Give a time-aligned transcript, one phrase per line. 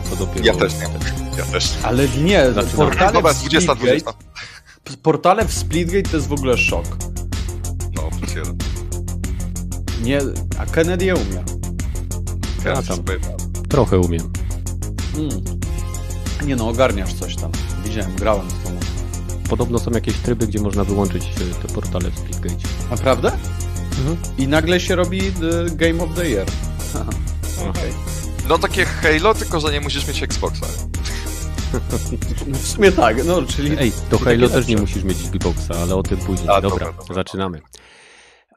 [0.00, 0.46] a to dopiero...
[0.46, 0.88] Ja też nie.
[1.38, 1.72] Ja też.
[1.82, 2.76] Ale nie, Zaczynamy.
[2.76, 4.12] portale Dobra, w 20, Splitgate, 20.
[5.02, 6.84] portale w Splitgate to jest w ogóle szok.
[7.96, 8.56] No, jeden.
[10.02, 10.20] Nie,
[10.58, 11.44] a Kennedy je umie.
[12.64, 12.98] Ja tam.
[13.68, 14.32] Trochę umiem.
[15.16, 15.44] Mm.
[16.46, 17.52] Nie no, ogarniasz coś tam.
[17.84, 18.76] Widziałem, grałem z tobą.
[19.50, 22.68] Podobno są jakieś tryby, gdzie można wyłączyć e, te portale w Splitgate.
[22.90, 23.32] Naprawdę?
[23.98, 24.16] Mhm.
[24.38, 26.46] I nagle się robi the Game of the Year.
[27.70, 28.09] Okej.
[28.50, 30.66] No takie Halo, tylko że nie musisz mieć Xboxa.
[31.72, 33.76] No W sumie tak, no czyli...
[33.78, 36.48] Ej, do czyli Halo też nie musisz mieć Xboxa, ale o tym później.
[36.48, 37.14] A, dobra, dobra, dobra.
[37.14, 37.60] zaczynamy.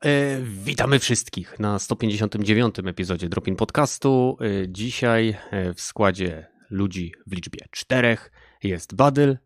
[0.06, 2.76] E, witamy wszystkich na 159.
[2.88, 4.38] epizodzie Dropin Podcastu.
[4.42, 8.32] E, dzisiaj e, w składzie ludzi w liczbie czterech
[8.64, 9.38] jest Badyl,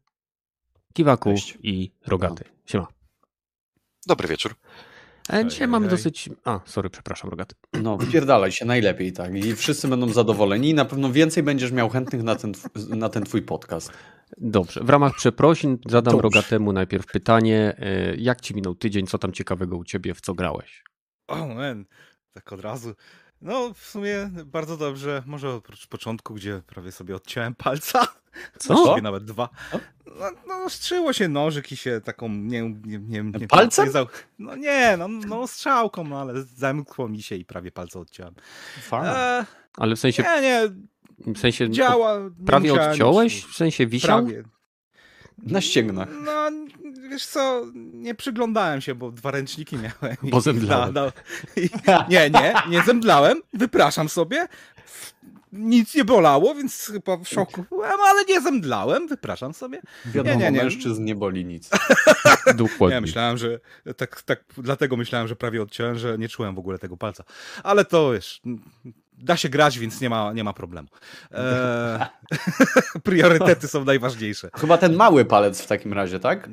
[0.93, 1.57] Kiwaku Cześć.
[1.63, 2.43] i Rogaty.
[2.65, 2.87] Siema.
[4.07, 4.55] Dobry wieczór.
[5.33, 6.29] E, dzisiaj mamy dosyć...
[6.45, 7.55] A, sorry, przepraszam, Rogaty.
[7.83, 9.35] No, wypierdalaj się najlepiej, tak.
[9.35, 12.51] I wszyscy będą zadowoleni i na pewno więcej będziesz miał chętnych na ten,
[12.89, 13.91] na ten twój podcast.
[14.37, 16.23] Dobrze, w ramach przeprosin zadam Dobrze.
[16.23, 17.75] Rogatemu najpierw pytanie.
[17.79, 19.07] e, Jak ci minął tydzień?
[19.07, 20.13] Co tam ciekawego u ciebie?
[20.13, 20.83] W co grałeś?
[21.27, 21.85] O, man,
[22.33, 22.93] tak od razu.
[23.41, 25.23] No, w sumie bardzo dobrze.
[25.25, 28.07] Może oprócz początku, gdzie prawie sobie odciąłem palca.
[28.59, 28.73] Co?
[28.73, 29.49] Właściwie nawet dwa.
[29.71, 29.79] Co?
[30.19, 33.85] No, no strzyło się nożyk i się taką, nie nie, nie, nie Palcem?
[33.85, 34.07] nie zał-
[34.39, 38.35] No nie, no, no strzałką, no ale zamkło mi się i prawie palce odciąłem.
[38.81, 39.09] Fajnie.
[39.09, 39.45] E,
[39.77, 42.17] Ale w sensie, nie, nie, w sensie działa.
[42.45, 43.45] prawie odciąłeś?
[43.45, 44.25] W sensie wisiał?
[44.25, 44.43] Prawie.
[45.43, 46.09] Na ścięgnach.
[46.25, 46.51] No,
[47.09, 50.17] wiesz co, nie przyglądałem się, bo dwa ręczniki miałem.
[50.23, 50.93] i- Bo zemdlałem.
[50.93, 51.11] No, no.
[51.63, 51.69] I,
[52.09, 54.47] nie, nie, nie zemdlałem, wypraszam sobie.
[55.51, 59.81] Nic nie bolało, więc chyba w szoku byłem, ale nie zemdlałem, wypraszam sobie.
[60.05, 60.63] Wiadomo, nie, nie.
[60.63, 61.69] mężczyzn nie boli nic.
[62.55, 62.95] Dokładnie.
[62.95, 63.59] Ja myślałem, że
[63.97, 67.23] tak, tak, dlatego myślałem, że prawie odciąłem, że nie czułem w ogóle tego palca.
[67.63, 68.41] Ale to wiesz,
[69.17, 70.87] da się grać, więc nie ma, nie ma problemu.
[71.31, 72.05] Eee,
[73.03, 74.49] priorytety są najważniejsze.
[74.59, 76.49] Chyba ten mały palec w takim razie, tak?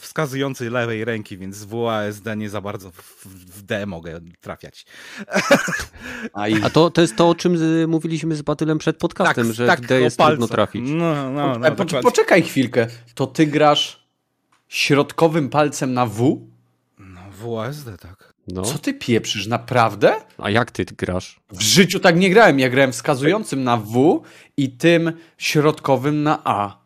[0.00, 4.86] wskazujący lewej ręki, więc w WASD nie za bardzo w, w D mogę trafiać.
[6.62, 9.80] A, to, to jest to, o czym z, mówiliśmy z Batylem przed podcastem, że w
[9.80, 10.82] D jest trudno trafić.
[10.86, 12.86] No, no, no, E, po, poczekaj chwilkę.
[13.14, 14.06] To ty grasz
[14.68, 16.46] środkowym palcem na W?
[16.98, 18.33] no w WASD, tak.
[18.48, 18.62] No.
[18.62, 20.14] Co ty pieprzysz, naprawdę?
[20.38, 21.40] A jak ty grasz?
[21.52, 22.58] W życiu tak nie grałem.
[22.58, 24.22] Ja grałem wskazującym na W
[24.56, 26.78] i tym środkowym na A.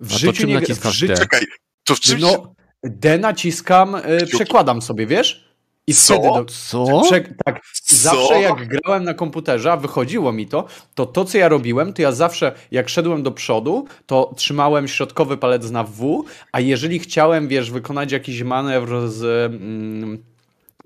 [0.00, 1.14] W A to życiu czym nie gra- naciskasz w życiu...
[1.14, 1.20] D?
[1.20, 1.40] Czekaj,
[1.84, 2.22] to w czymś...
[2.22, 5.46] No, D naciskam, y, przekładam sobie, wiesz?
[5.86, 6.14] I Co?
[6.14, 7.02] wtedy do, Co?
[7.04, 7.96] Prze, tak, Co?
[7.96, 12.02] zawsze jak grałem na komputerze, a wychodziło mi to, to to co ja robiłem, to
[12.02, 17.48] ja zawsze jak szedłem do przodu, to trzymałem środkowy palec na W, a jeżeli chciałem,
[17.48, 20.22] wiesz, wykonać jakiś manewr z mm,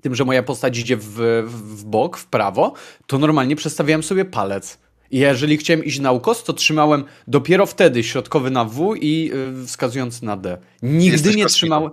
[0.01, 1.05] tym, że moja postać idzie w,
[1.47, 2.73] w, w bok, w prawo,
[3.07, 4.77] to normalnie przestawiałem sobie palec.
[5.11, 9.31] I jeżeli chciałem iść na ukos, to trzymałem dopiero wtedy środkowy na W i
[9.63, 10.57] y, wskazujący na D.
[10.83, 11.91] Nigdy Jesteś nie trzymałem.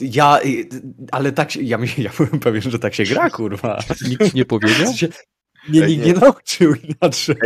[0.00, 0.68] Ja, y,
[1.12, 3.82] ale tak się, ja, ja byłem pewien, że tak się gra, kurwa.
[4.08, 4.92] Nikt ci nie powiedział?
[5.68, 6.06] Nie, nikt nie.
[6.06, 7.36] nie nauczył inaczej.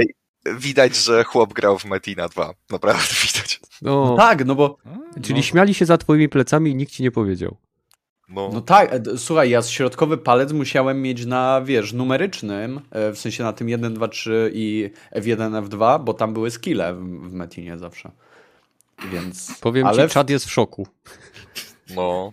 [0.59, 2.54] Widać, że chłop grał w Metina 2.
[2.70, 3.60] Naprawdę widać.
[3.82, 4.78] No, Tak, no bo,
[5.22, 5.42] czyli no.
[5.42, 7.56] śmiali się za twoimi plecami i nikt ci nie powiedział.
[8.34, 13.19] No, no tak, e, słuchaj, ja środkowy palec musiałem mieć na, wiesz, numerycznym, e, w
[13.19, 17.32] sensie na tym 1, 2, 3 i F1, F2, bo tam były skille w, w
[17.32, 18.10] Metinie zawsze.
[19.12, 20.87] Więc, Powiem ale ci, czad jest w szoku.
[21.97, 22.32] no.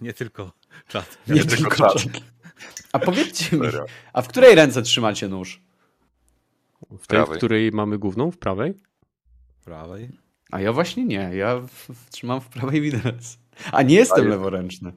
[0.00, 0.52] Nie tylko
[0.88, 1.18] czat.
[1.28, 2.06] nie nie tylko czas.
[2.92, 3.66] A powiedzcie mi,
[4.12, 5.60] a w której ręce trzymacie nóż?
[6.82, 7.36] W tej, w Prawej.
[7.38, 8.74] której mamy główną, w prawej?
[9.64, 10.08] Prawej.
[10.50, 13.38] A ja właśnie nie, ja w, w, trzymam w prawej widelec.
[13.72, 14.92] A nie jestem leworęczny.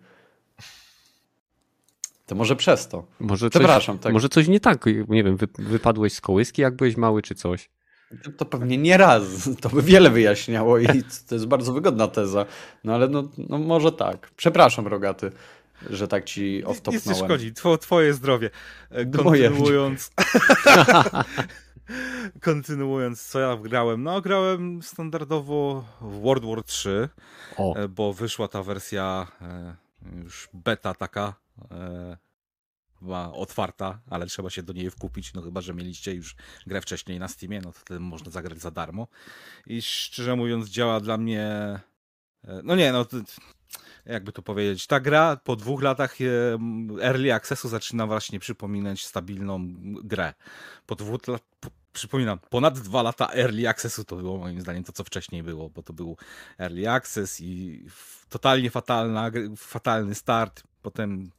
[2.25, 3.05] To może przez to.
[3.19, 4.13] Może coś, Przepraszam, tak.
[4.13, 7.69] może coś nie tak, nie wiem, wy, wypadłeś z kołyski jak byłeś mały czy coś.
[8.37, 9.23] To, pewnie nie raz.
[9.61, 10.85] To by wiele wyjaśniało i
[11.27, 12.45] to jest bardzo wygodna teza.
[12.83, 14.31] No ale no, no może tak.
[14.35, 15.31] Przepraszam, Rogaty,
[15.89, 18.49] że tak ci Nic nie szkodzi, Two, twoje zdrowie.
[19.17, 20.11] Kontynuując...
[22.41, 24.03] Kontynuując, co ja grałem?
[24.03, 27.09] No, grałem standardowo w World War 3,
[27.57, 29.75] O, e, bo wyszła ta wersja e,
[30.23, 31.33] już beta taka,
[31.71, 32.17] e,
[32.99, 36.35] chyba otwarta, ale trzeba się do niej wkupić, no chyba, że mieliście już
[36.67, 39.07] grę wcześniej na Steamie, no to wtedy można zagrać za darmo.
[39.67, 41.41] I szczerze mówiąc działa dla mnie...
[42.43, 43.05] e, No nie, no...
[44.05, 46.25] Jakby to powiedzieć, ta gra po dwóch latach e,
[47.01, 49.59] early accessu zaczyna właśnie przypominać stabilną
[50.03, 50.33] grę.
[50.85, 55.03] Po dwóch po, przypominam, ponad dwa lata early accessu to było moim zdaniem to, co
[55.03, 56.17] wcześniej było, bo to był
[56.59, 57.85] early access i
[58.29, 61.31] totalnie fatalna, fatalny start, potem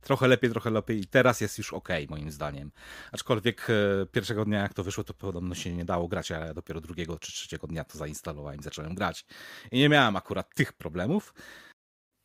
[0.00, 2.70] trochę lepiej, trochę lepiej i teraz jest już ok, moim zdaniem.
[3.12, 6.54] Aczkolwiek e, pierwszego dnia, jak to wyszło, to podobno się nie dało grać, ale ja
[6.54, 9.24] dopiero drugiego czy trzeciego dnia to zainstalowałem i zacząłem grać.
[9.72, 11.34] I nie miałem akurat tych problemów,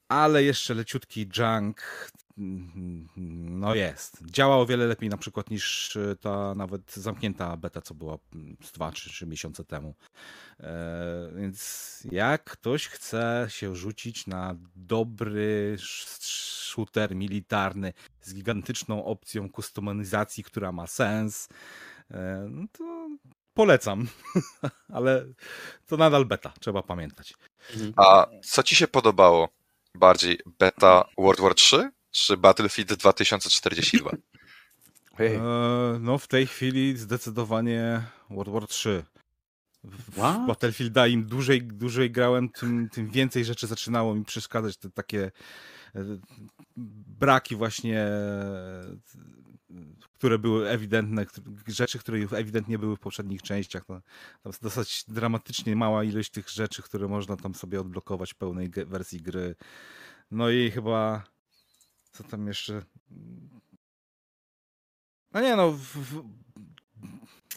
[0.10, 4.18] ale jeszcze leciutki junk no jest.
[4.26, 8.58] Działa o wiele lepiej na przykład niż e, ta nawet zamknięta beta, co była mm,
[8.64, 9.96] z 2 czy 3 miesiące temu.
[10.60, 20.44] E, więc jak ktoś chce się rzucić na dobry shooter militarny z gigantyczną opcją kustomizacji,
[20.44, 21.50] która ma sens,
[22.12, 23.10] e, no to
[23.54, 24.08] polecam.
[24.94, 25.26] Ale
[25.88, 27.34] to nadal beta, trzeba pamiętać.
[27.96, 29.50] A co ci się podobało
[29.96, 30.40] bardziej?
[30.60, 34.12] Beta World War 3 czy Battlefield 2042?
[35.20, 39.04] E, no w tej chwili zdecydowanie World War 3.
[39.84, 40.48] W What?
[40.48, 44.78] Battlefielda im dłużej, dłużej grałem, tym, tym więcej rzeczy zaczynało mi przeszkadzać.
[44.78, 45.32] Te takie
[45.96, 46.02] e,
[47.20, 48.98] braki właśnie, e,
[50.14, 51.26] które były ewidentne,
[51.68, 53.84] rzeczy, które ewidentnie były w poprzednich częściach.
[53.90, 54.02] No,
[54.44, 58.70] tam jest dosyć dramatycznie mała ilość tych rzeczy, które można tam sobie odblokować w pełnej
[58.70, 59.56] wersji gry.
[60.32, 61.24] No i chyba
[62.16, 62.82] co tam jeszcze?
[65.32, 66.24] No nie no, w, w,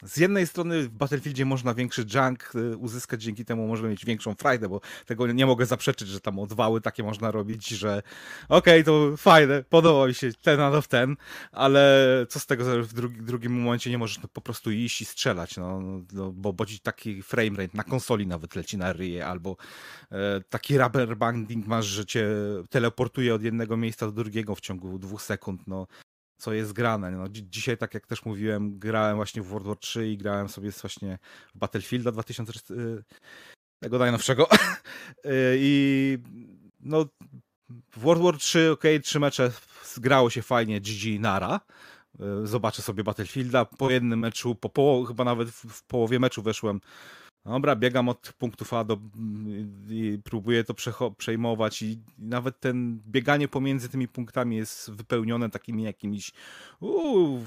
[0.03, 4.35] z jednej strony w Battlefieldzie można większy junk y, uzyskać, dzięki temu możemy mieć większą
[4.35, 8.03] frajdę, bo tego nie mogę zaprzeczyć, że tam odwały takie można robić, że
[8.49, 11.17] okej, okay, to fajne, podoba mi się ten a w ten,
[11.53, 15.01] ale co z tego, że w drugi, drugim momencie nie możesz no, po prostu iść
[15.01, 15.81] i strzelać, no,
[16.13, 19.57] no bo, bo taki frame rate na konsoli nawet leci na ryje, albo
[20.13, 22.29] e, taki rubber banding masz, że cię
[22.71, 25.87] teleportuje od jednego miejsca do drugiego w ciągu dwóch sekund, no
[26.39, 27.11] co jest grane.
[27.11, 30.49] No, dzi dzisiaj, tak jak też mówiłem, grałem właśnie w World War 3 i grałem
[30.49, 31.19] sobie właśnie
[31.55, 33.05] w Battlefielda 2000, y,
[33.81, 34.49] tego najnowszego.
[35.27, 36.19] Y, I
[36.81, 37.07] no,
[37.69, 39.53] w World War 3, ok, trzy mecze
[39.85, 41.61] zgrało się fajnie, GG Nara.
[42.43, 43.65] Y, zobaczę sobie Battlefielda.
[43.65, 46.81] Po jednym meczu, po połowie, chyba nawet w, w połowie meczu weszłem
[47.45, 48.99] Dobra, biegam od punktów A do,
[49.91, 50.75] i próbuję to
[51.19, 56.33] przejmować i nawet ten bieganie pomiędzy tymi punktami jest wypełnione takimi jakimiś
[56.81, 57.45] uu,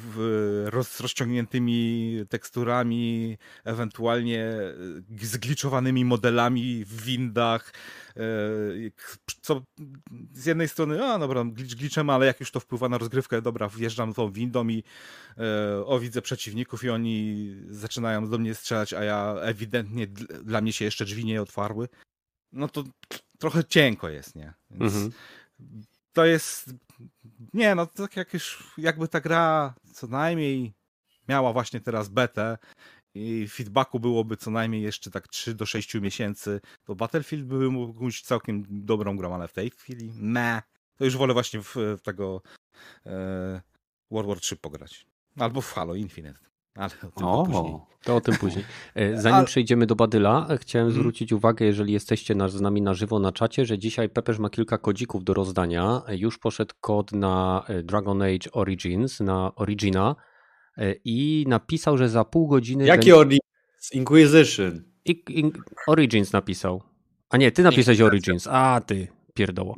[0.66, 4.74] roz, rozciągniętymi teksturami, ewentualnie e,
[5.22, 7.74] zgliczowanymi modelami w windach,
[8.18, 8.22] e,
[9.42, 9.62] co
[10.34, 13.70] z jednej strony, a dobra, glitch glitchem, ale jak już to wpływa na rozgrywkę, dobra,
[13.70, 14.84] wjeżdżam tą windą i
[15.38, 19.91] e, o, widzę przeciwników i oni zaczynają do mnie strzelać, a ja ewidentnie
[20.44, 21.90] dla mnie się jeszcze drzwi nie otwarły,
[22.52, 22.84] no to
[23.40, 24.54] trochę cienko jest, nie?
[24.72, 25.12] Więc mhm.
[26.14, 26.74] to jest,
[27.54, 30.74] nie no, tak jak już, jakby ta gra co najmniej
[31.28, 32.58] miała właśnie teraz betę
[33.16, 38.06] i feedbacku byłoby co najmniej jeszcze tak 3 do 6 miesięcy, to Battlefield by mógł
[38.06, 40.62] być całkiem dobrą grą, ale w tej chwili me.
[40.96, 42.42] To już wolę właśnie w, w tego
[43.06, 43.62] e,
[44.12, 45.06] World War 3 pograć.
[45.40, 46.51] Albo w Halo Infinite.
[46.76, 47.76] Ale o tym o, później.
[48.04, 48.66] To o tym później.
[48.96, 49.44] E, zanim A...
[49.44, 51.02] przejdziemy do Badyla, chciałem hmm.
[51.02, 54.50] zwrócić uwagę, jeżeli jesteście na, z nami na żywo na czacie, że dzisiaj Pepeż ma
[54.50, 56.02] kilka kodzików do rozdania.
[56.10, 60.16] Już poszedł kod na e, Dragon Age Origins, na Origina
[60.78, 62.86] e, i napisał, że za pół godziny...
[62.86, 63.16] Jaki będzie...
[63.16, 63.94] Origins?
[63.94, 64.84] Inquisition.
[65.06, 65.52] I, in,
[65.88, 66.84] Origins napisał.
[67.30, 68.48] A nie, ty napisałeś Origins.
[68.48, 69.76] A, ty pierdoło.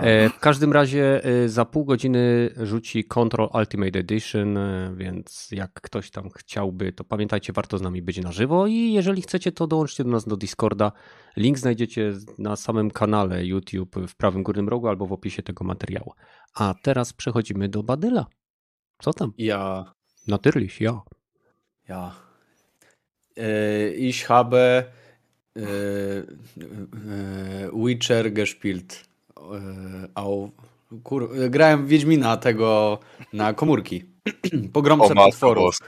[0.00, 5.72] E, w każdym razie e, za pół godziny rzuci Control Ultimate Edition, e, więc jak
[5.72, 9.66] ktoś tam chciałby, to pamiętajcie, warto z nami być na żywo i jeżeli chcecie, to
[9.66, 10.92] dołączcie do nas do Discorda.
[11.36, 16.12] Link znajdziecie na samym kanale YouTube w prawym górnym rogu albo w opisie tego materiału.
[16.54, 18.26] A teraz przechodzimy do Badyla.
[18.98, 19.32] Co tam?
[19.38, 19.84] Ja.
[20.28, 21.00] Natürlich, ja.
[21.88, 22.12] Ja.
[23.96, 24.92] Ich habe
[27.72, 29.04] Witcher gespielt.
[30.14, 30.50] Au,
[31.02, 32.98] kur, grałem Wiedźmina tego
[33.32, 34.04] na komórki.
[34.72, 35.78] Pogromcę potworów.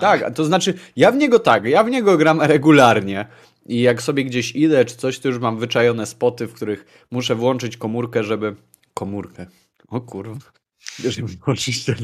[0.00, 3.26] Tak, to znaczy ja w niego tak, ja w niego gram regularnie
[3.66, 7.34] i jak sobie gdzieś idę czy coś, to już mam wyczajone spoty, w których muszę
[7.34, 8.56] włączyć komórkę, żeby...
[8.94, 9.46] Komórkę.
[9.88, 10.52] O kurwa.
[10.98, 11.96] Żeby włączyć, ten...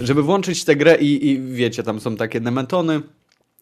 [0.00, 3.02] żeby włączyć tę grę i, i wiecie, tam są takie nemetony,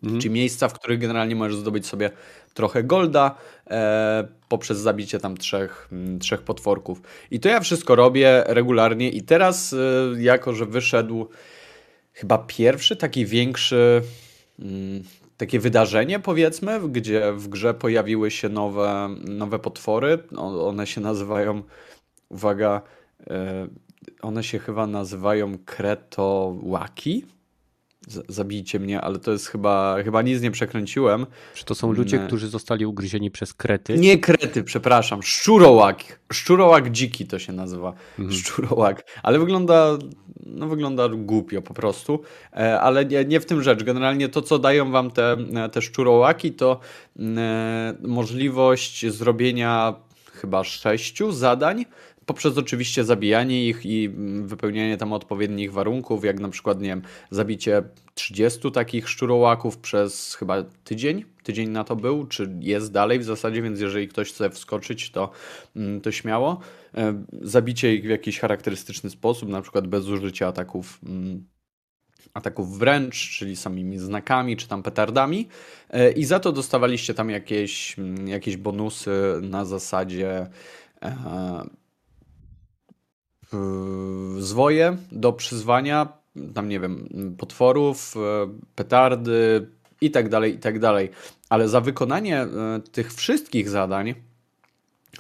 [0.03, 0.21] Mhm.
[0.21, 2.11] Czy miejsca, w których generalnie możesz zdobyć sobie
[2.55, 3.35] trochę golda
[3.71, 7.03] e, poprzez zabicie tam trzech, m, mm, trzech potworków.
[7.31, 9.77] I to ja wszystko robię regularnie i teraz e,
[10.23, 11.29] jako, że wyszedł
[12.13, 14.03] chyba pierwszy taki większy
[14.59, 15.03] m, mm,
[15.37, 20.19] takie wydarzenie powiedzmy, gdzie w grze pojawiły się nowe, nowe potwory.
[20.37, 21.63] one się nazywają,
[22.29, 22.83] uwaga,
[23.31, 23.69] e,
[24.23, 27.25] one się chyba nazywają Kretołaki
[28.07, 31.27] zabijcie mnie, ale to jest chyba, chyba nic nie przekręciłem.
[31.55, 32.27] Czy to są ludzie, nie.
[32.27, 33.99] którzy zostali ugryzieni przez krety?
[33.99, 36.21] Nie krety, przepraszam, szczurołak.
[36.33, 37.93] Szczurołak dziki to się nazywa.
[38.19, 38.39] Mhm.
[38.39, 39.05] Szczurołak.
[39.23, 39.99] Ale wygląda,
[40.47, 42.23] no wygląda głupio po prostu.
[42.53, 43.85] E, ale nie, nie, w tym rzecz.
[43.85, 45.37] Generalnie to, co dają wam te,
[45.73, 46.81] te szczurołaki, to
[47.19, 49.95] e, możliwość zrobienia
[50.33, 51.85] chyba sześciu zadań
[52.27, 54.11] poprzez oczywiście zabijanie ich i
[54.43, 57.83] wypełnianie tam odpowiednich warunków, jak na przykład, nie wiem, zabicie
[58.15, 63.63] 30 takich szczurołaków przez chyba tydzień, tydzień na to był, czy jest dalej w zasadzie,
[63.63, 65.31] więc jeżeli ktoś chce wskoczyć, to,
[65.77, 66.61] mm, to śmiało.
[66.95, 71.45] E, zabicie ich w jakiś charakterystyczny sposób, na przykład bez użycia ataków mm,
[72.35, 75.49] ataków wręcz, czyli samymi znakami, czy tam petardami.
[75.91, 79.11] E, i za to dostawaliście tam jakieś, mm, jakieś bonusy
[79.43, 80.47] na zasadzie
[81.03, 81.86] e,
[84.39, 86.09] zwoje do przyzwania,
[86.55, 88.21] tam nie wiem, potworów, e,
[88.75, 89.69] petardy
[90.01, 91.11] i tak dalej, i tak dalej.
[91.49, 92.49] Ale za wykonanie e,
[92.93, 94.15] tych wszystkich zadań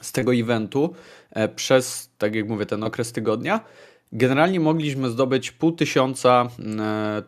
[0.01, 0.95] z tego eventu
[1.31, 3.61] e, przez, tak jak mówię, ten okres tygodnia,
[4.13, 6.49] generalnie mogliśmy zdobyć pół tysiąca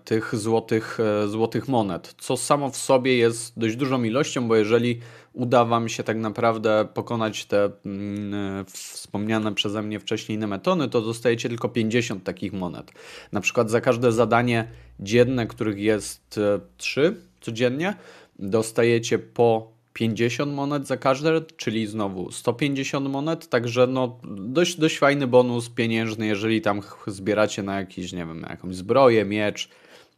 [0.04, 5.00] tych złotych, złotych monet, co samo w sobie jest dość dużą ilością, bo jeżeli
[5.38, 11.48] uda Wam się tak naprawdę pokonać te mm, wspomniane przeze mnie wcześniej nemetony, to dostajecie
[11.48, 12.92] tylko 50 takich monet.
[13.32, 14.68] Na przykład za każde zadanie
[15.00, 16.40] dzienne, których jest
[16.76, 17.94] 3 e, codziennie,
[18.38, 25.26] dostajecie po 50 monet za każde, czyli znowu 150 monet, także no dość, dość fajny
[25.26, 29.68] bonus pieniężny, jeżeli tam zbieracie na jakiś, nie wiem, na jakąś zbroję, miecz,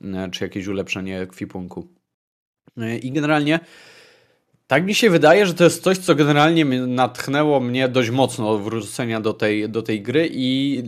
[0.05, 1.89] e, czy jakieś ulepszenie kwipunku.
[2.77, 3.61] E, I generalnie
[4.71, 9.21] tak mi się wydaje, że to jest coś, co generalnie natchnęło mnie dość mocno wrócenia
[9.21, 10.83] do tej, do tej gry i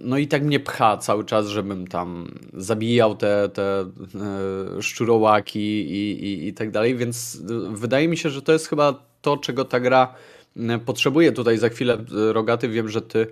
[0.00, 6.24] no i tak mnie pcha cały czas, żebym tam zabijał te, te e, szczurołaki i,
[6.24, 9.80] i, i tak dalej, więc wydaje mi się, że to jest chyba to, czego ta
[9.80, 10.14] gra
[10.56, 11.32] e, potrzebuje.
[11.32, 13.26] Tutaj za chwilę, e, Rogaty, wiem, że ty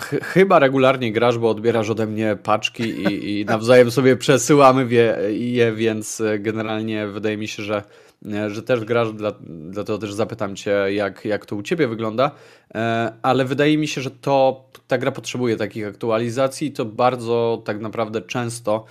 [0.00, 4.86] ch chyba regularnie grasz, bo odbierasz ode mnie paczki i, i nawzajem sobie przesyłamy
[5.30, 8.05] je, więc generalnie wydaje mi się, że E,
[8.48, 9.08] że też grasz,
[9.40, 12.30] dlatego też zapytam Cię, jak, jak to u Ciebie wygląda,
[12.74, 17.62] e, ale wydaje mi się, że to ta gra potrzebuje takich aktualizacji i to bardzo
[17.64, 18.84] tak naprawdę często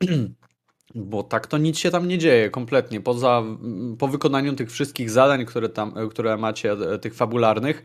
[0.94, 3.00] bo tak to nic się tam nie dzieje kompletnie.
[3.00, 3.42] Poza,
[3.98, 7.82] po wykonaniu tych wszystkich zadań, które, tam, które macie, e, tych fabularnych,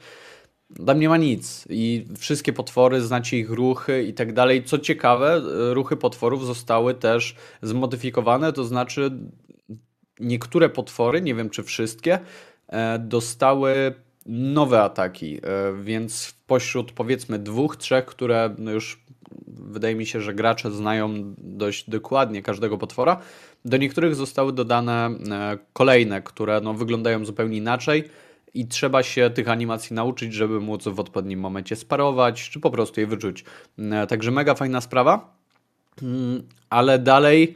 [0.86, 4.64] tam nie ma nic i wszystkie potwory, znacie ich ruchy i tak dalej.
[4.64, 5.42] Co ciekawe,
[5.74, 9.12] ruchy potworów zostały też zmodyfikowane, to znaczy
[10.22, 12.20] niektóre potwory, nie wiem czy wszystkie,
[12.68, 13.94] e, dostały
[14.26, 15.40] nowe ataki, e,
[15.84, 19.02] więc pośród powiedzmy dwóch, trzech, które no już
[19.48, 23.22] wydaje mi się, że gracze znają dość dokładnie każdego potwora,
[23.66, 28.04] do niektórych zostały dodane e, kolejne, które no, wyglądają zupełnie inaczej
[28.54, 33.00] i trzeba się tych animacji nauczyć, żeby móc w odpowiednim momencie sparować, czy po prostu
[33.00, 33.46] je wyczuć.
[34.10, 35.36] Także mega fajna sprawa,
[36.02, 37.56] mm, ale dalej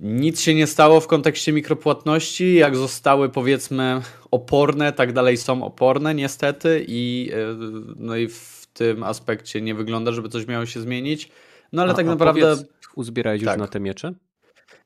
[0.00, 2.54] nic się nie stało w kontekście mikropłatności.
[2.54, 4.00] Jak zostały powiedzmy
[4.30, 7.36] oporne, tak dalej są oporne niestety i, e,
[7.96, 11.30] no i w tym aspekcie nie wygląda, żeby coś miało się zmienić.
[11.72, 12.40] No ale a, tak naprawdę...
[12.40, 13.54] Powiedz, uzbierałeś tak.
[13.54, 14.14] już na te miecze?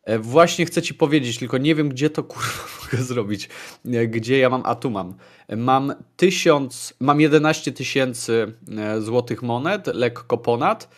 [0.04, 3.48] E, właśnie chcę ci powiedzieć, tylko nie wiem, gdzie to kurwa mogę zrobić.
[3.86, 5.14] E, gdzie ja mam, a tu mam.
[5.56, 8.52] Mam tysiąc, mam 11 tysięcy
[8.98, 10.88] złotych monet, lekko ponad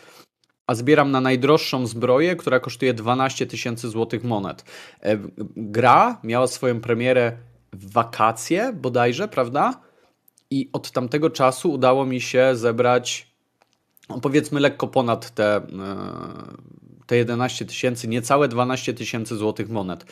[0.67, 4.63] a zbieram na najdroższą zbroję, która kosztuje 12 tysięcy złotych monet.
[5.01, 5.17] E,
[5.55, 7.37] gra miała swoją premierę
[7.73, 9.81] w wakacje bodajże, prawda?
[10.51, 13.33] I od tamtego czasu udało mi się zebrać
[14.09, 15.61] no powiedzmy lekko ponad te, e,
[17.05, 20.05] te 11 tysięcy, niecałe 12 tysięcy złotych monet.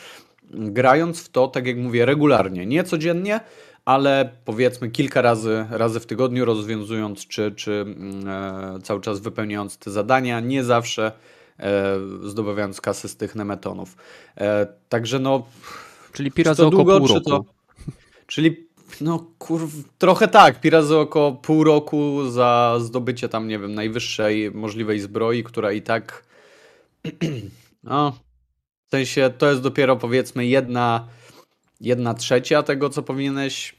[0.50, 3.40] Grając w to, tak jak mówię, regularnie, nie codziennie,
[3.84, 9.78] ale powiedzmy kilka razy, razy w tygodniu rozwiązując czy, czy mm, e, cały czas wypełniając
[9.78, 11.12] te zadania, nie zawsze
[11.58, 13.96] e, zdobywając kasy z tych nemetonów.
[14.36, 15.46] E, także no...
[16.12, 17.20] Czyli pira za około pół roku.
[17.20, 17.44] To,
[18.26, 18.66] czyli
[19.00, 24.50] no kurw, trochę tak, pira za około pół roku za zdobycie tam, nie wiem, najwyższej
[24.50, 26.24] możliwej zbroi, która i tak
[27.84, 28.12] no,
[28.86, 31.08] w sensie to jest dopiero powiedzmy jedna
[31.82, 33.74] jedna trzecia tego, co powinieneś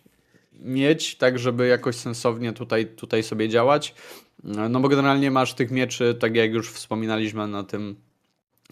[0.59, 3.95] mieć, tak żeby jakoś sensownie tutaj, tutaj sobie działać.
[4.43, 7.95] No bo generalnie masz tych mieczy, tak jak już wspominaliśmy na tym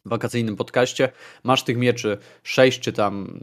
[0.05, 1.11] wakacyjnym podcaście,
[1.43, 3.39] masz tych mieczy 6 czy tam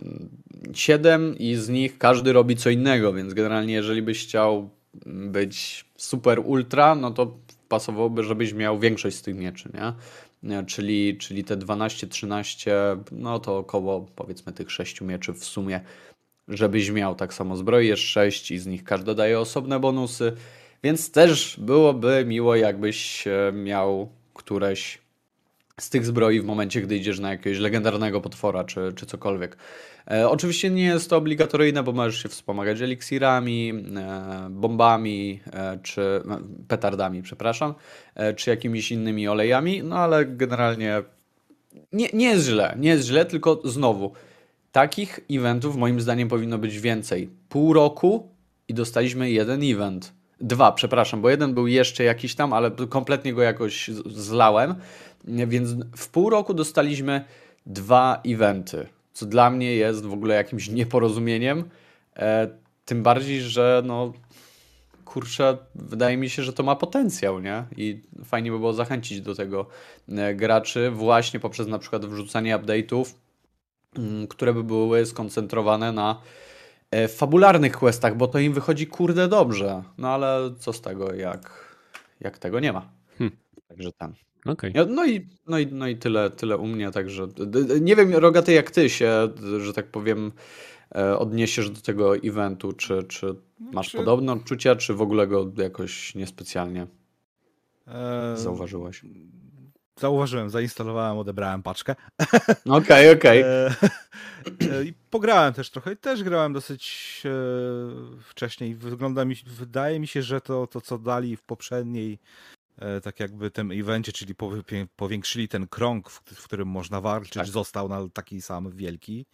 [0.75, 4.71] 7 i z nich każdy robi co innego, więc generalnie jeżeli byś chciał
[5.07, 9.93] być super ultra, no to pasowałoby, żebyś miał większość z tych mieczy, nie?
[10.67, 12.71] Czyli, czyli te 12-13,
[13.13, 15.81] no to około powiedzmy tych 6 mieczy w sumie,
[16.49, 20.33] żebyś miał tak samo zbroi, jest 6 i z nich każda daje osobne bonusy,
[20.83, 24.99] więc też byłoby miło jakbyś miał któreś
[25.79, 29.57] z tych zbroi w momencie, gdy idziesz na jakiegoś legendarnego potwora czy, czy cokolwiek.
[30.11, 36.01] E, oczywiście nie jest to obligatoryjne, bo możesz się wspomagać eliksirami, e, bombami e, czy
[36.03, 36.23] e,
[36.69, 37.75] petardami, przepraszam,
[38.15, 41.03] e, czy jakimiś innymi olejami, no ale generalnie
[41.93, 44.13] nie, nie jest źle, nie jest źle, tylko znowu
[44.73, 47.31] takich eventów moim zdaniem powinno być więcej.
[47.49, 48.29] Pół roku
[48.69, 50.18] i dostaliśmy jeden event.
[50.41, 54.75] Dwa, przepraszam, bo jeden był jeszcze jakiś tam, ale kompletnie go jakoś zlałem.
[55.25, 57.25] Więc w pół roku dostaliśmy
[57.67, 61.65] dwa eventy, co dla mnie jest w ogóle jakimś nieporozumieniem.
[62.17, 62.49] E,
[62.85, 64.13] tym bardziej, że no
[65.05, 67.65] kurczę, wydaje mi się, że to ma potencjał, nie?
[67.77, 69.67] I fajnie by było zachęcić do tego
[70.09, 73.15] e, graczy właśnie poprzez na przykład wrzucanie update'ów,
[73.97, 76.21] mm, które by były skoncentrowane na
[76.91, 79.83] e, fabularnych questach, bo to im wychodzi kurde dobrze.
[79.99, 81.75] No ale co z tego, jak,
[82.21, 82.91] jak tego nie ma.
[83.19, 83.37] Hmm.
[83.69, 84.15] Także tam.
[84.47, 84.73] Okay.
[84.89, 87.29] No, i, no, i, no i tyle, tyle u mnie, także
[87.81, 89.29] nie wiem, Rogaty, jak ty się,
[89.59, 90.33] że tak powiem,
[90.95, 93.97] e, odniesiesz do tego eventu, czy, czy masz czy...
[93.97, 96.87] podobne odczucia, czy w ogóle go jakoś niespecjalnie
[97.87, 98.37] e...
[98.37, 99.05] zauważyłeś?
[100.01, 101.95] Zauważyłem, zainstalowałem, odebrałem paczkę.
[102.71, 103.41] Okej, okej.
[103.43, 103.71] E,
[104.73, 105.97] e, I pograłem też trochę.
[105.97, 107.23] Też grałem dosyć
[108.21, 108.75] wcześniej.
[108.75, 112.19] Wygląda mi, wydaje mi się, że to, to co dali w poprzedniej
[112.79, 114.35] E, tak jakby tym evencie, czyli
[114.97, 117.47] powiększyli ten krąg, w którym można walczyć, tak.
[117.47, 119.27] został na taki sam wielki.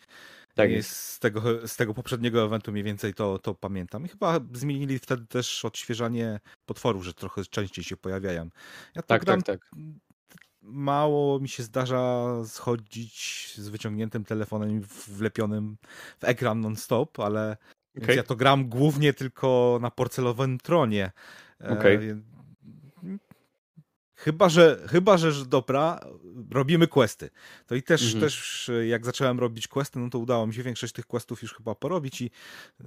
[0.55, 0.91] Tak jest.
[0.91, 4.07] Z tego, z tego poprzedniego eventu mniej więcej to, to pamiętam.
[4.07, 8.49] I chyba zmienili wtedy też odświeżanie potworów, że trochę częściej się pojawiają.
[8.95, 9.71] Ja tak, tak, tak.
[10.67, 15.77] Mało mi się zdarza schodzić z wyciągniętym telefonem wlepionym
[16.21, 17.57] w ekran non-stop, ale
[18.03, 18.15] okay.
[18.15, 21.13] ja to gram głównie tylko na porcelowym tronie.
[21.61, 22.23] Okay.
[24.17, 26.01] Chyba, że, chyba, że dobra,
[26.51, 27.31] robimy questy.
[27.67, 28.21] To i też, mhm.
[28.21, 31.75] też jak zacząłem robić questy, no to udało mi się większość tych questów już chyba
[31.75, 32.31] porobić i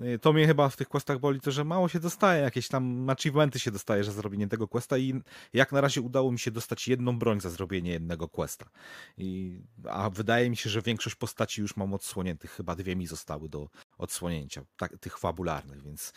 [0.02, 3.10] y, to mnie chyba w tych questach boli to, że mało się dostaje, jakieś tam
[3.10, 5.22] achievementy się dostaje za zrobienie tego questa i
[5.54, 8.70] jak na razie udało mi się dostać jedną broń za zrobienie jednego questa.
[9.18, 13.50] I, a wydaje mi się, że większość postaci już mam odsłoniętych, chyba dwie mi zostały
[13.50, 16.14] do odsłonięcia, tak, tych fabularnych, więc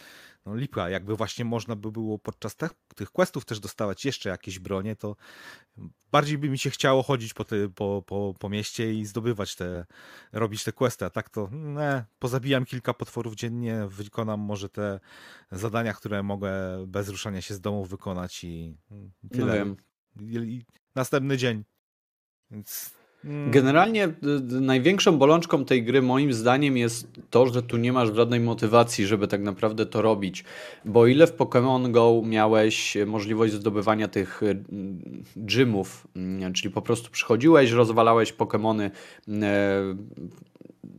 [0.46, 4.58] no lipa, jakby właśnie można by było podczas tych, tych questów też dostawać jeszcze jakieś
[4.58, 5.16] bronie, to
[6.12, 9.86] bardziej by mi się chciało chodzić po, te, po, po, po mieście i zdobywać te,
[10.32, 15.00] robić te questy, a tak to ne, pozabijam kilka potworów dziennie, wykonam może te
[15.52, 16.52] zadania, które mogę
[16.86, 18.76] bez ruszania się z domu wykonać i
[19.32, 19.64] tyle.
[19.64, 19.74] No
[20.20, 21.64] I, I następny dzień.
[22.50, 22.99] Więc.
[23.24, 24.08] Generalnie
[24.60, 29.28] największą bolączką tej gry moim zdaniem jest to, że tu nie masz żadnej motywacji, żeby
[29.28, 30.44] tak naprawdę to robić.
[30.84, 34.40] Bo ile w Pokémon Go miałeś możliwość zdobywania tych
[35.36, 38.90] gymów, mm, czyli po prostu przychodziłeś, rozwalałeś Pokémony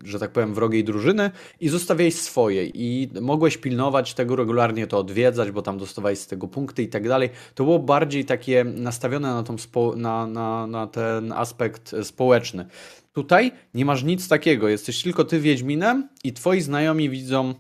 [0.03, 5.51] że tak powiem, wrogiej drużyny i zostawiałeś swoje i mogłeś pilnować tego regularnie, to odwiedzać,
[5.51, 7.29] bo tam dostawałeś z tego punkty i tak dalej.
[7.55, 9.55] To było bardziej takie nastawione na, tą
[9.95, 12.65] na, na, na ten aspekt społeczny.
[13.13, 17.53] Tutaj nie masz nic takiego, jesteś tylko ty Wiedźminem i twoi znajomi widzą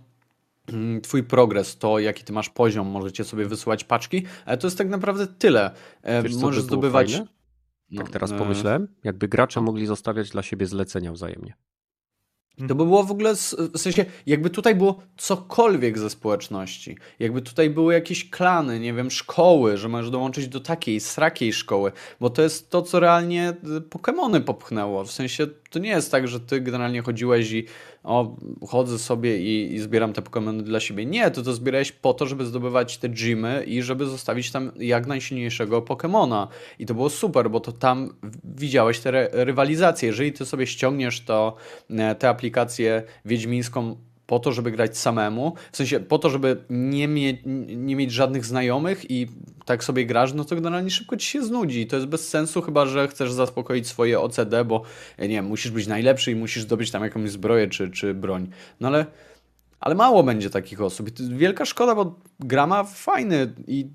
[0.67, 4.77] mm, twój progres, to jaki ty masz poziom, możecie sobie wysyłać paczki, ale to jest
[4.77, 5.71] tak naprawdę tyle.
[6.01, 7.11] E, Wiesz, Możesz zdobywać...
[7.11, 7.27] Fajne?
[7.97, 11.53] Tak teraz e, pomyślałem, jakby gracze mogli zostawiać dla siebie zlecenia wzajemnie.
[12.57, 13.35] To by było w ogóle,
[13.73, 16.97] w sensie, jakby tutaj było cokolwiek ze społeczności.
[17.19, 21.91] Jakby tutaj były jakieś klany, nie wiem, szkoły, że możesz dołączyć do takiej, srakiej szkoły,
[22.19, 23.53] bo to jest to, co realnie
[23.89, 25.03] Pokémony popchnęło.
[25.03, 27.65] W sensie, to nie jest tak, że ty generalnie chodziłeś i
[28.03, 31.05] o, chodzę sobie i, i zbieram te Pokémony dla siebie.
[31.05, 35.07] Nie, to to zbierałeś po to, żeby zdobywać te gymy i żeby zostawić tam jak
[35.07, 36.47] najsilniejszego Pokémona.
[36.79, 40.07] I to było super, bo to tam widziałeś te rywalizacje.
[40.07, 41.55] Jeżeli ty sobie ściągniesz to,
[41.89, 43.95] e, tę aplikację wiedźmińską
[44.31, 48.45] po to, żeby grać samemu, w sensie po to, żeby nie, mie nie mieć żadnych
[48.45, 49.27] znajomych i
[49.65, 51.87] tak sobie grasz, no to generalnie szybko ci się znudzi.
[51.87, 54.81] To jest bez sensu, chyba że chcesz zaspokoić swoje OCD, bo
[55.19, 58.49] nie wiem, musisz być najlepszy i musisz zdobyć tam jakąś zbroję czy, czy broń.
[58.79, 59.05] No ale,
[59.79, 61.09] ale mało będzie takich osób.
[61.19, 63.87] Wielka szkoda, bo gra ma fajny i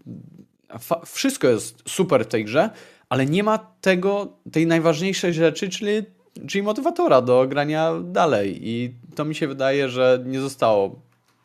[0.80, 2.70] fa wszystko jest super w tej grze,
[3.08, 6.15] ale nie ma tego, tej najważniejszej rzeczy, czyli
[6.48, 8.68] czyli motywatora do grania dalej.
[8.68, 11.00] I to mi się wydaje, że nie zostało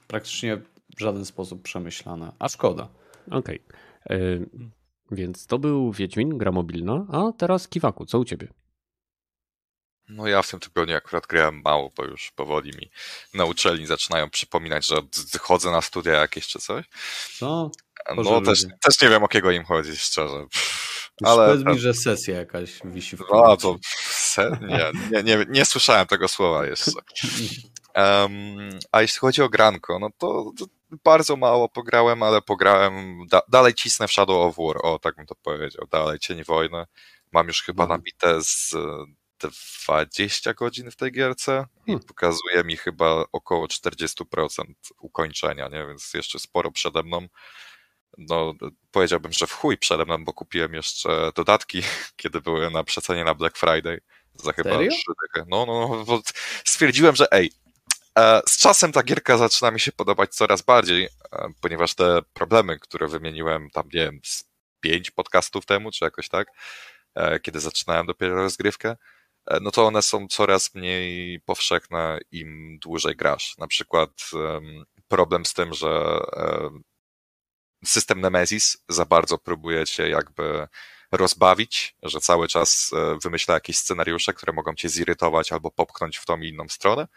[0.08, 0.58] praktycznie
[0.97, 2.32] w żaden sposób przemyślane.
[2.39, 2.88] A szkoda.
[3.32, 3.60] Okej.
[4.06, 4.49] Okay.
[5.12, 8.47] Więc to był Wiedźmin, gra mobilna, a teraz Kiwaku, co u ciebie?
[10.10, 12.91] No ja w tym tygodniu akurat grałem mało, bo już powoli mi
[13.34, 14.95] na uczelni zaczynają przypominać, że
[15.39, 16.86] chodzę na studia jakieś czy coś.
[17.41, 17.71] No,
[18.15, 20.45] No też, też nie wiem o kiego im chodzi, szczerze.
[20.51, 23.73] Pff, ale powiedz mi, że sesja jakaś wisi w no końcu.
[23.73, 23.80] to
[24.61, 26.91] nie, nie, nie, nie słyszałem tego słowa jeszcze.
[27.93, 28.33] Em,
[28.91, 30.65] a jeśli chodzi o granko, no to, to
[31.03, 35.25] bardzo mało pograłem, ale pograłem, da, dalej cisnę w Shadow of War, o tak bym
[35.25, 36.83] to powiedział, dalej Cień Wojny.
[37.31, 37.99] Mam już chyba Mhm.
[37.99, 39.05] nabite z e,
[39.85, 42.05] 20 godzin w tej gierce i Hmm.
[42.07, 44.65] pokazuje mi chyba około 40%
[44.99, 45.85] ukończenia, nie?
[45.87, 47.27] więc jeszcze sporo przede mną.
[48.17, 48.54] No,
[48.91, 51.82] powiedziałbym, że w chuj przede mną, bo kupiłem jeszcze dodatki,
[52.21, 54.02] kiedy były na przecenie na Black Friday.
[54.34, 54.91] Za chyba Serio?
[54.91, 55.45] trzy dychy.
[55.50, 56.21] No, no, no,
[56.65, 57.52] stwierdziłem, że ej,
[58.19, 62.80] e, z czasem ta gierka zaczyna mi się podobać coraz bardziej, e, ponieważ te problemy,
[62.80, 64.45] które wymieniłem tam, nie wiem, z
[64.80, 66.47] pięć podcastów temu, czy jakoś tak,
[67.15, 68.95] e, kiedy zaczynałem dopiero rozgrywkę,
[69.62, 73.58] no to one są coraz mniej powszechne im dłużej grasz.
[73.58, 76.19] Na przykład em, problem z tym, że
[77.85, 80.67] system Nemesis za bardzo próbuje cię jakby
[81.11, 86.25] rozbawić, że cały czas e, wymyśla jakieś scenariusze, które mogą cię zirytować albo popchnąć w
[86.25, 87.07] tą i inną stronę.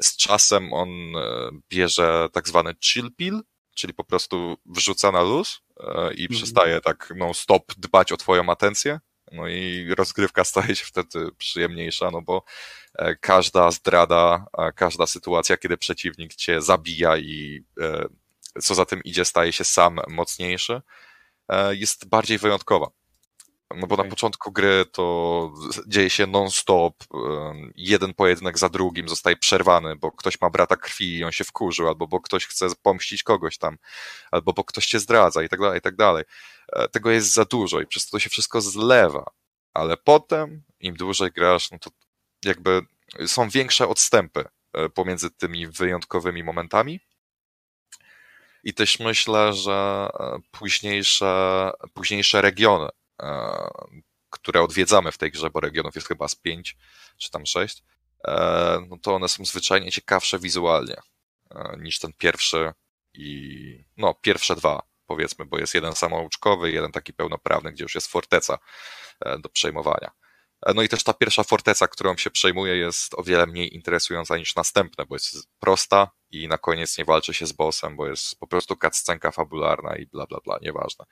[0.00, 3.40] Z czasem on e, bierze tak zwany chill pill,
[3.74, 9.00] czyli po prostu wrzuca na luz e, i przestaje tak non-stop dbać o twoją atencję.
[9.32, 12.44] No i rozgrywka staje się wtedy przyjemniejsza, no bo
[13.20, 14.46] każda zdrada,
[14.76, 17.64] każda sytuacja, kiedy przeciwnik cię zabija i
[18.60, 20.82] co za tym idzie, staje się sam mocniejszy,
[21.48, 22.90] e, jest bardziej wyjątkowa.
[23.76, 24.10] No bo na Okej.
[24.10, 25.52] początku gry to
[25.86, 31.18] dzieje się non-stop, em, jeden pojedynek za drugim zostaje przerwany, bo ktoś ma brata krwi
[31.18, 33.78] i on się wkurzył, albo bo ktoś chce pomścić kogoś tam,
[34.30, 36.24] albo bo ktoś cię zdradza i tak dalej, i tak dalej.
[36.72, 39.30] E, Tego jest za dużo i przez to się wszystko zlewa.
[39.74, 41.90] Ale potem, im dłużej grasz, no to
[42.44, 42.80] jakby
[43.26, 47.00] są większe odstępy e, pomiędzy tymi wyjątkowymi momentami.
[48.62, 52.88] I też myślę, że e, późniejsze, późniejsze regiony,
[53.22, 53.68] e,
[54.30, 56.76] które odwiedzamy w tej grze, bo regionów jest chyba z pięć
[57.18, 57.82] czy tam sześć,
[58.28, 60.96] e, no to one są zwyczajnie ciekawsze wizualnie
[61.78, 62.72] niż ten pierwszy
[63.14, 68.06] i no pierwsze dwa powiedzmy, bo jest jeden samouczkowy jeden taki pełnoprawny, gdzie już jest
[68.06, 68.58] forteca
[69.38, 70.10] do przejmowania.
[70.74, 74.54] No i też ta pierwsza forteca, którą się przejmuje, jest o wiele mniej interesująca niż
[74.56, 78.46] następne, bo jest prosta i na koniec nie walczy się z bossem, bo jest po
[78.46, 81.04] prostu cutscenka fabularna i bla bla bla, nieważne.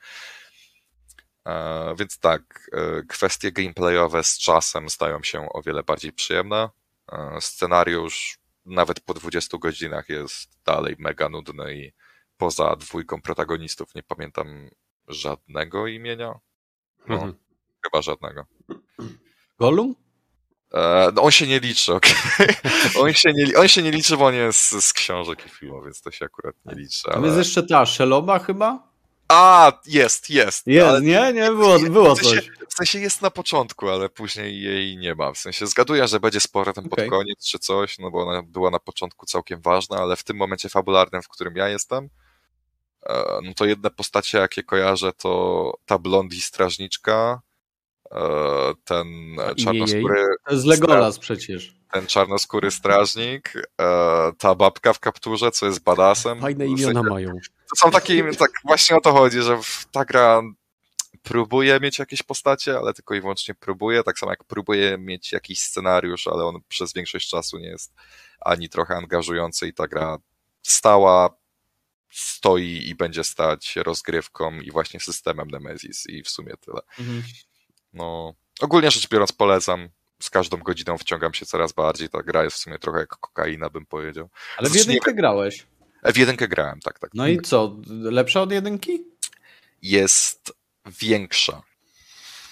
[1.47, 6.69] E, Więc tak, e, kwestie gameplayowe z czasem stają się o wiele bardziej przyjemne.
[7.11, 11.91] E, Scenariusz nawet po 20 godzinach jest dalej mega nudny i
[12.37, 14.69] poza dwójką protagonistów nie pamiętam
[15.07, 16.39] żadnego imienia.
[17.07, 17.33] No, Mhm.
[17.83, 18.45] chyba żadnego.
[19.59, 19.95] Gollum?
[20.73, 22.13] E, no on się nie liczy, okej.
[23.01, 26.01] on, się nie, on się nie liczy, bo on jest z książek i filmów, więc
[26.01, 27.01] to się akurat nie liczy.
[27.11, 27.25] Ale...
[27.25, 28.91] jest jeszcze ta Szeloba chyba?
[29.27, 30.67] A, jest, jest.
[30.67, 31.33] Jest, nie?
[31.33, 32.49] Nie, było, było w, sensie, coś.
[32.69, 35.33] w sensie jest na początku, ale później jej nie ma.
[35.33, 37.09] W sensie zgaduję, że będzie z powrotem pod Okej.
[37.09, 40.69] koniec czy coś, no bo ona była na początku całkiem ważna, ale w tym momencie
[40.69, 42.09] fabularnym, w którym ja jestem,
[43.09, 47.41] e, no to jedne postacie, jakie kojarzę, to ta blondi strażniczka,
[48.83, 49.07] ten
[49.39, 51.75] A imię czarnoskóry To jest Legolas przecież.
[51.91, 56.41] ten czarnoskóry strażnik, e, ta babka w kapturze, co jest badasem.
[56.41, 57.31] Fajne imiona mają.
[57.69, 59.59] To są takie, tak właśnie o to chodzi, że
[59.91, 60.41] ta gra
[61.23, 65.59] próbuje mieć jakieś postacie, ale tylko i wyłącznie próbuje, tak samo jak próbuje mieć jakiś
[65.59, 67.93] scenariusz, ale on przez większość czasu nie jest
[68.41, 70.17] ani trochę angażujący i ta gra
[70.63, 71.29] stała,
[72.09, 76.81] stoi i będzie stać rozgrywką i właśnie systemem Nemesis i w sumie tyle.
[76.99, 77.23] Mhm.
[77.93, 79.89] No, ogólnie rzecz biorąc polecam.
[80.21, 82.09] Z każdą godziną wciągam się coraz bardziej.
[82.09, 84.29] Ta gra jest w sumie trochę jak kokaina, bym powiedział.
[84.57, 85.67] Ale w Znaczy, nie jedynkę grałeś.
[86.03, 87.11] E, W jedynkę grałem, tak, tak.
[87.13, 87.77] No i co?
[87.87, 89.03] Lepsza od jedynki?
[89.81, 90.53] Jest
[91.01, 91.61] większa.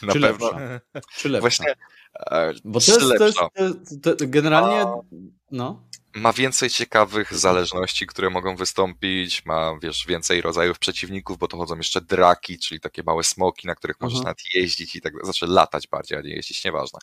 [0.01, 0.47] Na Czy pewno.
[0.51, 0.79] lepsza?
[1.11, 1.41] Czy lepsza?
[1.41, 1.75] Właśnie.
[2.19, 3.37] e, Bo to jest, to jest
[4.03, 4.85] to, to generalnie,
[5.51, 5.83] no.
[6.15, 11.77] Ma więcej ciekawych zależności, które mogą wystąpić, ma, wiesz, więcej rodzajów przeciwników, bo to chodzą
[11.77, 14.23] jeszcze draki, czyli takie małe smoki, na których możesz Aha.
[14.23, 16.99] nawet jeździć i tak, znaczy latać bardziej, a nie jeździć, nieważne.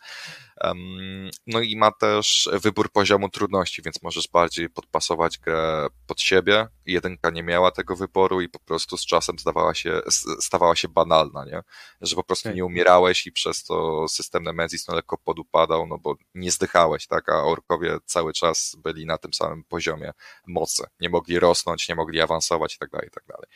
[0.64, 6.69] Um, no i ma też wybór poziomu trudności, więc możesz bardziej podpasować grę pod siebie.
[6.87, 10.01] Jedynka nie miała tego wyboru i po prostu z czasem zdawała się,
[10.40, 11.62] stawała się banalna, nie?
[12.01, 12.57] Że po prostu Okej.
[12.57, 17.29] nie umierałeś i przez to system Nemesis no lekko podupadał, no bo nie zdychałeś, tak?
[17.29, 20.12] A orkowie cały czas byli na tym samym poziomie
[20.46, 20.85] mocy.
[21.01, 23.49] Nie mogli rosnąć, nie mogli awansować i tak dalej, i tak dalej.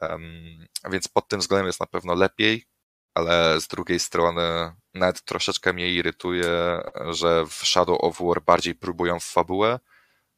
[0.00, 2.64] Um, więc pod tym względem jest na pewno lepiej,
[3.14, 9.20] ale z drugiej strony nawet troszeczkę mnie irytuje, że w Shadow of War bardziej próbują
[9.20, 9.80] w fabułę,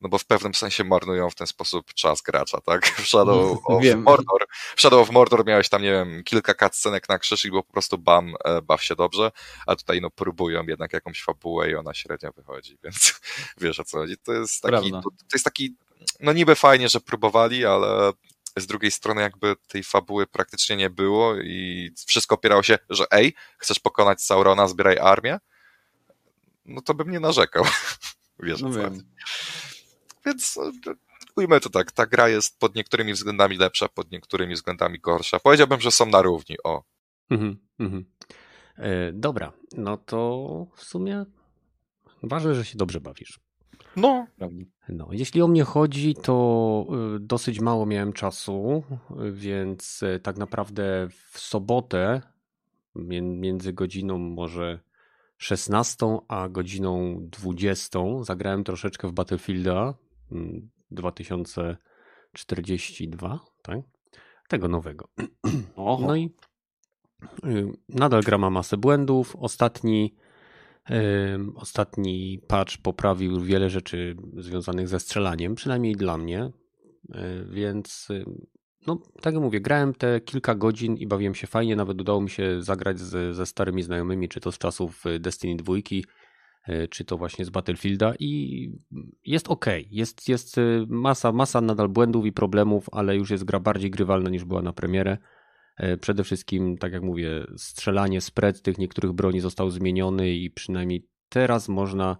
[0.00, 2.87] no bo w pewnym sensie marnują w ten sposób czas gracza, tak?
[3.04, 4.02] W Shadow of Wiem.
[4.02, 7.62] Mordor, w Shadow of Mordor miałeś tam, nie wiem, kilka cutscenek na krzyż i było
[7.62, 9.33] po prostu bam, e, baw się dobrze,
[9.66, 13.20] a tutaj no próbują jednak jakąś fabułę i ona średnio wychodzi, więc
[13.61, 14.16] wiesz o co chodzi.
[14.16, 15.74] To jest taki, to, to jest taki,
[16.20, 18.12] no niby fajnie, że próbowali, ale
[18.57, 23.35] z drugiej strony jakby tej fabuły praktycznie nie było i wszystko opierało się, że ej,
[23.59, 25.38] chcesz pokonać Saurona, zbieraj armię,
[26.66, 27.64] no to bym nie narzekał.
[28.42, 29.02] Wiesz, no wiem.
[30.26, 30.56] Więc
[30.87, 30.92] no,
[31.37, 35.40] ujmę to tak, ta gra jest pod niektórymi względami lepsza, pod niektórymi względami gorsza.
[35.40, 36.82] Powiedziałbym, że są na równi, o.
[37.30, 38.04] Mhm, mhm.
[38.76, 41.24] E, dobra, no to w sumie
[42.22, 43.40] ważne, że się dobrze bawisz.
[43.96, 44.26] No.
[44.88, 45.08] no.
[45.12, 48.82] Jeśli o mnie chodzi, to y, dosyć mało miałem czasu,
[49.32, 52.22] więc y, tak naprawdę w sobotę
[52.94, 54.80] między godziną może
[55.38, 59.94] 16 a godziną 20 zagrałem troszeczkę w Battlefielda
[60.90, 63.78] 2042, mm, tak?
[64.48, 65.08] Tego nowego.
[65.76, 66.06] Oho.
[66.06, 66.30] No i
[67.44, 69.37] y, nadal gra ma masę błędów.
[69.37, 70.14] Ostatni
[71.54, 76.50] Ostatni patch poprawił wiele rzeczy związanych ze strzelaniem, przynajmniej dla mnie.
[77.14, 78.08] E, więc,
[78.87, 81.76] no, tak jak mówię, grałem te kilka godzin i bawiłem się fajnie.
[81.76, 85.74] Nawet udało mi się zagrać z, ze starymi znajomymi, czy to z czasów Destiny 2,
[85.74, 85.80] e,
[86.90, 88.70] czy to właśnie z Battlefielda i
[89.27, 89.66] jest ok.
[89.90, 94.31] Jest, jest e, masa, masa nadal błędów i problemów, ale już jest gra bardziej grywalna
[94.31, 95.18] niż była na premierę.
[95.77, 101.09] E, przede wszystkim, tak jak mówię, strzelanie, spread tych niektórych broni został zmieniony i przynajmniej
[101.29, 102.16] teraz można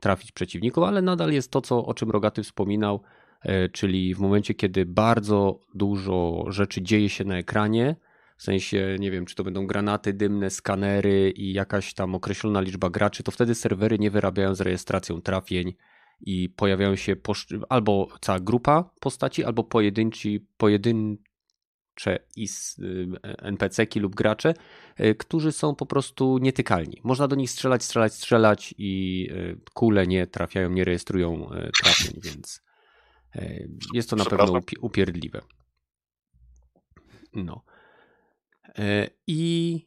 [0.00, 3.02] trafić przeciwników, ale nadal jest to, co, o czym Rogaty wspominał,
[3.42, 7.96] e, czyli w momencie, kiedy bardzo dużo rzeczy dzieje się na ekranie,
[8.36, 12.90] w sensie, nie wiem, czy to będą granaty dymne, skanery i jakaś tam określona liczba
[12.90, 15.74] graczy, to wtedy serwery nie wyrabiają z rejestracją trafień
[16.20, 17.16] i pojawiają się
[17.68, 21.16] albo cała grupa postaci, albo pojedynczy, pojedyn,
[21.94, 22.18] czy y,
[23.38, 24.54] NPC-ki lub gracze,
[25.00, 27.00] y, którzy są po prostu nietykalni.
[27.04, 31.50] Można do nich strzelać, strzelać, strzelać i y, kule nie trafiają, nie rejestrują
[31.82, 32.66] trafień, więc
[33.92, 35.40] jest to na pewno upierdliwe.
[37.34, 37.64] No.
[39.26, 39.80] I,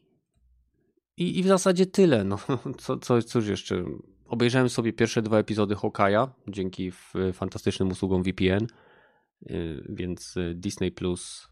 [1.16, 2.24] i, i w zasadzie tyle.
[2.24, 2.38] No,
[2.82, 3.84] co, co, cóż jeszcze?
[4.26, 6.92] Obejrzałem sobie pierwsze dwa epizody Hokaja dzięki
[7.32, 8.66] fantastycznym usługom VPN,
[9.88, 11.48] więc Disney Plus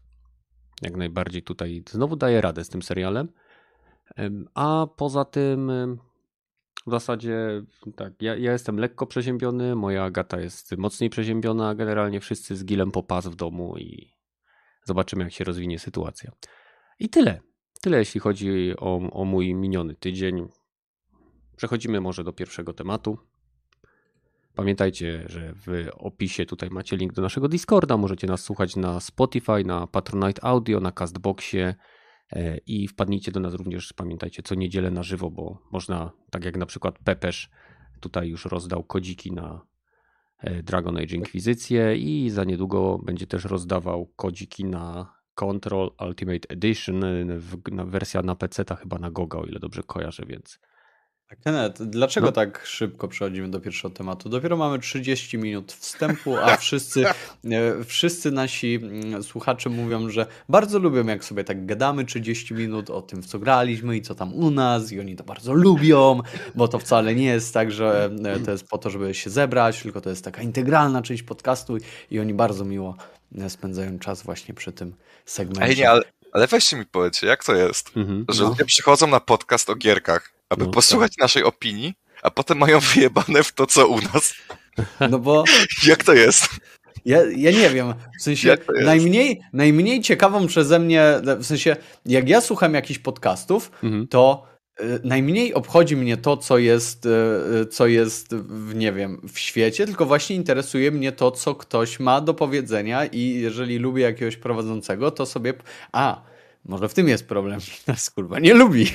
[0.81, 3.29] jak najbardziej tutaj znowu daje radę z tym serialem.
[4.53, 5.71] A poza tym
[6.87, 7.63] w zasadzie
[7.95, 12.91] tak, ja, ja jestem lekko przeziębiony, moja Agata jest mocniej przeziębiona, generalnie wszyscy z gilem
[12.91, 14.13] po pas w domu i
[14.85, 16.31] zobaczymy jak się rozwinie sytuacja.
[16.99, 17.39] I tyle.
[17.81, 20.47] Tyle jeśli chodzi o, o mój miniony tydzień.
[21.55, 23.17] Przechodzimy może do pierwszego tematu.
[24.55, 27.97] Pamiętajcie, że w opisie tutaj macie link do naszego Discorda.
[27.97, 31.75] Możecie nas słuchać na Spotify, na Patronite Audio, na Castboxie
[32.31, 36.57] e, i wpadnijcie do nas również, pamiętajcie, co niedzielę na żywo, bo można, tak jak
[36.57, 37.49] na przykład Pepesz
[37.99, 39.61] tutaj już rozdał kodziki na
[40.37, 47.03] e, Dragon Age Inkwizycję i za niedługo będzie też rozdawał kodziki na Control Ultimate Edition,
[47.03, 47.25] e,
[47.85, 50.59] wersja na PC, chyba na Goga, o ile dobrze kojarzę, więc
[51.35, 52.31] Kenneth, dlaczego no.
[52.31, 54.29] tak szybko przechodzimy do pierwszego tematu?
[54.29, 60.79] Dopiero mamy 30 minut wstępu, a wszyscy, e, wszyscy nasi mm, słuchacze mówią, że bardzo
[60.79, 64.33] lubią, jak sobie tak gadamy 30 minut o tym, w co graliśmy i co tam
[64.33, 66.21] u nas, i oni to bardzo lubią,
[66.55, 69.81] bo to wcale nie jest tak, że e, to jest po to, żeby się zebrać,
[69.81, 71.77] tylko to jest taka integralna część podcastu
[72.11, 72.95] i oni bardzo miło
[73.37, 75.71] e, spędzają czas właśnie przy tym segmencie.
[75.71, 78.49] Ej, nie, ale, ale weźcie mi powiedzcie, jak to jest, mhm, że no.
[78.49, 81.21] ludzie przychodzą na podcast o gierkach aby no, posłuchać tak.
[81.21, 84.33] naszej opinii, a potem mają wyjebane w to, co u nas.
[85.09, 85.43] No bo...
[85.87, 86.49] Jak to jest?
[87.05, 92.41] Ja, ja nie wiem, w sensie najmniej, najmniej ciekawą przeze mnie, w sensie jak ja
[92.41, 94.07] słucham jakichś podcastów, mhm.
[94.07, 94.47] to
[94.81, 99.85] y, najmniej obchodzi mnie to, co jest, y, co jest w, nie wiem, w świecie,
[99.85, 105.11] tylko właśnie interesuje mnie to, co ktoś ma do powiedzenia i jeżeli lubię jakiegoś prowadzącego,
[105.11, 105.53] to sobie,
[105.91, 106.21] a,
[106.65, 107.59] może w tym jest problem.
[107.87, 108.85] Nas kurwa nie lubi.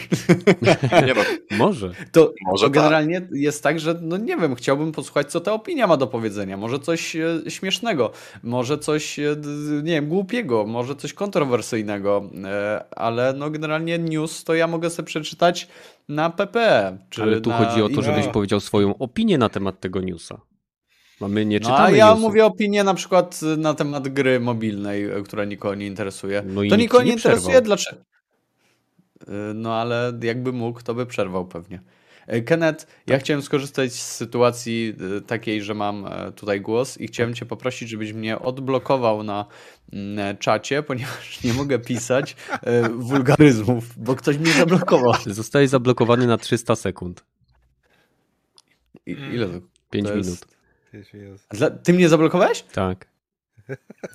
[1.06, 1.14] Nie,
[1.58, 1.90] może.
[2.12, 2.72] To, może to tak.
[2.72, 3.30] generalnie tak.
[3.32, 6.56] jest tak, że no nie wiem, chciałbym posłuchać, co ta opinia ma do powiedzenia.
[6.56, 8.10] Może coś e, śmiesznego,
[8.42, 9.36] może coś, e,
[9.82, 15.06] nie wiem, głupiego, może coś kontrowersyjnego, e, ale no generalnie news to ja mogę sobie
[15.06, 15.68] przeczytać
[16.08, 16.58] na PP.
[17.22, 20.40] ale tu chodzi o to, żebyś powiedział swoją opinię na temat tego newsa.
[21.20, 22.22] A my nie No, czytamy a ja newsów.
[22.22, 26.42] mówię opinię na przykład na temat gry mobilnej, e, która nikogo nie interesuje.
[26.46, 28.02] No to nikogo nie nie interesuje, dlaczego?
[29.22, 31.80] Y, No ale jakby mógł, to by przerwał pewnie.
[32.46, 34.94] Kenneth, ja chciałem skorzystać z sytuacji
[35.26, 39.46] takiej, że mam tutaj głos i chciałem cię poprosić, żebyś mnie odblokował na
[39.92, 42.36] mm, czacie, ponieważ nie mogę pisać
[42.94, 45.12] wulgaryzmów, bo ktoś mnie zablokował.
[45.26, 47.24] Zostaje zablokowany na 300 sekund.
[49.06, 49.60] I, ile to?
[49.90, 50.14] 5 To
[51.14, 51.48] jest-.
[51.50, 52.62] Dla, ty mnie zablokowałeś?
[52.62, 53.06] Tak.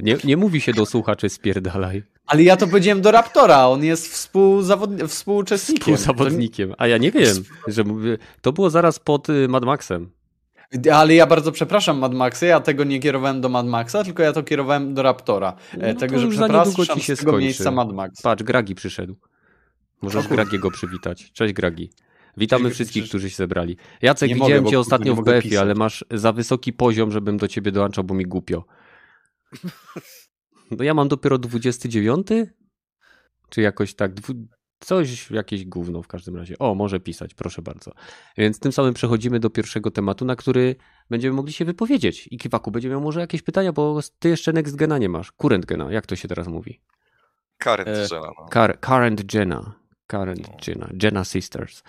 [0.00, 2.02] Nie, nie mówi się do słuchaczy spierdalaj.
[2.26, 5.96] Ale ja to powiedziałem do Raptora, on jest współzawodni- współuczestnikiem.
[5.96, 6.74] Współzawodnikiem.
[6.78, 8.18] A ja nie wiem, że mówię.
[8.40, 10.10] To było zaraz pod y, Mad Maxem.
[10.92, 14.32] Ale ja bardzo przepraszam Mad Maxa, ja tego nie kierowałem do Mad Maxa, tylko ja
[14.32, 15.56] to kierowałem do Raptora.
[15.80, 17.44] E, No tego, że przepraszam ci się z tego skończy.
[17.44, 18.22] miejsca Mad Max.
[18.22, 19.16] Patrz, Gragi przyszedł.
[20.02, 20.28] Możesz.
[20.28, 21.32] Gragiego przywitać.
[21.32, 21.90] Cześć Gragi.
[22.36, 23.76] Witamy wszystkich, którzy się zebrali.
[24.02, 25.58] Jacek, Nie widziałem mogę, cię ostatnio w BF-ie, pisać.
[25.58, 28.64] ale masz za wysoki poziom, żebym do ciebie dołączał, bo mi głupio.
[30.78, 32.26] No ja mam dopiero 29?
[33.48, 34.14] Czy jakoś tak?
[34.14, 34.32] Dwu...
[34.80, 36.58] Coś, jakieś gówno w każdym razie.
[36.58, 37.92] O, może pisać, proszę bardzo.
[38.38, 40.76] Więc tym samym przechodzimy do pierwszego tematu, na który
[41.10, 42.28] będziemy mogli się wypowiedzieć.
[42.30, 45.32] I Kiwaku będzie miał może jakieś pytania, bo ty jeszcze Next Gena nie masz.
[45.32, 46.80] Current Gena, jak to się teraz mówi?
[47.58, 48.48] Current E, Gena, no.
[48.52, 49.74] Car current Jenna.
[50.06, 50.56] Current No.
[50.66, 50.88] Jenna.
[51.02, 51.82] Jenna Sisters.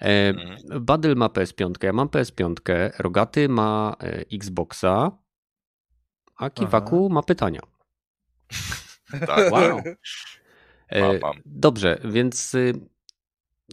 [0.00, 0.84] E, Mhm.
[0.84, 2.54] Badyl ma PS5, ja mam PS5,
[2.98, 5.10] Rogaty ma e, Xboxa,
[6.36, 7.60] a Kiwaku ma pytania.
[9.26, 9.52] Tak.
[9.52, 9.80] Wow.
[10.88, 11.36] E, Mam, mam.
[11.46, 12.72] Dobrze, więc y,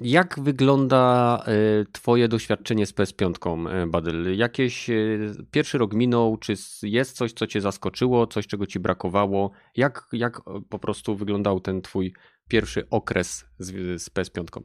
[0.01, 1.43] jak wygląda
[1.81, 4.38] y, twoje doświadczenie z PS5, e, Badyl?
[4.38, 9.51] Jakieś y, pierwszy rok minął, czy jest coś, co cię zaskoczyło, coś, czego ci brakowało?
[9.75, 12.13] Jak, jak po prostu wyglądał ten twój
[12.49, 14.61] pierwszy okres z, z PS5?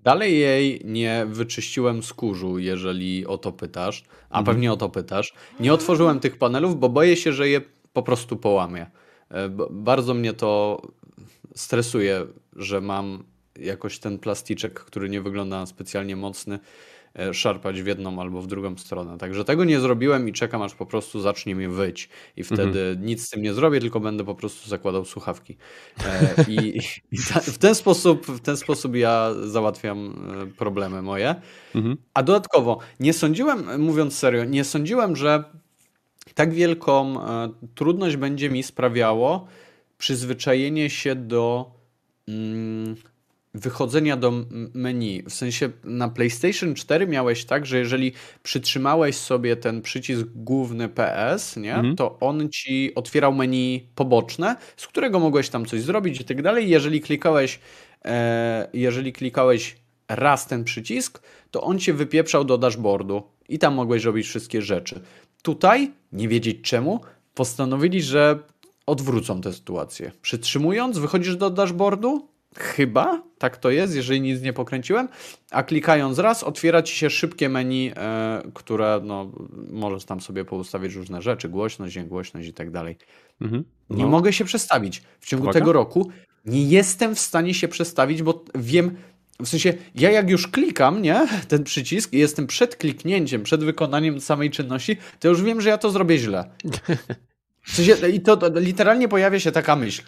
[0.00, 4.44] Dalej jej nie wyczyściłem z kurzu, jeżeli o to pytasz, a Mhm.
[4.56, 5.34] pewnie o to pytasz.
[5.60, 7.60] Nie otworzyłem tych panelów, bo boję się, że je
[7.92, 8.86] po prostu połamię.
[9.30, 10.82] E, Bardzo mnie to
[11.54, 13.24] stresuje, że mam
[13.60, 16.58] jakoś ten plasticzek, który nie wygląda specjalnie mocny,
[17.32, 19.18] szarpać w jedną albo w drugą stronę.
[19.18, 22.08] Także tego nie zrobiłem i czekam, aż po prostu zacznie mi wyć.
[22.36, 25.56] I wtedy nic z tym nie zrobię, tylko będę po prostu zakładał słuchawki.
[26.04, 26.78] E, I,
[27.12, 31.34] i ta, w, ten sposób, w ten sposób ja załatwiam e, problemy moje.
[31.74, 31.96] Mhm.
[32.14, 35.44] A dodatkowo, nie sądziłem, mówiąc serio, nie sądziłem, że
[36.34, 39.46] tak wielką e, trudność będzie mi sprawiało
[39.98, 41.70] przyzwyczajenie się do
[42.28, 42.96] mm,
[43.56, 44.32] wychodzenia do
[44.74, 45.22] menu.
[45.22, 51.56] W sensie na PlayStation 4 miałeś tak, że jeżeli przytrzymałeś sobie ten przycisk główny PS,
[51.56, 51.96] nie, Mhm.
[51.96, 56.68] to on ci otwierał menu poboczne, z którego mogłeś tam coś zrobić i tak dalej.
[56.68, 57.60] Jeżeli klikałeś,
[58.04, 59.76] e, jeżeli klikałeś
[60.08, 65.00] raz ten przycisk, to on cię wypieprzał do dashboardu i tam mogłeś robić wszystkie rzeczy.
[65.42, 67.00] Tutaj, nie wiedzieć czemu,
[67.34, 68.38] postanowili, że
[68.86, 70.12] odwrócą tę sytuację.
[70.22, 75.08] Przytrzymując, wychodzisz do dashboardu, chyba tak to jest, jeżeli nic nie pokręciłem,
[75.50, 79.32] a klikając raz, otwiera ci się szybkie menu, e, które no,
[79.70, 82.96] możesz tam sobie poustawić różne rzeczy, głośność, niegłośność i tak dalej.
[83.40, 83.64] Mhm.
[83.90, 84.10] Nie No.
[84.10, 85.02] mogę się przestawić.
[85.20, 85.58] W ciągu Uwaga.
[85.60, 86.10] tego roku
[86.44, 88.96] nie jestem w stanie się przestawić, bo wiem,
[89.40, 94.20] w sensie ja jak już klikam, nie, ten przycisk i jestem przed kliknięciem, przed wykonaniem
[94.20, 96.44] samej czynności, to już wiem, że ja to zrobię źle.
[97.66, 100.02] W sensie, I to, to literalnie pojawia się taka myśl.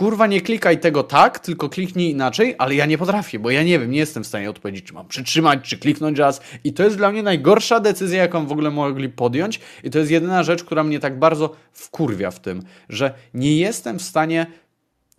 [0.00, 3.78] Kurwa, nie klikaj tego tak, tylko kliknij inaczej, ale ja nie potrafię, bo ja nie
[3.78, 6.40] wiem, nie jestem w stanie odpowiedzieć, czy mam przytrzymać, czy kliknąć raz.
[6.64, 9.60] I to jest dla mnie najgorsza decyzja, jaką w ogóle mogli podjąć.
[9.84, 13.98] I to jest jedyna rzecz, która mnie tak bardzo wkurwia w tym, że nie jestem
[13.98, 14.46] w stanie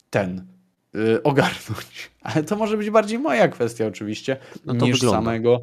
[0.10, 0.46] ten
[0.96, 2.12] y, ogarnąć.
[2.22, 5.18] Ale to może być bardziej moja kwestia, oczywiście, No to niż wygląda.
[5.18, 5.60] samego.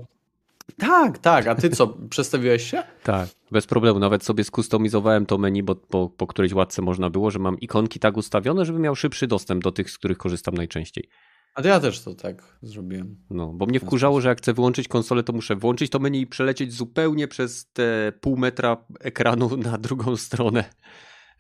[0.78, 1.46] Tak, tak.
[1.46, 2.82] A ty co, przestawiłeś się?
[3.02, 3.98] Tak, bez problemu.
[3.98, 8.00] Nawet sobie skustomizowałem to menu, bo po, po którejś łatce można było, że mam ikonki
[8.00, 11.08] tak ustawione, żeby miał szybszy dostęp do tych, z których korzystam najczęściej.
[11.54, 13.16] A to ja też to tak zrobiłem.
[13.30, 16.26] No, bo mnie wkurzało, że jak chcę wyłączyć konsolę, to muszę włączyć to menu i
[16.26, 20.64] przelecieć zupełnie przez te pół metra ekranu na drugą stronę,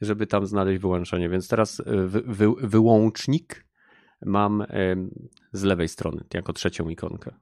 [0.00, 1.28] żeby tam znaleźć wyłączenie.
[1.28, 3.66] Więc teraz e, wy, wy, wyłącznik
[4.26, 4.66] mam
[5.52, 7.34] z lewej strony, jako trzecią ikonkę.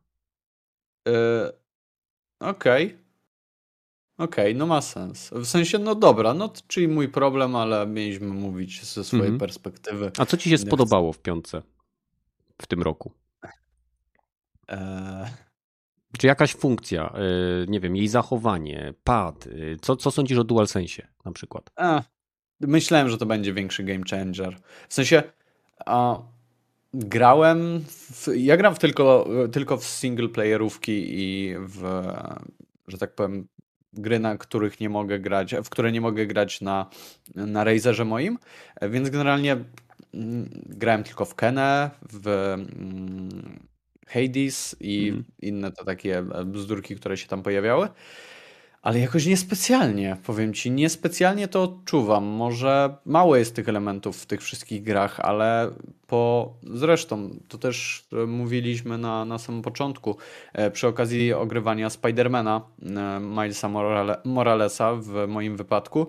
[2.48, 2.98] Okej.
[4.18, 5.30] Okej, no ma sens.
[5.30, 9.38] W sensie, no dobra, no czyli mój problem, ale mieliśmy mówić ze swojej Mhm.
[9.38, 10.10] perspektywy.
[10.18, 11.62] A co ci się spodobało w piątce
[12.62, 13.12] w tym roku?
[14.68, 15.30] E,
[16.18, 17.14] Czy jakaś funkcja,
[17.62, 21.70] y, nie wiem, jej zachowanie, pad, y, co, co sądzisz o DualSensie na przykład?
[21.76, 22.02] a,
[22.60, 24.56] myślałem, że to będzie większy game changer.
[24.88, 25.22] W sensie,
[25.86, 26.18] a,
[26.94, 27.84] grałem.
[27.88, 32.12] W, ja gram w tylko, tylko w single playerówki i w,
[32.88, 33.48] że tak powiem,
[33.92, 36.86] gry, na których nie mogę grać, w które nie mogę grać na,
[37.34, 38.38] na Razerze moim,
[38.82, 39.52] więc generalnie
[40.14, 43.58] mm, grałem tylko w Kenę, w mm,
[44.06, 45.24] Hades i mm.
[45.42, 47.88] inne to takie bzdurki, które się tam pojawiały.
[48.84, 52.24] Ale jakoś niespecjalnie, powiem ci, niespecjalnie to odczuwam.
[52.24, 55.70] Może mało jest tych elementów w tych wszystkich grach, ale
[56.06, 60.16] po zresztą to też mówiliśmy na, na samym początku
[60.52, 66.06] e, przy okazji ogrywania Spidermana e, Milesa Morale, Moralesa w moim wypadku,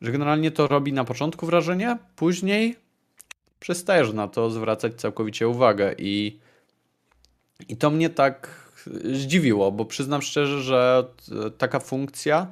[0.00, 2.76] że generalnie to robi na początku wrażenie, później
[3.60, 6.38] przestajesz na to zwracać całkowicie uwagę i,
[7.68, 8.61] i to mnie tak
[9.12, 11.04] zdziwiło, bo przyznam szczerze, że
[11.58, 12.46] taka funkcja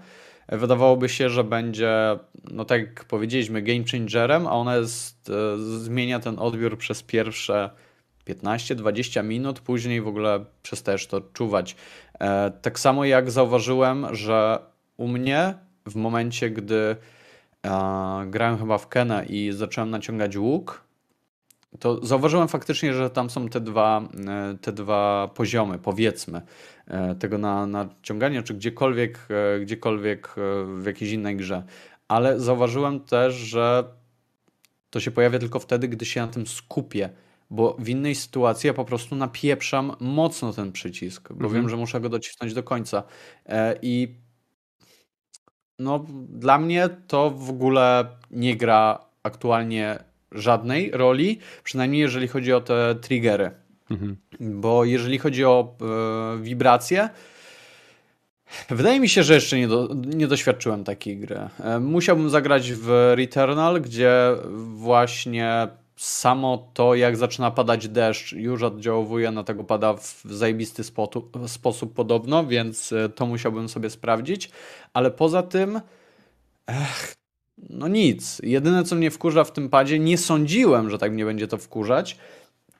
[0.48, 2.18] wydawałoby się, że będzie,
[2.50, 7.70] no tak jak powiedzieliśmy, game changerem, a ona jest, e, zmienia ten odbiór przez pierwsze
[8.26, 11.76] 15-20 minut, później w ogóle przestajesz to odczuwać.
[12.20, 14.58] E, tak samo jak zauważyłem, że
[14.96, 15.54] u mnie
[15.86, 16.96] w momencie, gdy
[17.66, 20.84] e, grałem chyba w Kenę i zacząłem naciągać łuk,
[21.78, 26.42] to zauważyłem faktycznie, że tam są te dwa, e, te dwa poziomy, powiedzmy,
[26.86, 30.34] e, tego na, naciągania, czy gdziekolwiek, e, gdziekolwiek
[30.78, 31.62] w jakiejś innej grze.
[32.08, 33.84] Ale zauważyłem też, że
[34.90, 37.10] to się pojawia tylko wtedy, gdy się na tym skupię,
[37.50, 41.54] bo w innej sytuacji ja po prostu napieprzam mocno ten przycisk, bo mhm.
[41.54, 43.02] wiem, że muszę go docisnąć do końca.
[43.82, 44.14] I
[45.78, 52.60] no, dla mnie to w ogóle nie gra aktualnie żadnej roli, przynajmniej jeżeli chodzi o
[52.60, 53.50] te triggery.
[53.90, 54.16] Mhm.
[54.40, 57.08] Bo jeżeli chodzi o e, wibracje,
[58.68, 61.40] wydaje mi się, że jeszcze nie, do, nie doświadczyłem takiej gry.
[61.64, 64.12] E, musiałbym zagrać w Returnal, gdzie
[64.74, 71.38] właśnie samo to, jak zaczyna padać deszcz, już oddziałuje na tego pada w zajebisty sposób,
[71.46, 74.50] sposób podobno, więc e, to musiałbym sobie sprawdzić.
[74.92, 75.80] Ale poza tym,
[76.66, 77.14] ech,
[77.68, 78.40] no nic.
[78.42, 82.16] Jedyne, co mnie wkurza w tym padzie, nie sądziłem, że tak mnie będzie to wkurzać,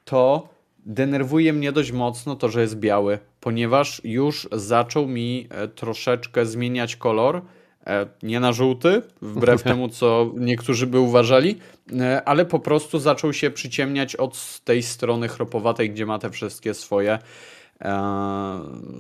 [0.05, 0.49] to
[0.87, 6.97] denerwuje mnie dość mocno to, że jest biały, ponieważ już zaczął mi e, troszeczkę zmieniać
[6.97, 7.43] kolor.
[7.87, 11.59] E, nie na żółty, wbrew temu, co niektórzy by uważali,
[12.01, 16.74] e, ale po prostu zaczął się przyciemniać od tej strony chropowatej, gdzie ma te wszystkie
[16.74, 17.18] swoje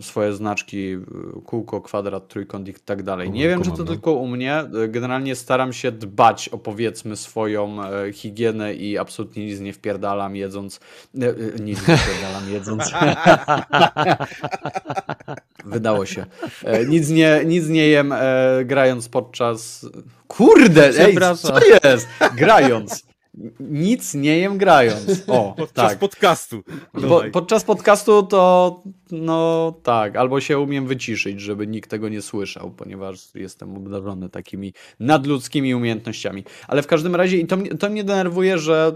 [0.00, 0.96] swoje znaczki,
[1.44, 3.30] kółko, kwadrat, trójkąt i tak dalej.
[3.30, 4.64] Nie wiem, czy to tylko u mnie.
[4.88, 10.80] Generalnie staram się dbać o powiedzmy swoją e, higienę i absolutnie nic nie wpierdalam jedząc.
[11.14, 12.84] E, nic nie wpierdalam jedząc.
[15.64, 16.26] Wydało się.
[16.88, 18.14] Nic nie, nic nie jem
[18.64, 19.86] grając podczas.
[20.28, 22.08] Kurde, ej, co jest?
[22.36, 23.09] Grając.
[23.60, 25.24] Nic nie jem grając.
[25.26, 25.98] O, podczas tak.
[25.98, 26.62] podcastu.
[27.08, 32.70] Po, podczas podcastu to no tak, albo się umiem wyciszyć, żeby nikt tego nie słyszał,
[32.70, 36.44] ponieważ jestem obdarzony takimi nadludzkimi umiejętnościami.
[36.68, 38.92] Ale w każdym razie i to, to mnie denerwuje, że,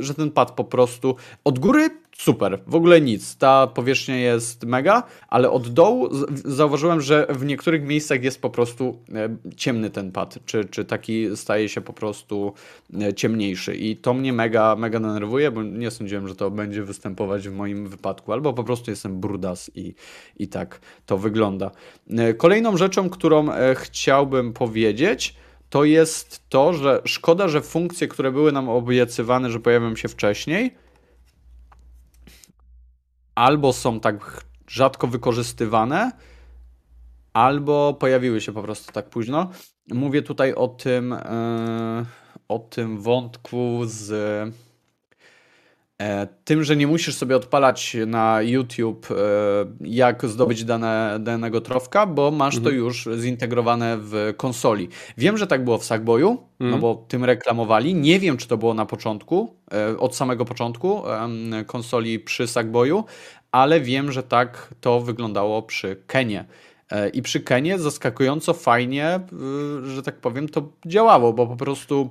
[0.00, 3.36] że ten pad po prostu od góry super, w ogóle nic.
[3.36, 6.08] Ta powierzchnia jest mega, ale od dołu
[6.44, 11.36] zauważyłem, że w niektórych miejscach jest po prostu e, ciemny ten pad, czy, czy taki
[11.36, 12.52] staje się po prostu
[13.00, 17.48] e, ciemniejszy i to mnie mega, mega denerwuje, bo nie sądziłem, że to będzie występować
[17.48, 19.94] w moim wypadku, albo po prostu jestem brudas i,
[20.36, 21.70] i tak to wygląda.
[22.10, 25.34] E, kolejną rzeczą, którą chciałbym powiedzieć,
[25.70, 30.83] to jest to, że szkoda, że funkcje, które były nam obiecywane, że pojawią się wcześniej,
[33.34, 36.12] albo są tak rzadko wykorzystywane,
[37.32, 39.50] albo pojawiły się po prostu tak późno.
[39.90, 42.04] Mówię tutaj o tym, e,
[42.48, 44.10] o tym wątku z
[46.44, 49.14] tym, że nie musisz sobie odpalać na YouTube, e,
[49.80, 52.64] jak zdobyć dane, danego trofka, bo masz mhm.
[52.64, 54.88] to już zintegrowane w konsoli.
[55.18, 56.28] Wiem, że tak było w Sackboyu,
[56.60, 56.70] no mhm.
[56.70, 57.94] no bo tym reklamowali.
[57.94, 59.56] Nie wiem, czy to było na początku,
[59.98, 61.02] od samego początku
[61.66, 63.04] konsoli przy Sackboyu,
[63.52, 66.44] ale wiem, że tak to wyglądało przy Kenie.
[66.90, 69.20] E, I przy Kenie zaskakująco fajnie,
[69.84, 72.10] że tak powiem, to działało, bo po prostu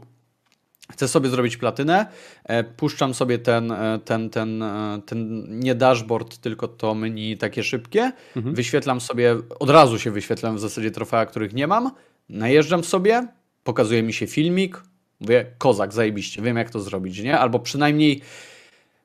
[0.93, 2.05] chcę sobie zrobić platynę,
[2.43, 4.63] e, puszczam sobie ten, e, ten, ten,
[5.05, 8.55] ten nie dashboard, tylko to menu takie szybkie, mhm.
[8.55, 11.91] wyświetlam sobie, od razu się wyświetlam w zasadzie trofea, których nie mam,
[12.29, 13.27] najeżdżam sobie,
[13.63, 14.83] pokazuje mi się filmik,
[15.19, 17.39] mówię, kozak, zajebiście, wiem jak to zrobić, nie?
[17.39, 18.21] Albo przynajmniej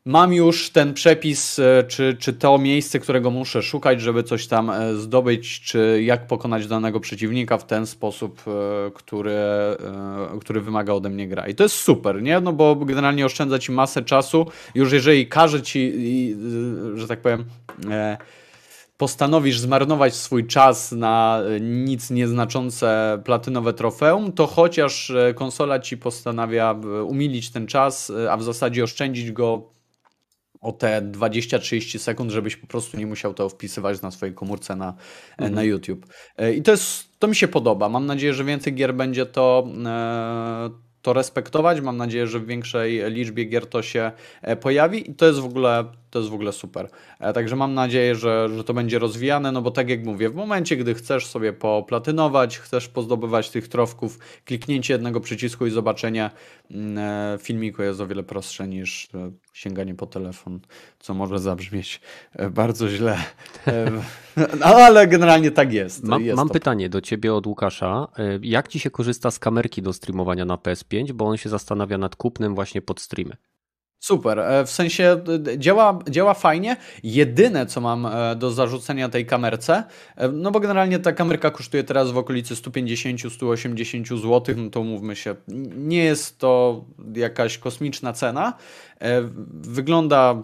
[0.09, 4.71] mam już ten przepis, e, czy, czy to miejsce, którego muszę szukać, żeby coś tam
[4.71, 9.37] e, zdobyć, czy jak pokonać danego przeciwnika w ten sposób, e, który,
[10.41, 11.47] który wymaga ode mnie gra.
[11.47, 12.41] I to jest super, nie?
[12.41, 14.47] No bo generalnie oszczędza ci masę czasu.
[14.75, 15.95] Już jeżeli każe ci,
[16.95, 17.45] że tak powiem,
[18.97, 26.73] postanowisz zmarnować swój czas na nic nieznaczące platynowe trofeum, to chociaż konsola ci postanawia
[27.07, 29.78] umilić ten czas, a w zasadzie oszczędzić go
[30.61, 34.95] o te 20-30 sekund, żebyś po prostu nie musiał to wpisywać na swojej komórce na,
[35.31, 35.55] mhm.
[35.55, 36.07] na YouTube.
[36.37, 37.89] E, I to jest, to mi się podoba.
[37.89, 40.71] Mam nadzieję, że więcej gier będzie to, e,
[41.03, 41.81] to respektować.
[41.81, 45.45] Mam nadzieję, że w większej liczbie gier to się e, pojawi i to jest w
[45.45, 46.89] ogóle to jest w ogóle super.
[47.21, 50.35] E, także mam nadzieję, że, że to będzie rozwijane, no bo tak jak mówię, w
[50.35, 56.31] momencie, gdy chcesz sobie poplatynować, chcesz pozdobywać tych trofków, kliknięcie jednego przycisku i zobaczenie
[56.71, 60.61] mm, e, filmiku jest o wiele prostsze niż e, sięganie po telefon,
[60.99, 62.01] co może zabrzmieć
[62.51, 63.19] bardzo źle.
[64.61, 66.05] No ale generalnie tak jest.
[66.05, 68.09] Mam, jest mam pytanie do ciebie od Łukasza.
[68.43, 72.17] Jak ci się korzysta z kamerki do streamowania na PS5, bo on się zastanawia nad
[72.17, 73.37] kupnem właśnie pod streamy?
[74.01, 75.21] Super, e, w sensie
[75.53, 76.77] e, działa, działa fajnie.
[77.03, 79.85] Jedyne, co mam e, do zarzucenia tej kamerce,
[80.33, 85.35] no bo generalnie ta kamerka kosztuje teraz w okolicy 150-180 zł, no to mówmy się,
[85.77, 86.85] nie jest to
[87.15, 88.53] jakaś kosmiczna cena.
[89.53, 90.43] Wygląda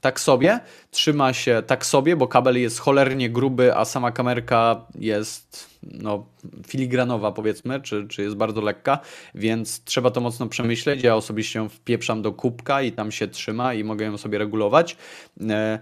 [0.00, 5.70] tak sobie, trzyma się tak sobie, bo kabel jest cholernie gruby, a sama kamerka jest
[5.82, 6.26] no,
[6.66, 8.98] filigranowa powiedzmy, czy, czy jest bardzo lekka,
[9.34, 11.02] więc trzeba to mocno przemyśleć.
[11.02, 14.96] Ja osobiście ją wpieprzam do kubka i tam się trzyma i mogę ją sobie regulować,
[15.40, 15.78] e,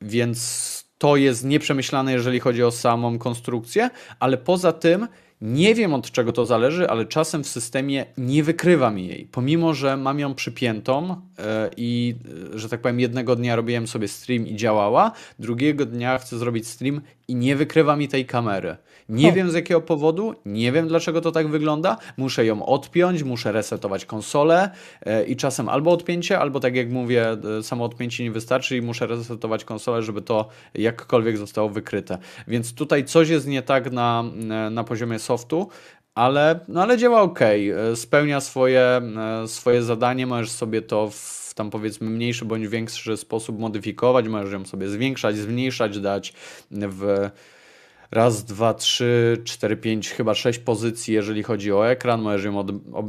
[0.00, 3.90] więc to jest nieprzemyślane, jeżeli chodzi o samą konstrukcję,
[4.20, 5.08] ale poza tym
[5.40, 9.28] nie wiem od czego to zależy, ale czasem w systemie nie wykrywa mi jej.
[9.32, 12.14] Pomimo, że mam ją przypiętą e, i,
[12.54, 16.68] e, że tak powiem, jednego dnia robiłem sobie stream i działała, drugiego dnia chcę zrobić
[16.68, 18.76] stream i nie wykrywa mi tej kamery.
[19.08, 21.96] Nie wiem z jakiego powodu, nie wiem dlaczego to tak wygląda.
[22.16, 24.70] Muszę ją odpiąć, muszę resetować konsolę
[25.06, 28.82] e, i czasem albo odpięcie, albo tak jak mówię, e, samo odpięcie nie wystarczy i
[28.82, 32.18] muszę resetować konsolę, żeby to jakkolwiek zostało wykryte.
[32.48, 35.68] Więc tutaj coś jest nie tak na, e, na poziomie softu,
[36.14, 37.40] ale, no ale działa ok.
[37.94, 39.02] Spełnia swoje,
[39.46, 44.64] swoje zadanie, możesz sobie to w tam powiedzmy mniejszy bądź większy sposób modyfikować, możesz ją
[44.64, 46.32] sobie zwiększać, zmniejszać, dać
[46.70, 47.30] w
[48.10, 52.22] raz, dwa, trzy, cztery, pięć, chyba sześć pozycji, jeżeli chodzi o ekran.
[52.22, 52.66] Możesz ją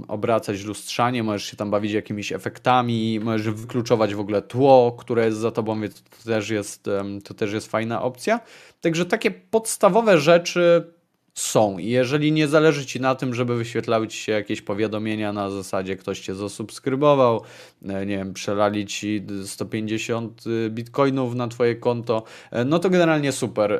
[0.07, 5.37] obracać lustrzanie, możesz się tam bawić jakimiś efektami, możesz wykluczować w ogóle tło, które jest
[5.37, 6.85] za tobą, więc to też jest,
[7.23, 8.39] to też jest fajna opcja.
[8.81, 10.93] Także takie podstawowe rzeczy
[11.35, 11.77] są.
[11.77, 15.95] I jeżeli nie zależy Ci na tym, żeby wyświetlały Ci się jakieś powiadomienia na zasadzie
[15.95, 17.41] ktoś Cię zasubskrybował,
[17.85, 23.31] e, nie wiem, przelali Ci 150 y, bitcoinów na Twoje konto, e, no to generalnie
[23.31, 23.73] super.
[23.73, 23.79] E,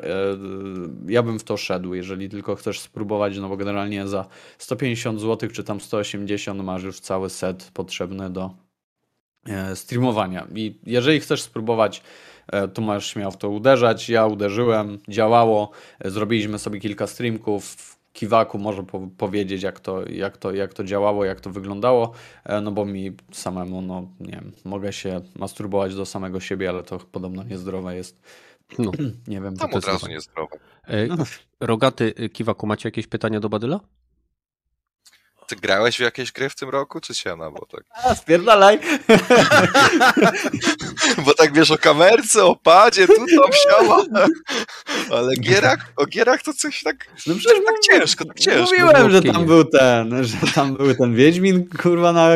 [1.08, 4.26] ja bym w to szedł, jeżeli tylko chcesz spróbować, no bo generalnie za
[4.58, 8.50] 150 zł czy tam 180 masz już cały set potrzebny do
[9.74, 10.46] streamowania.
[10.54, 12.02] I jeżeli chcesz spróbować
[12.52, 14.08] E, to możesz śmiało w to uderzać.
[14.08, 15.70] Ja uderzyłem, działało,
[16.00, 17.96] e, zrobiliśmy sobie kilka streamków.
[18.12, 22.12] Kiwaku może po powiedzieć, jak to, jak, to, jak to działało, jak to wyglądało,
[22.44, 26.82] e, no bo mi samemu, no nie wiem, mogę się masturbować do samego siebie, ale
[26.82, 28.22] to podobno niezdrowe jest.
[28.78, 28.90] No,
[29.28, 29.56] nie wiem.
[29.56, 30.58] Tam to od razu niezdrowe.
[31.60, 33.80] Rogaty, Kiwaku, macie jakieś pytania do Badyla?
[35.46, 37.50] Ty grałeś w jakieś gry w tym roku, czy siana?
[37.50, 37.84] Bo tak...
[38.04, 38.78] A, spierdalaj!
[41.24, 44.04] bo tak wiesz o kamerce, o padzie, tu tam siała.
[45.10, 48.62] Ale gierach, o gierach to coś tak, no przecież tak ciężko, tak ciężko.
[48.62, 52.28] Mówiłem, że tam był ten, że tam był ten Wiedźmin, kurwa, na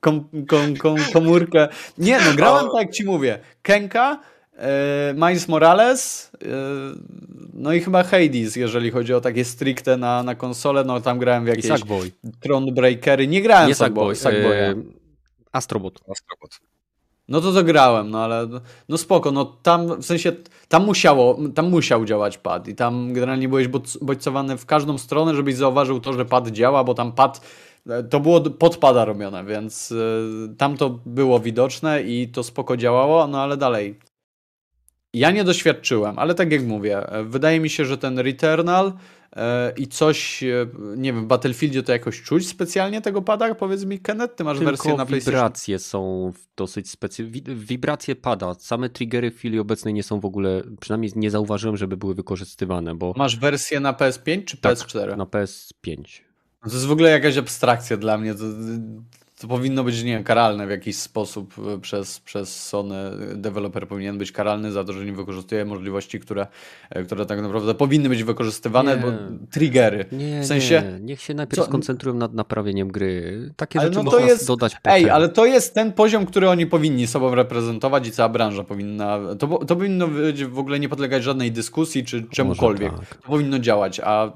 [0.00, 1.68] kom, kom, kom, komórkę.
[1.98, 3.38] Nie, no grałem tak jak ci mówię.
[3.62, 4.18] Kenka,
[5.14, 6.48] Miles Morales, e,
[7.54, 11.44] no i chyba Hades, jeżeli chodzi o takie stricte na, na konsolę, no tam grałem
[11.44, 12.10] w jakieś Sackboy.
[12.40, 14.54] Thronebreakery, nie grałem Nie Sackboy, Sackboya.
[14.54, 14.74] E,
[15.52, 16.00] Astrobot.
[16.10, 16.60] Astrobot.
[17.28, 18.48] No to to grałem, no ale
[18.88, 20.32] no spoko, no tam w sensie
[20.68, 23.68] tam musiało, tam musiał działać pad i tam generalnie byłeś
[24.02, 27.40] bodźcowany w każdą stronę, żebyś zauważył to, że pad działa, bo tam pad
[28.10, 29.94] to było pod pada robione, więc
[30.58, 33.98] tam to było widoczne i to spoko działało, no ale dalej
[35.18, 38.92] ja nie doświadczyłem, ale tak jak mówię, e, wydaje mi się, że ten Returnal
[39.36, 43.54] e, i coś, e, nie wiem, w Battlefieldzie to jakoś czuć specjalnie tego pada?
[43.54, 45.34] Powiedz mi, Kenneth, ty masz Tylko wersję na PlayStation?
[45.34, 47.32] wibracje są dosyć specjalne.
[47.54, 48.54] Wibracje pada.
[48.58, 52.94] Same triggery w chwili obecnej nie są w ogóle, przynajmniej nie zauważyłem, żeby były wykorzystywane,
[52.94, 53.12] bo...
[53.16, 55.16] Masz wersję na PS5 czy tak, PS4?
[55.16, 56.02] na PS5.
[56.62, 58.34] To jest w ogóle jakaś abstrakcja dla mnie.
[58.34, 58.44] To
[59.40, 62.94] to powinno być nie karalne w jakiś sposób e, przez, przez Sony.
[63.34, 66.46] Deweloper powinien być karalny za to, że nie wykorzystuje możliwości, które,
[66.90, 69.02] e, które tak naprawdę powinny być wykorzystywane, Nie.
[69.02, 69.08] bo
[69.50, 70.04] triggery.
[70.12, 73.50] Nie, w sensie, nie, niech się najpierw co- skoncentrują nad naprawieniem gry.
[73.56, 74.92] Takie Ale rzeczy no to jest- dodać potem.
[74.92, 79.18] Ej, ale to jest ten poziom, który oni powinni sobą reprezentować i cała branża powinna.
[79.38, 82.92] To, to powinno być w ogóle nie podlegać żadnej dyskusji czy czemukolwiek.
[82.98, 83.16] tak.
[83.16, 84.32] To powinno działać, a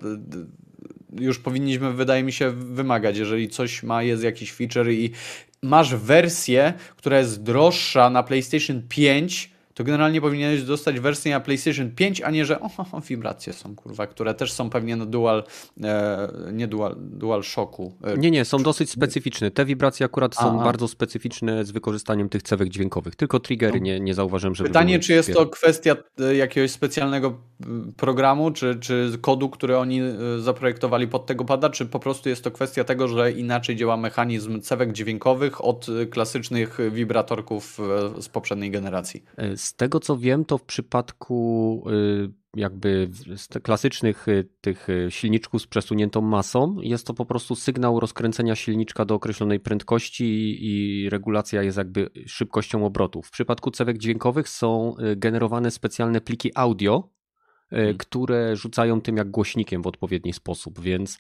[1.19, 5.11] już powinniśmy, wydaje mi się, wymagać, jeżeli coś ma, jest jakiś feature i
[5.63, 9.50] masz wersję, która jest droższa na PlayStation 5,
[9.81, 13.75] to generalnie powinieneś dostać wersję na PlayStation 5, a nie, że o, o wibracje są,
[13.75, 15.45] kurwa, które też są pewnie na dual,
[15.83, 17.95] e, nie dual, dual shocku.
[18.05, 19.51] E, Nie, nie, są dosyć specyficzne.
[19.51, 20.65] Te wibracje akurat są A, a.
[20.65, 23.17] bardzo specyficzne z wykorzystaniem tych cewek dźwiękowych.
[23.17, 27.39] Tylko triggery nie, nie zauważyłem, żeby Pytanie, czy jest to kwestia e, jakiegoś specjalnego
[27.97, 32.45] programu, czy, czy kodu, który oni e, zaprojektowali pod tego pada, czy po prostu jest
[32.45, 37.79] to kwestia tego, że inaczej działa mechanizm cewek dźwiękowych od e, klasycznych wibratorków
[38.21, 39.25] z poprzedniej generacji.
[39.57, 45.63] Z tego co wiem, to w przypadku y, jakby z klasycznych y, tych y, silniczków
[45.63, 51.11] z przesuniętą masą jest to po prostu sygnał rozkręcenia silniczka do określonej prędkości i, i
[51.11, 53.23] regulacja jest jakby szybkością obrotu.
[53.23, 57.11] W przypadku cewek dźwiękowych są generowane specjalne pliki audio,
[57.71, 57.99] Mhm.
[57.99, 61.19] które rzucają tym jak głośnikiem w odpowiedni sposób, więc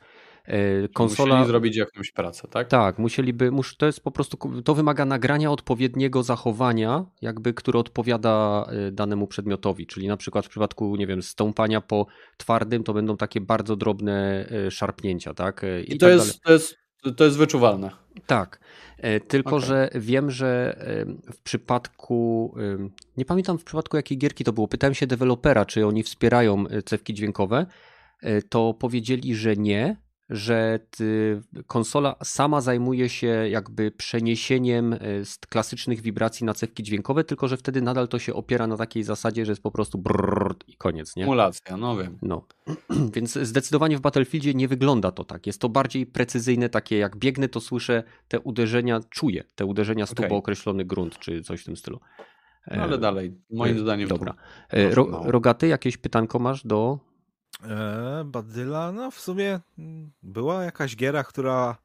[0.94, 1.34] konsola...
[1.34, 2.68] Musieli zrobić jakąś pracę, tak?
[2.68, 8.66] Tak, musieliby, mus, to jest po prostu, to wymaga nagrania odpowiedniego zachowania, jakby, które odpowiada
[8.88, 13.16] y, danemu przedmiotowi, czyli na przykład w przypadku, nie wiem, stąpania po twardym, to będą
[13.16, 15.64] takie bardzo drobne y, szarpnięcia, tak?
[15.64, 16.76] Y, I to tak jest, to, jest,
[17.16, 17.90] to jest wyczuwalne.
[18.26, 18.60] tak,
[18.98, 19.68] e, tylko Okej.
[19.68, 24.68] że wiem, że e, w przypadku, e, nie pamiętam w przypadku jakiej gierki to było,
[24.68, 27.66] pytałem się dewelopera, czy oni wspierają e, cewki dźwiękowe,
[28.22, 29.96] e, to powiedzieli, że nie,
[30.30, 30.78] że
[31.66, 37.56] konsola sama zajmuje się jakby przeniesieniem e, z klasycznych wibracji na cewki dźwiękowe, tylko że
[37.56, 41.16] wtedy nadal to się opiera na takiej zasadzie, że jest po prostu brrr i koniec,
[41.16, 41.22] nie?
[41.22, 42.18] Emulacja, no wiem.
[42.22, 42.46] No,
[43.14, 45.46] więc zdecydowanie w Battlefieldzie nie wygląda to tak.
[45.46, 50.18] Jest to bardziej precyzyjne, takie jak biegnę, to słyszę te uderzenia, czuję te uderzenia stóp
[50.18, 50.32] Okej.
[50.32, 52.00] o określony grunt, czy coś w tym stylu.
[52.66, 54.08] No, ale E, dalej, moim e, zdaniem.
[54.08, 54.34] Dobra.
[54.72, 55.22] Ro.
[55.24, 57.09] Rogaty, jakieś pytanko masz do...
[57.64, 61.76] E, Badyla, no w sumie mm, była jakaś giera, która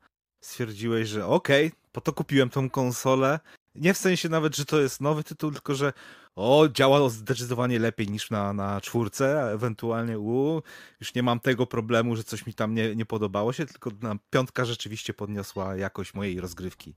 [0.41, 3.39] stwierdziłeś, że okej, po to kupiłem tą konsolę.
[3.75, 5.93] Nie w sensie nawet, że to jest nowy tytuł, tylko że
[6.35, 10.61] o, działa zdecydowanie lepiej niż na, na czwórce, a ewentualnie u,
[10.99, 14.15] już nie mam tego problemu, że coś mi tam nie, nie podobało się, tylko na
[14.29, 16.95] piątka rzeczywiście podniosła jakość mojej rozgrywki.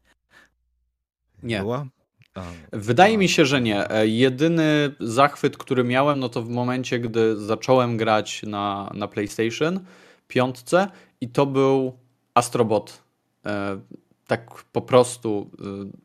[1.43, 1.61] Nie.
[1.61, 1.87] Była?
[2.73, 3.91] Wydaje mi się, że nie.
[3.91, 9.81] E, Jedyny zachwyt, który miałem, no to w momencie, gdy zacząłem grać na, na PlayStation
[10.29, 10.89] piątce
[11.21, 11.93] i to był
[12.35, 13.03] Astrobot.
[13.47, 13.81] E,
[14.27, 15.51] Tak po prostu.
[15.61, 15.65] e,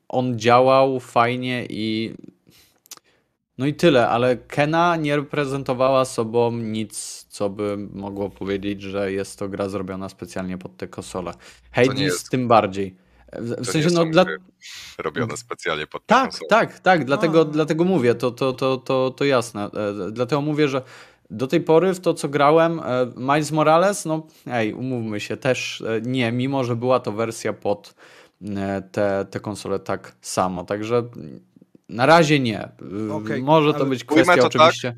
[0.09, 2.13] On działał fajnie i
[3.57, 9.39] no i tyle, ale Kena nie reprezentowała sobą nic, co by mogło powiedzieć, że jest
[9.39, 11.33] to gra zrobiona specjalnie pod tę konsolę.
[11.71, 12.95] Hades tym bardziej.
[13.39, 14.25] W, To sensie, nie no dla,
[14.97, 16.49] robione specjalnie pod tak, konsolę.
[16.49, 17.45] tak, tak, dlatego, A.
[17.45, 19.65] dlatego mówię, to, to, to, to, to jasne.
[19.65, 20.81] E, Dlatego mówię, że
[21.29, 25.81] do tej pory w to, co grałem, e, Miles Morales, no ej, umówmy się, też
[25.81, 27.95] e, nie, mimo że była to wersja pod
[28.91, 31.03] te, te konsole tak samo, także
[31.89, 32.69] na razie nie.
[33.11, 34.95] Okej, Może to być kwestia to tak, oczywiście.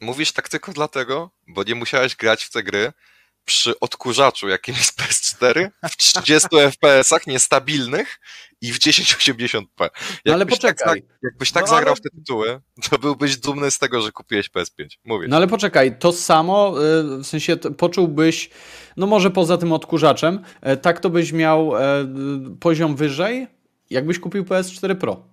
[0.00, 2.92] Mówisz tak tylko dlatego, bo nie musiałeś grać w te gry
[3.44, 4.96] przy odkurzaczu, jakim jest
[5.42, 8.20] PS4, w 30 FPS-ach niestabilnych
[8.60, 9.88] i w 1080p.
[10.26, 11.00] No ale tak, poczekaj.
[11.00, 14.12] za- jakbyś tak No zagrał ale- w te tytuły, to byłbyś dumny z tego, że
[14.12, 14.86] kupiłeś PS5.
[15.04, 15.28] Mówię.
[15.28, 18.50] No ale poczekaj, to samo, y, w sensie poczułbyś,
[18.96, 21.82] no może poza tym odkurzaczem, e, tak to byś miał e,
[22.60, 23.46] poziom wyżej,
[23.90, 25.32] jakbyś kupił PS4 Pro.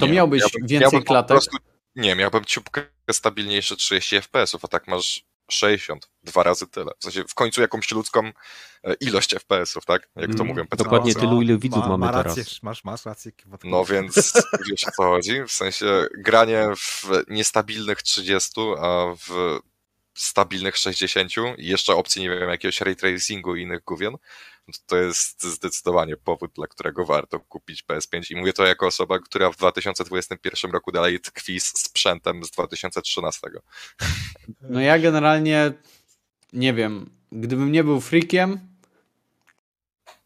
[0.00, 1.28] To Nie, miałbyś więcej po klatek.
[1.28, 1.56] prostu-
[1.96, 2.82] Nie, miałbym ciupkę
[3.12, 6.90] stabilniejsze 30 FPS-ów, a tak masz 60, dwa razy tyle.
[6.98, 8.32] W sensie w końcu jakąś ludzką
[8.84, 10.08] e, ilość FPS-ów, tak?
[10.16, 10.84] Jak to Mm, mówią PC.
[10.84, 12.36] dokładnie no, tylu, ile widzów mamy ma teraz.
[12.38, 13.32] rację, Masz, masz rację.
[13.64, 14.32] No więc
[14.70, 15.42] wiesz o co chodzi?
[15.42, 19.58] W sensie granie w niestabilnych 30, a w
[20.14, 24.18] stabilnych 60 i jeszcze opcji, nie wiem, jakiegoś ray tracingu i innych gówien, no
[24.86, 29.50] to, jest zdecydowanie powód, dla którego warto kupić PS5 i mówię to jako osoba, która
[29.50, 33.48] w 2021 roku dalej tkwi z sprzętem z 2013.
[34.62, 35.72] No ja generalnie
[36.52, 38.60] nie wiem, gdybym nie był freakiem,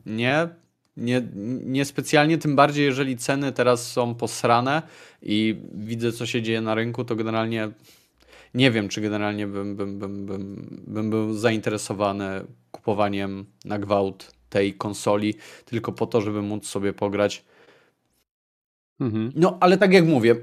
[0.07, 0.49] nie,
[0.97, 1.22] nie,
[1.64, 4.82] nie specjalnie, tym bardziej jeżeli ceny teraz są posrane
[5.22, 7.68] i widzę co się dzieje na rynku, to generalnie
[8.55, 14.74] nie wiem, czy generalnie bym, bym, bym, bym, bym był zainteresowany kupowaniem na gwałt tej
[14.74, 15.34] konsoli,
[15.64, 17.44] tylko po to, żeby móc sobie pograć.
[19.00, 19.32] Mhm.
[19.36, 20.36] No, ale tak jak mówię,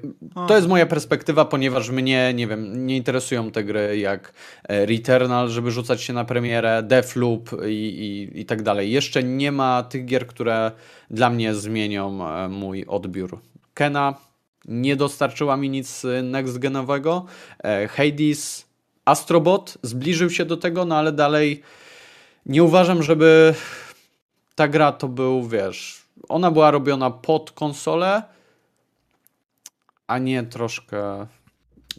[0.48, 4.34] to jest moja perspektywa, ponieważ mnie, nie wiem, nie interesują te gry jak
[4.64, 8.92] e, Returnal, żeby rzucać się na premierę, Deathloop i, i, i tak dalej.
[8.92, 10.72] Jeszcze nie ma tych gier, które
[11.10, 13.40] dla mnie zmienią e, mój odbiór.
[13.74, 14.31] Kena
[14.66, 17.26] nie dostarczyła mi nic e, next-genowego.
[17.64, 18.66] E, Hades,
[19.06, 21.62] Astrobot zbliżył się do tego, no ale dalej
[22.46, 23.56] nie uważam, żeby
[24.56, 28.24] ta gra to był, wiesz, ona była robiona pod konsolę,
[30.08, 31.28] a nie troszkę,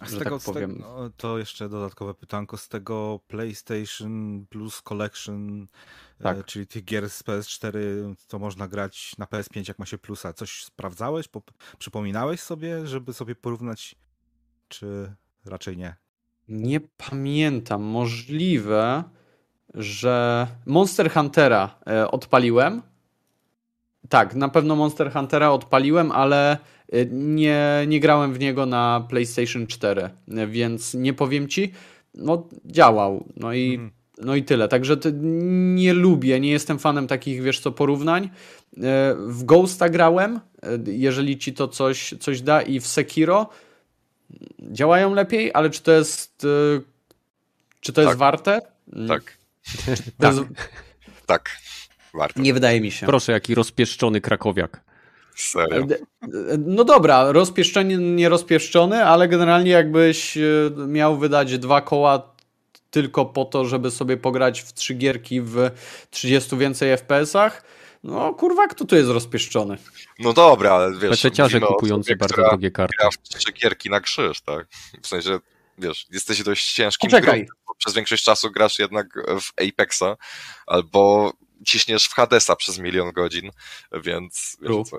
[0.00, 0.76] A z tego, tak z te- powiem.
[0.80, 5.66] no, to jeszcze dodatkowe pytanko z tego PlayStation Plus Collection,
[6.23, 6.39] Tak.
[6.39, 7.79] e, czyli tych gier z PS4,
[8.29, 10.33] to można grać na PS5 jak ma się plusa.
[10.33, 11.29] Coś sprawdzałeś?
[11.29, 11.43] Po,
[11.79, 13.95] przypominałeś sobie, żeby sobie porównać,
[14.68, 15.14] czy
[15.45, 15.95] raczej nie?
[16.49, 17.83] Nie pamiętam.
[17.83, 19.05] Możliwe,
[19.75, 22.83] że Monster Huntera e, odpaliłem.
[24.09, 26.59] Tak, na pewno Monster Huntera odpaliłem, ale
[26.93, 31.73] e, nie, nie grałem w niego na PlayStation 4, e, więc nie powiem ci.
[32.14, 33.29] No, działał.
[33.37, 34.01] No i, Mhm.
[34.25, 34.68] No i tyle.
[34.68, 34.97] Także
[35.75, 38.25] nie lubię, nie jestem fanem takich, wiesz co, porównań.
[38.25, 38.31] E,
[39.27, 43.49] W Ghosta grałem, e, jeżeli ci to coś, coś da, i w Sekiro
[44.61, 46.81] działają lepiej, ale czy to jest, e,
[47.81, 48.18] czy to jest Tak.
[48.18, 48.61] warte?
[49.09, 49.23] Tak,
[50.20, 50.41] To jest,
[51.27, 51.51] tak.
[52.14, 52.41] Warto.
[52.41, 53.07] nie wydaje mi się.
[53.07, 54.81] Proszę, jaki rozpieszczony krakowiak.
[55.37, 55.87] Serio.
[56.59, 60.39] No dobra, rozpieszczony, nie rozpieszczony, ale generalnie jakbyś
[60.89, 62.32] miał wydać dwa koła
[62.93, 65.70] tylko po to, żeby sobie pograć w trzy gierki w
[66.11, 67.62] 30 więcej FPS-ach,
[68.05, 69.78] no kurwa, kto tu jest rozpieszczony?
[70.18, 71.24] No dobra, ale wiesz...
[71.24, 72.95] O kupujący osobie, bardzo drogie karty.
[72.99, 74.66] gra w trzy gierki na krzyż, tak?
[75.03, 75.38] W sensie,
[75.78, 77.47] wiesz, jesteś dość ciężkim Poczekaj.
[77.78, 79.07] przez większość czasu grasz jednak
[79.40, 80.16] w Apexa,
[80.66, 81.32] albo
[81.66, 83.51] ciśniesz w Hadesa przez milion godzin,
[83.93, 84.99] więc wiesz co.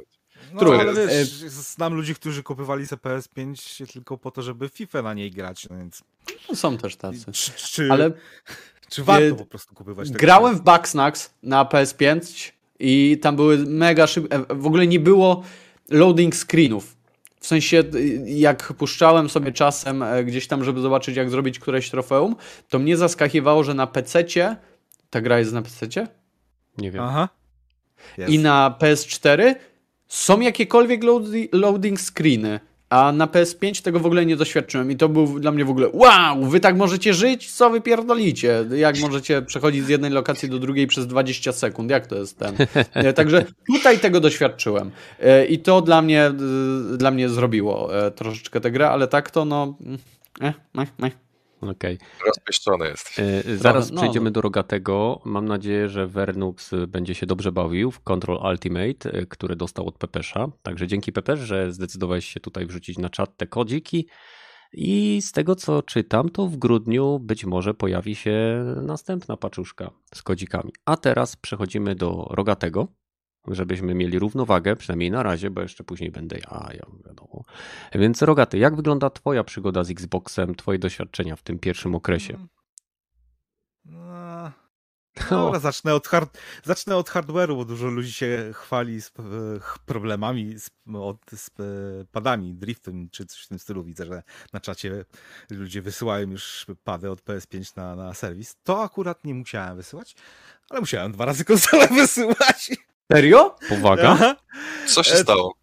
[0.54, 0.80] No, True.
[0.80, 5.14] ale E, wiesz, znam ludzi, którzy kupowali sobie PS5 tylko po to, żeby FIFA na
[5.14, 6.04] niej grać, no więc
[6.49, 7.32] No, Są też tacy.
[7.32, 8.12] czy, czy, Ale
[8.89, 13.58] czy warto e, po prostu kupować tego grałem w Bugsnax na PS5 i tam były
[13.58, 15.43] mega szybkie, w ogóle nie było
[15.89, 16.95] loading screenów.
[17.39, 21.89] W sensie, y, jak puszczałem sobie czasem e, gdzieś tam, żeby zobaczyć, jak zrobić któreś
[21.89, 22.36] trofeum,
[22.70, 24.56] to mnie zaskakiwało, że na PC-cie,
[25.10, 26.08] ta gra jest na PC-cie?
[26.78, 27.04] Nie wiem.
[27.04, 27.30] Aha.
[28.18, 28.32] Jest.
[28.34, 29.56] I na PS4
[30.14, 32.59] są jakiekolwiek loadi- loading screeny,
[32.89, 35.89] a na PS5 tego w ogóle nie doświadczyłem i to był dla mnie w ogóle
[35.93, 37.51] wow, wy tak możecie żyć?
[37.51, 38.66] Co wy pierdolicie?
[38.76, 41.91] Jak możecie przechodzić z jednej lokacji do drugiej przez 20 sekund?
[41.91, 42.55] Jak to jest ten?
[42.93, 46.34] E, Także tutaj tego doświadczyłem E, i to dla mnie, e,
[46.97, 49.78] dla mnie zrobiło troszeczkę tę grę, ale tak to no...
[50.41, 51.11] Eh, eh, eh.
[51.70, 51.97] Okej.
[52.28, 53.20] Rozpieszczony jesteś.
[53.20, 54.32] E, Zaraz no, przejdziemy no.
[54.32, 55.22] do Rogatego.
[55.26, 59.97] Mam nadzieję, że Vernux będzie się dobrze bawił w Control Ultimate, e, który dostał od
[59.97, 60.47] Pepesza.
[60.64, 64.07] Także dzięki Pepesz, że zdecydowałeś się tutaj wrzucić na czat te kodziki.
[64.74, 70.22] I z tego co czytam, to w grudniu być może pojawi się następna paczuszka z
[70.22, 70.72] kodzikami.
[70.86, 72.88] A teraz przechodzimy do Rogatego,
[73.48, 77.44] żebyśmy mieli równowagę, przynajmniej na razie, bo jeszcze później będę ja, ja wiadomo.
[77.96, 82.48] Więc Rogaty, jak wygląda Twoja przygoda z Xboxem, Twoje doświadczenia w tym pierwszym okresie?
[83.86, 84.52] No,
[85.16, 85.30] O.
[85.30, 89.12] Dobra, zacznę od, hard, zacznę od hardware'u, bo dużo ludzi się chwali z
[89.86, 93.84] problemami z, od, z e, padami, driftem czy coś w tym stylu.
[93.84, 94.24] Widzę, że
[94.54, 95.06] na czacie
[95.50, 98.56] ludzie wysyłają już pady od PS5 na, na serwis.
[98.64, 100.16] To akurat nie musiałem wysyłać,
[100.70, 102.72] ale musiałem dwa razy konsolę wysyłać.
[103.12, 103.56] Serio?
[103.70, 104.36] Powaga?
[104.86, 105.54] Co się E, stało?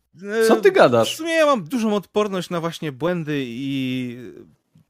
[0.43, 1.17] E, Co ty W gadasz?
[1.17, 4.19] sumie ja mam dużą odporność na właśnie błędy i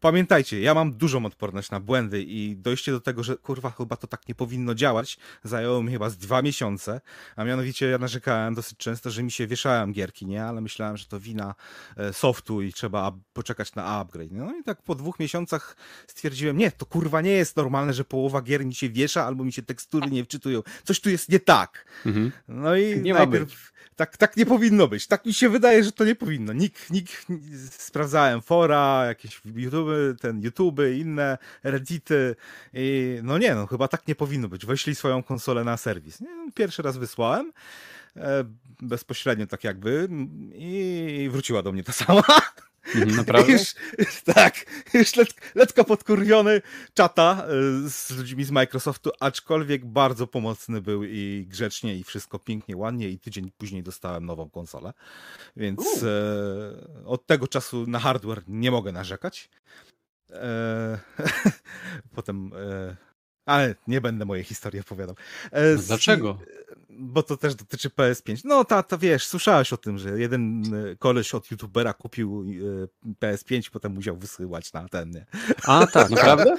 [0.00, 4.06] pamiętajcie, ja mam dużą odporność na błędy i dojście do tego, że kurwa chyba to
[4.06, 7.00] tak nie powinno działać, zajęło mi chyba z dwa miesiące,
[7.36, 10.44] a mianowicie ja narzekałem dosyć często, że mi się wieszałem gierki, nie?
[10.44, 11.54] Ale myślałem, że to wina
[11.96, 14.32] e, softu i trzeba poczekać na upgrade.
[14.32, 15.76] No i tak po dwóch miesiącach
[16.06, 19.52] stwierdziłem, nie, to kurwa nie jest normalne, że połowa gier mi się wiesza albo mi
[19.52, 20.62] się tekstury nie wczytują.
[20.84, 21.84] Coś tu jest nie tak.
[22.06, 22.32] Mhm.
[22.48, 25.06] No i Nie ma najpierw tak, tak nie powinno być.
[25.06, 26.52] Tak mi się wydaje, że to nie powinno.
[26.52, 27.26] Nikt, nikt
[27.70, 32.36] sprawdzałem fora, jakieś YouTube, ten YouTube, inne Reddity
[32.74, 34.66] i no nie, no chyba tak nie powinno być.
[34.66, 36.20] Weźli swoją konsolę na serwis.
[36.20, 36.28] Nie?
[36.54, 37.52] Pierwszy raz wysłałem.
[38.16, 38.44] E,
[38.80, 40.08] bezpośrednio tak jakby
[40.54, 42.22] i wróciła do mnie ta sama.
[42.94, 43.16] Mhm.
[43.16, 43.52] Naprawdę?
[43.52, 43.74] Już,
[44.34, 44.54] tak,
[44.94, 46.62] już let, letko podkurwiony
[46.94, 47.46] czata
[47.86, 53.08] y, z ludźmi z Microsoftu, aczkolwiek bardzo pomocny był i grzecznie i wszystko pięknie, ładnie
[53.08, 54.92] i tydzień później dostałem nową konsolę,
[55.56, 59.48] więc e, od tego czasu na hardware nie mogę narzekać.
[60.32, 60.98] E,
[62.16, 62.50] potem...
[62.56, 62.96] E,
[63.46, 65.16] Ale nie będę mojej historii opowiadał.
[65.52, 66.38] E, No dlaczego?
[66.98, 68.40] Bo to też dotyczy PS5.
[68.44, 72.44] No ta, ta wiesz, słyszałeś o tym, że jeden e, koleś od youtubera kupił
[73.10, 75.26] e, PS5, potem musiał wysyłać na ten, nie?
[75.66, 76.56] A tak, Naprawdę?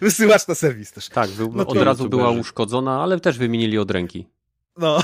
[0.00, 1.08] Wysyłać na serwis też.
[1.08, 2.40] tak, wy, No od razu była youtuberzy.
[2.40, 4.26] uszkodzona, ale też wymienili od ręki.
[4.78, 5.00] No,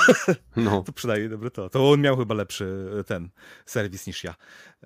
[0.57, 1.71] No, to przynajmniej dobre to.
[1.71, 3.29] To on miał chyba lepszy e, ten
[3.67, 4.35] serwis niż ja.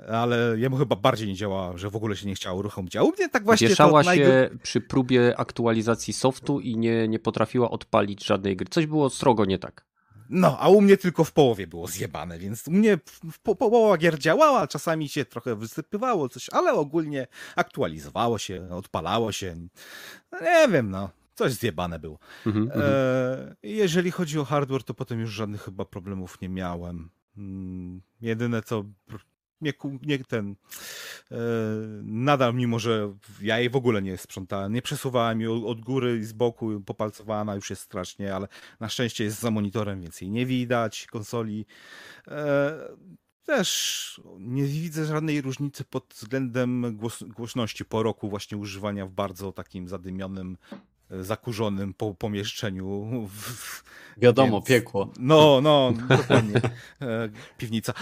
[0.08, 2.96] Ale jemu chyba bardziej nie działa, że w ogóle się nie chciało uruchomić.
[2.96, 7.18] A u mnie tak właśnie wieszała to się przy próbie aktualizacji softu i nie, nie
[7.18, 8.66] potrafiła odpalić żadnej gry.
[8.70, 9.88] Coś było strogo nie tak.
[10.30, 12.98] No, a u mnie tylko w połowie było zjebane, więc u mnie
[13.32, 17.26] w, po, połowa gier działała, czasami się trochę wysypywało coś, ale ogólnie
[17.56, 19.56] aktualizowało się, odpalało się.
[20.32, 21.10] No, nie wiem, no.
[21.38, 22.18] Coś zjebane było.
[22.46, 22.84] Mhm, mhm.
[22.84, 27.10] E, jeżeli chodzi o hardware, to potem już żadnych chyba problemów nie miałem.
[27.36, 28.84] Mm, jedyne co
[29.60, 29.72] nie,
[30.02, 30.56] nie ten
[31.30, 31.36] e,
[32.02, 36.24] nadal, mimo że ja jej w ogóle nie sprzątałem, nie przesuwałem jej od, góry i
[36.24, 38.48] z boku, popalcowana już jest strasznie, ale
[38.80, 41.66] na szczęście jest za monitorem, więc jej nie widać, konsoli.
[42.28, 42.78] E,
[43.44, 49.52] też nie widzę żadnej różnicy pod względem głos, głośności po roku właśnie używania w bardzo
[49.52, 50.56] takim zadymionym,
[51.10, 53.26] zakurzonym po, pomieszczeniu.
[53.32, 53.82] W,
[54.16, 55.12] Wiadomo, Więc- piekło.
[55.18, 56.60] no, no, dokładnie.
[57.02, 57.28] E,
[57.58, 57.92] piwnica.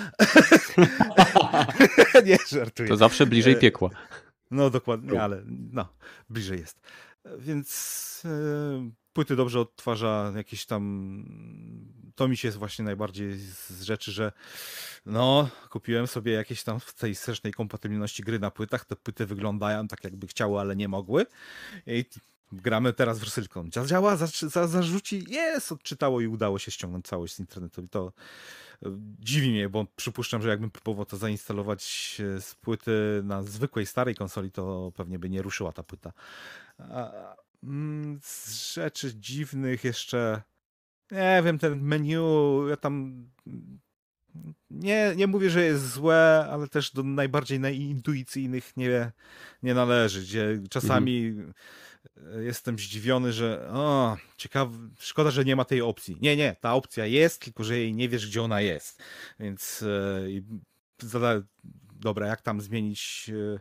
[2.27, 2.89] nie, żartuję.
[2.89, 3.91] To zawsze bliżej e, piekła.
[4.51, 5.89] No, dokładnie, ale no,
[6.31, 6.81] bliżej jest.
[7.39, 11.25] Więc e, płyty dobrze odtwarza, jakieś tam.
[12.15, 14.33] To mi się jest właśnie najbardziej z rzeczy, że
[15.07, 18.85] no, kupiłem sobie jakieś tam w tej wstecznej kompatybilności gry na płytach.
[18.85, 21.27] Te płyty wyglądają tak, jakby chciały, ale nie mogły.
[21.87, 22.05] I
[22.53, 23.69] gramy teraz w Rosylką.
[23.87, 27.83] Działa, za, za, zarzuci, jest, odczytało i udało się ściągnąć całość z internetu.
[27.83, 28.13] I to
[28.87, 28.89] e,
[29.21, 34.15] dziwi mnie, bo przypuszczam, że jakbym próbował to zainstalować e, z płyty na zwykłej, starej
[34.15, 36.13] konsoli, to pewnie by nie ruszyła ta płyta.
[37.63, 40.43] Mm, z rzeczy dziwnych jeszcze,
[41.11, 43.27] nie wiem, ten menu, ja tam
[44.71, 49.13] nie, nie mówię, że jest złe, ale też do najbardziej intuicyjnych nie,
[49.63, 51.35] nie należy, gdzie czasami
[52.41, 56.17] jestem zdziwiony, że o, ciekawe, szkoda, że nie ma tej opcji.
[56.21, 59.03] Nie, nie, ta opcja jest, tylko że jej nie wiesz, gdzie ona jest.
[59.41, 60.27] Więc e,
[61.03, 61.43] zada,
[61.93, 63.61] dobra, jak tam zmienić e,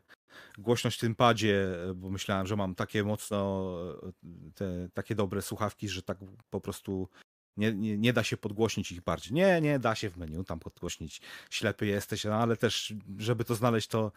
[0.57, 3.71] głośność w tym padzie, bo myślałem, że mam takie mocno
[4.03, 4.11] e,
[4.55, 6.17] te, takie dobre słuchawki, że tak
[6.49, 7.09] po prostu
[7.57, 9.33] nie, nie, nie da się podgłośnić ich bardziej.
[9.33, 11.21] Nie, nie, da się w menu tam podgłośnić.
[11.49, 14.11] Ślepy jesteś, no ale też, żeby to znaleźć, to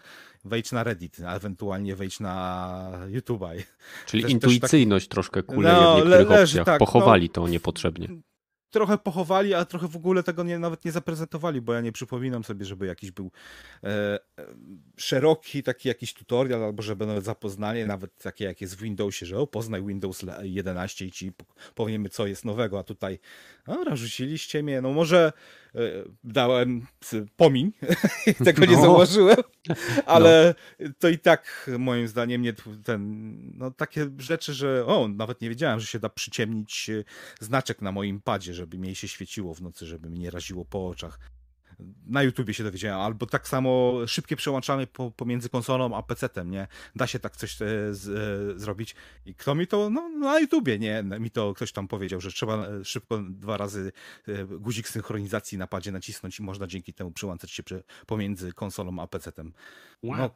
[0.45, 3.59] wejdź na Reddit, a ewentualnie wejdź na YouTube'a.
[3.59, 3.65] i-
[4.07, 6.67] Czyli też- też intuicyjność troszkę kuleje No, w niektórych le- leży, opcjach.
[6.67, 8.09] tak, Pochowali to niepotrzebnie.
[8.71, 12.45] Trochę pochowali, a trochę w ogóle tego nie, nawet nie zaprezentowali, bo ja nie przypominam
[12.45, 13.31] sobie, żeby jakiś był
[13.85, 14.19] e, e,
[14.97, 19.39] szeroki taki jakiś tutorial, albo żeby nawet zapoznanie, nawet takie jak jest w Windowsie, że
[19.39, 21.33] o, poznaj Windows 11 i ci
[21.75, 23.19] powiemy, co jest nowego, a tutaj
[23.67, 25.33] dobra, rzuciliście mnie, no może
[26.25, 27.73] dałem s- pomiń,
[28.45, 28.83] tego nie No.
[28.83, 29.37] zauważyłem,
[30.07, 30.55] ale
[30.99, 32.53] to i tak moim zdaniem nie
[32.85, 37.05] ten, no takie rzeczy, że o, nawet nie wiedziałem, że się da przyciemnić e,
[37.41, 40.89] znaczek na moim padzie, żeby mi się świeciło w nocy, żeby mi nie raziło po
[40.89, 41.19] oczach.
[42.07, 46.67] Na YouTubie się dowiedziałem, albo tak samo szybkie przełączanie po, pomiędzy konsolą a PC-tem, nie?
[46.97, 48.95] Da się tak coś e, z, e, zrobić.
[49.27, 51.03] I kto mi to, no na YouTubie, nie?
[51.03, 53.93] Mi to ktoś tam powiedział, że trzeba e, szybko dwa razy
[54.49, 59.07] guzik synchronizacji na padzie nacisnąć i można dzięki temu przełączać się prze, pomiędzy konsolą a
[59.07, 59.53] PC-tem.
[60.03, 60.31] No,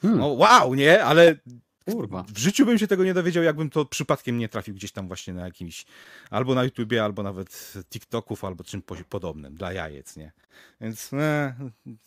[0.00, 0.18] Hmm.
[0.18, 1.04] no wow, nie?
[1.04, 1.36] Ale
[1.84, 2.24] Kurwa.
[2.34, 5.34] w życiu bym się tego nie dowiedział, jakbym to przypadkiem nie trafił gdzieś tam właśnie
[5.34, 5.84] na jakimś,
[6.30, 10.32] albo na YouTubie, albo nawet TikToków, albo czym po- podobnym, dla jajec, nie?
[10.80, 11.54] Więc e,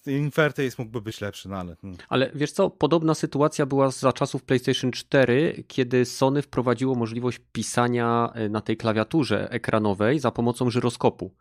[0.05, 1.75] Infertace mógłby być lepszy, no ale...
[1.83, 1.97] mm.
[2.09, 8.33] Ale wiesz co, podobna sytuacja była za czasów PlayStation 4, kiedy Sony wprowadziło możliwość pisania
[8.45, 11.31] y, na tej klawiaturze ekranowej za pomocą żyroskopu.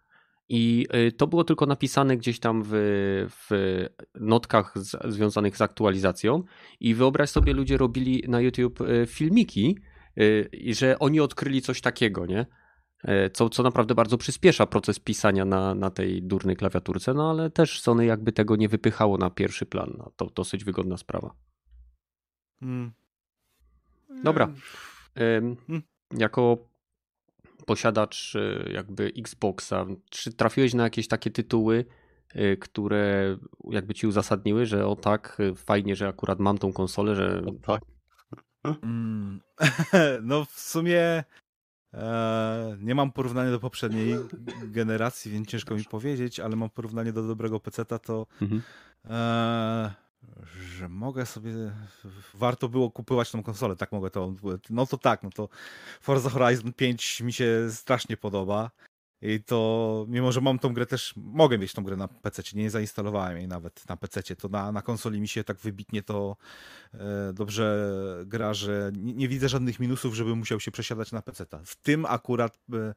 [0.55, 2.71] I y, to było tylko napisane gdzieś tam w,
[3.29, 3.51] w
[4.21, 6.43] notkach z, związanych z aktualizacją.
[6.81, 9.79] I wyobraź sobie, ludzie robili na YouTube y, filmiki,
[10.19, 12.47] y, i że oni odkryli coś takiego, nie?
[13.33, 17.81] Co, co naprawdę bardzo przyspiesza proces pisania na, na tej durnej klawiaturce, no ale też
[17.81, 19.95] Sony jakby tego nie wypychało na pierwszy plan.
[19.99, 21.35] No, to dosyć wygodna sprawa.
[22.63, 22.93] Mm.
[24.25, 24.53] Dobra.
[25.39, 25.83] Ym, Mm.
[26.19, 26.72] Jako
[27.67, 31.85] posiadacz y, jakby Xboxa, czy trafiłeś na jakieś takie tytuły,
[32.37, 33.37] y, które
[33.71, 37.83] jakby ci uzasadniły, że o tak, y, fajnie, że akurat mam tą konsolę, że Tak.
[38.83, 39.41] Mm.
[40.23, 41.25] No w sumie
[41.95, 44.15] e, nie mam porównania do poprzedniej
[44.63, 48.63] generacji, więc ciężko mi powiedzieć, ale mam porównanie do dobrego peceta, to Mhm.
[49.05, 49.95] e,
[50.79, 51.53] że mogę sobie,
[52.35, 54.35] warto było kupować tą konsolę, tak mogę to,
[54.71, 55.49] no to tak, no to
[56.01, 58.71] Forza Horizon 5 mi się strasznie podoba
[59.23, 62.71] i to, mimo że mam tą grę też, mogę mieć tą grę na PC, nie
[62.71, 66.37] zainstalowałem jej nawet na PC, to na, na konsoli mi się tak wybitnie to
[66.95, 67.93] e, dobrze
[68.27, 71.47] gra, że nie, nie, widzę żadnych minusów, żeby musiał się przesiadać na PC.
[71.65, 72.95] W tym akurat e,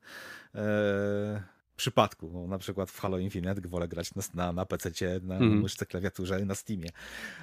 [0.55, 2.29] e przypadku.
[2.33, 4.89] No, na przykład w Halo Infinite wolę grać na, na, na PC,
[5.21, 5.61] na mm.
[5.61, 6.89] myszce, klawiaturze na Steamie.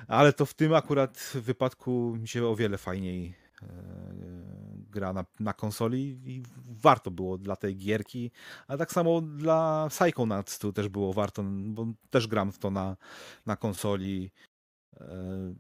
[0.09, 3.67] Ale to w tym akurat wypadku mi się o wiele fajniej e,
[4.91, 8.31] gra na, na konsoli i warto było dla tej gierki,
[8.67, 12.97] a tak samo dla Psychonauts tu też było warto, bo też gram w to na,
[13.47, 14.31] na konsoli.
[15.01, 15.55] E,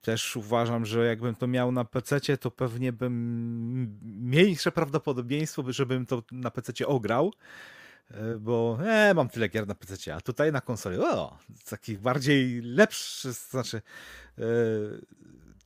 [0.00, 3.12] też uważam, że jakbym to miał na PC, to pewnie bym
[4.02, 7.79] mniejsze prawdopodobieństwo, żebym to na PC ograł, E,
[8.40, 11.38] bo e, mam tyle gier na PC, a tutaj na konsoli, o,
[11.70, 13.82] taki bardziej lepszy, znaczy
[14.38, 14.42] e,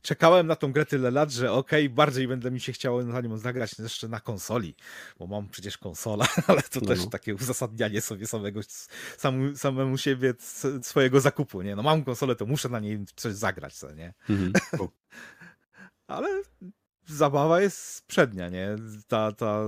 [0.05, 3.21] czekałem na tą grę tyle lat, że okej, okay, bardziej będę mi się chciało na
[3.21, 4.75] nią zagrać jeszcze na konsoli,
[5.19, 6.87] bo mam przecież konsola, ale to no.
[6.87, 8.59] też takie uzasadnianie sobie samego,
[9.17, 10.33] sam, samemu siebie
[10.81, 11.75] swojego zakupu, nie?
[11.75, 14.13] No mam konsolę, to muszę na niej coś zagrać, co, nie?
[14.29, 14.53] Mhm.
[16.07, 16.43] ale
[17.07, 18.75] zabawa jest przednia, nie?
[19.07, 19.61] Ta, ta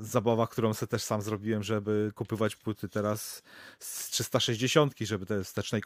[0.00, 3.42] zabawa, którą sobie też sam zrobiłem, żeby kupywać płyty teraz
[3.78, 5.82] z 360, żeby te wstecznej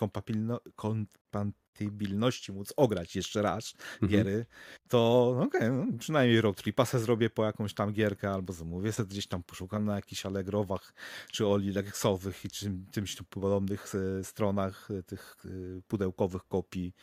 [0.77, 4.13] kompatybilności móc ograć jeszcze raz mhm.
[4.13, 4.47] giery,
[4.89, 6.63] to okej, okay, no, przynajmniej road
[6.95, 10.95] zrobię po jakąś tam gierkę, albo zamówię sobie gdzieś tam poszukam na jakichś Allegrowach,
[11.31, 15.49] czy Olilexowych i czym, czymś podobnych e, stronach e, tych e,
[15.89, 16.95] pudełkowych kopii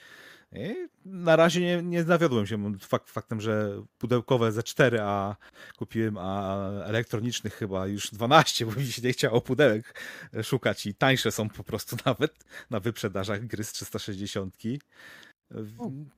[0.52, 5.36] i na razie nie, nie zawiodłem się fakt, faktem, że pudełkowe ze 4, a
[5.78, 10.00] kupiłem, a elektronicznych chyba już 12, bo mi się nie chciało pudełek
[10.44, 14.56] szukać i tańsze są po prostu nawet na wyprzedażach gry z 360.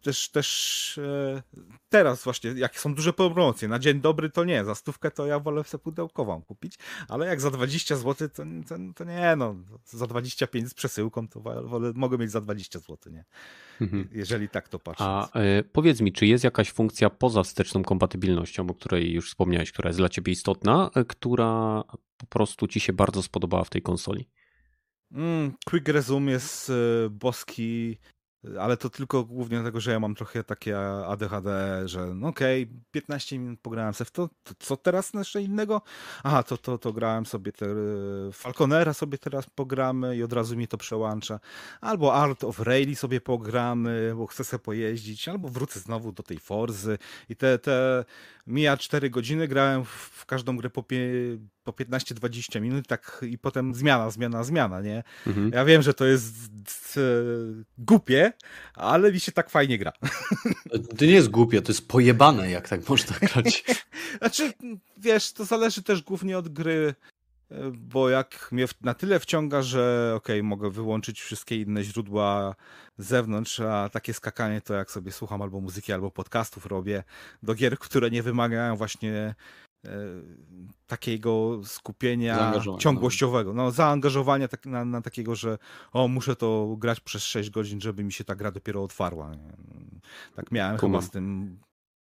[0.04, 1.42] Też, też e,
[1.90, 5.40] teraz właśnie, jak są duże promocje, na dzień dobry to nie, za stówkę to ja
[5.40, 6.76] wolę sobie pudełkową kupić,
[7.08, 9.56] ale jak za 20 zł to, to, to nie, no,
[9.86, 13.26] za 25 z przesyłką to wolę, mogę mieć za 20 zł, nie?
[13.82, 14.10] Mhm.
[14.12, 15.04] Jeżeli tak to patrzę.
[15.04, 19.72] A y, powiedz mi, czy jest jakaś funkcja poza wsteczną kompatybilnością, o której już wspomniałeś,
[19.72, 21.84] która jest dla ciebie istotna, e, która
[22.18, 24.30] po prostu ci się bardzo spodobała w tej konsoli?
[25.12, 27.98] Mm, Quick Resume jest y, boski
[28.60, 32.76] ale to tylko głównie dlatego, że ja mam trochę takie ADHD, że no okej, okay,
[32.92, 35.82] 15 minut pograłem sobie w to, to, co teraz jeszcze innego?
[36.24, 37.66] Aha, to, to, to grałem sobie te,
[38.34, 41.40] Falconera sobie teraz pogramy i od razu mi to przełącza.
[41.82, 46.40] Albo Art of Rally sobie pogramy, bo chcę sobie pojeździć, albo wrócę znowu do tej
[46.40, 46.98] Forzy
[47.30, 48.06] i te, te
[48.48, 50.84] mija 4 godziny, grałem w każdą grę po,
[51.64, 55.04] po 15-20 minut, tak i potem zmiana, zmiana, zmiana, nie?
[55.28, 55.52] Mhm.
[55.54, 57.02] Ja wiem, że to jest e,
[57.78, 58.34] głupie,
[58.74, 59.92] ale mi się tak fajnie gra.
[60.98, 63.64] To nie jest głupie, to jest pojebane, jak tak można grać.
[64.20, 64.54] znaczy,
[64.98, 66.96] wiesz, to zależy też głównie od gry,
[67.52, 72.56] e, bo jak mnie na tyle wciąga, że okej, okay, mogę wyłączyć wszystkie inne źródła
[72.98, 77.04] z zewnątrz, a takie skakanie to jak sobie słucham albo muzyki, albo podcastów robię
[77.44, 79.36] do gier, które nie wymagają właśnie E,
[80.88, 85.58] takiego skupienia ciągłościowego, no, zaangażowania tak, na, na, takiego, że
[85.94, 89.32] o, muszę to grać przez 6 godzin, żeby mi się ta gra dopiero otwarła.
[90.36, 91.02] Tak miałem Kumam.
[91.02, 91.58] chyba z tym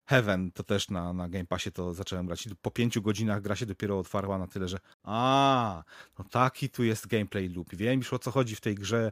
[0.08, 2.50] Heaven, to też na, na Game Passie to zacząłem grać.
[2.62, 5.84] Po pięciu godzinach gra się dopiero otwarła na tyle, że a,
[6.20, 7.76] no taki tu jest gameplay loop.
[7.76, 9.12] Wiem już o co chodzi w tej grze,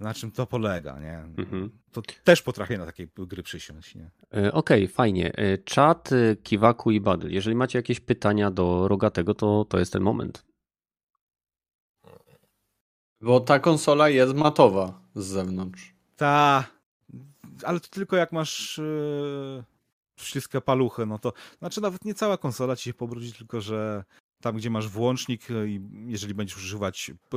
[0.00, 1.18] na czym to polega, nie?
[1.18, 1.70] Mhm.
[1.92, 4.10] To też potrafię na takie gry przysiąść, nie?
[4.34, 5.36] E, okej, okay, fajnie.
[5.36, 7.28] E, czat, e, Kiwaku i Badl.
[7.30, 10.44] Jeżeli macie jakieś pytania do Rogatego, to to jest ten moment.
[13.20, 15.94] Bo ta konsola jest matowa z zewnątrz.
[16.16, 16.64] Ta,
[17.62, 19.73] ale to tylko jak masz yy,
[20.16, 24.04] śliskie paluchy, no to znaczy nawet nie cała konsola ci się pobrudzi, tylko że
[24.44, 27.36] tam, gdzie masz włącznik e, i jeżeli będziesz używać e,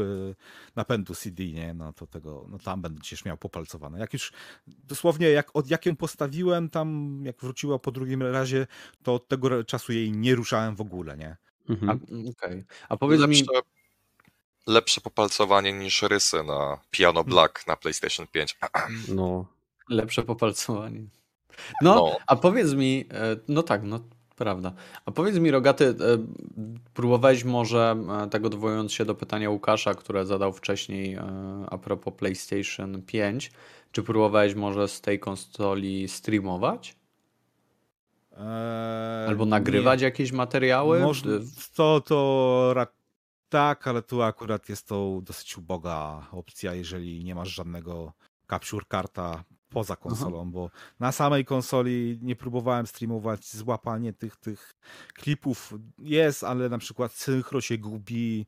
[0.76, 4.00] napędu CD, nie, no to tego, no tam będziesz miał popalcowane.
[4.00, 4.32] Jak już
[4.68, 8.68] dosłownie, jak od jak ją postawiłem tam, jak wróciła po drugim razie,
[9.04, 11.38] to od tego czasu jej nie ruszałem w ogóle, nie.
[11.70, 11.90] Mhm.
[11.90, 12.66] A, okay.
[12.90, 13.48] A powiedz lepsze, mi...
[14.68, 18.58] Lepsze popalcowanie niż rysy na Piano Black na PlayStation 5.
[19.16, 19.46] No.
[19.90, 21.08] Lepsze popalcowanie.
[21.82, 24.00] No, no, a powiedz mi, e, no tak, no
[24.38, 24.74] Prawda.
[25.06, 25.94] A powiedz mi, Rogaty, e,
[26.94, 27.96] próbowałeś może,
[28.26, 31.18] e, tak odwołując się do pytania Łukasza, które zadał wcześniej
[31.70, 33.52] a propos PlayStation 5,
[33.92, 36.96] czy próbowałeś może z tej konsoli streamować?
[38.32, 40.06] Eee, Albo nagrywać nie.
[40.06, 41.00] jakieś materiały?
[41.00, 41.32] Można,
[41.76, 42.74] to, to
[43.50, 48.14] tak, ale tu akurat jest to dosyć uboga opcja, jeżeli nie masz żadnego
[48.50, 50.50] capture karta poza konsolą, Aha.
[50.54, 54.76] bo na samej konsoli nie próbowałem streamować złapanie tych, tych
[55.14, 55.74] klipów.
[56.00, 58.46] Jest, ale na przykład synchro się gubi.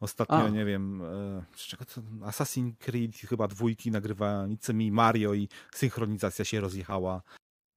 [0.00, 0.48] Ostatnio, A.
[0.48, 6.44] nie wiem, e, czego to, Assassin's Creed chyba dwójki nagrywałem, nic mi Mario i synchronizacja
[6.44, 7.22] się rozjechała.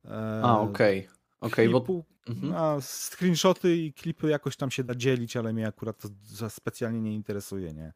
[0.06, 1.00] E, A, okej.
[1.00, 1.20] Okay.
[1.42, 2.04] Okej, okay, bo...
[2.30, 2.54] Mhm.
[2.56, 6.02] A screenshoty i klipy jakoś tam się da dzielić, ale mnie akurat
[6.40, 7.94] to specjalnie nie interesuje, nie?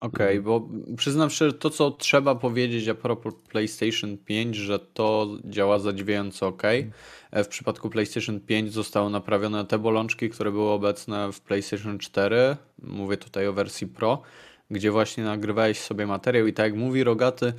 [0.00, 5.28] Okej, okay, bo przyznam szczerze, to co trzeba powiedzieć a propos PlayStation 5, że to
[5.44, 6.64] działa zadziwiająco ok.
[6.64, 6.92] Mhm.
[7.30, 12.56] E, w przypadku PlayStation 5 zostały naprawione te bolączki, które były obecne w PlayStation 4.
[12.82, 14.22] Mówię tutaj o wersji Pro,
[14.70, 17.52] gdzie właśnie nagrywałeś sobie materiał i tak jak mówi Rogaty,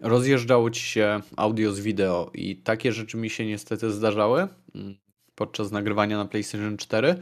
[0.00, 4.94] rozjeżdżało ci się audio z wideo i takie rzeczy mi się niestety zdarzały mm,
[5.34, 7.14] podczas nagrywania na PlayStation 4.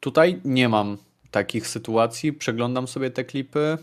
[0.00, 0.96] Tutaj nie mam
[1.30, 3.78] takich sytuacji, przeglądam sobie te klipy,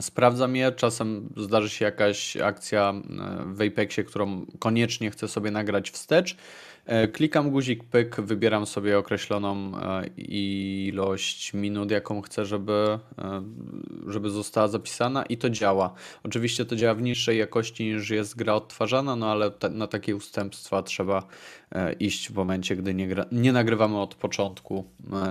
[0.00, 3.02] sprawdzam je, czasem zdarzy się jakaś akcja e,
[3.46, 6.32] w Apexie, którą koniecznie chcę sobie nagrać wstecz.
[6.32, 6.36] E,
[7.12, 13.42] klikam guzik pyk, wybieram sobie określoną e, ilość minut, jaką chcę, żeby, e,
[14.06, 15.94] żeby została zapisana i to działa.
[16.24, 20.82] Oczywiście to działa w niższej jakości niż jest gra odtwarzana, no ale na takie ustępstwa
[20.82, 21.22] trzeba
[22.00, 24.84] iść w momencie, gdy nie, gra, nie nagrywamy od początku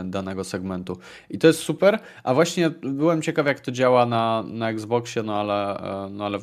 [0.06, 0.98] danego segmentu.
[1.30, 5.36] I to jest super, a właśnie byłem ciekaw jak to działa na, na Xboxie, no
[5.36, 5.82] ale,
[6.12, 6.40] no ale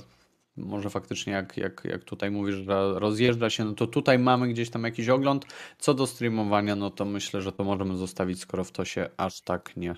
[0.57, 4.71] może faktycznie jak, jak, jak tutaj mówisz, że rozjeżdża się, no to tutaj mamy gdzieś
[4.71, 5.47] tam jakiś ogląd.
[5.79, 9.41] Co do streamowania, no to myślę, że to możemy zostawić, skoro w to się aż
[9.41, 9.95] tak nie,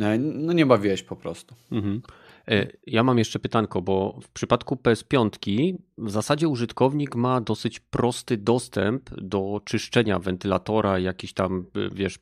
[0.00, 1.54] e, no nie bawiłeś po prostu.
[1.72, 2.02] Mhm.
[2.48, 8.36] E, ja mam jeszcze pytanko, bo w przypadku PS5 w zasadzie użytkownik ma dosyć prosty
[8.36, 12.18] dostęp do czyszczenia wentylatora, jakiś tam, wiesz,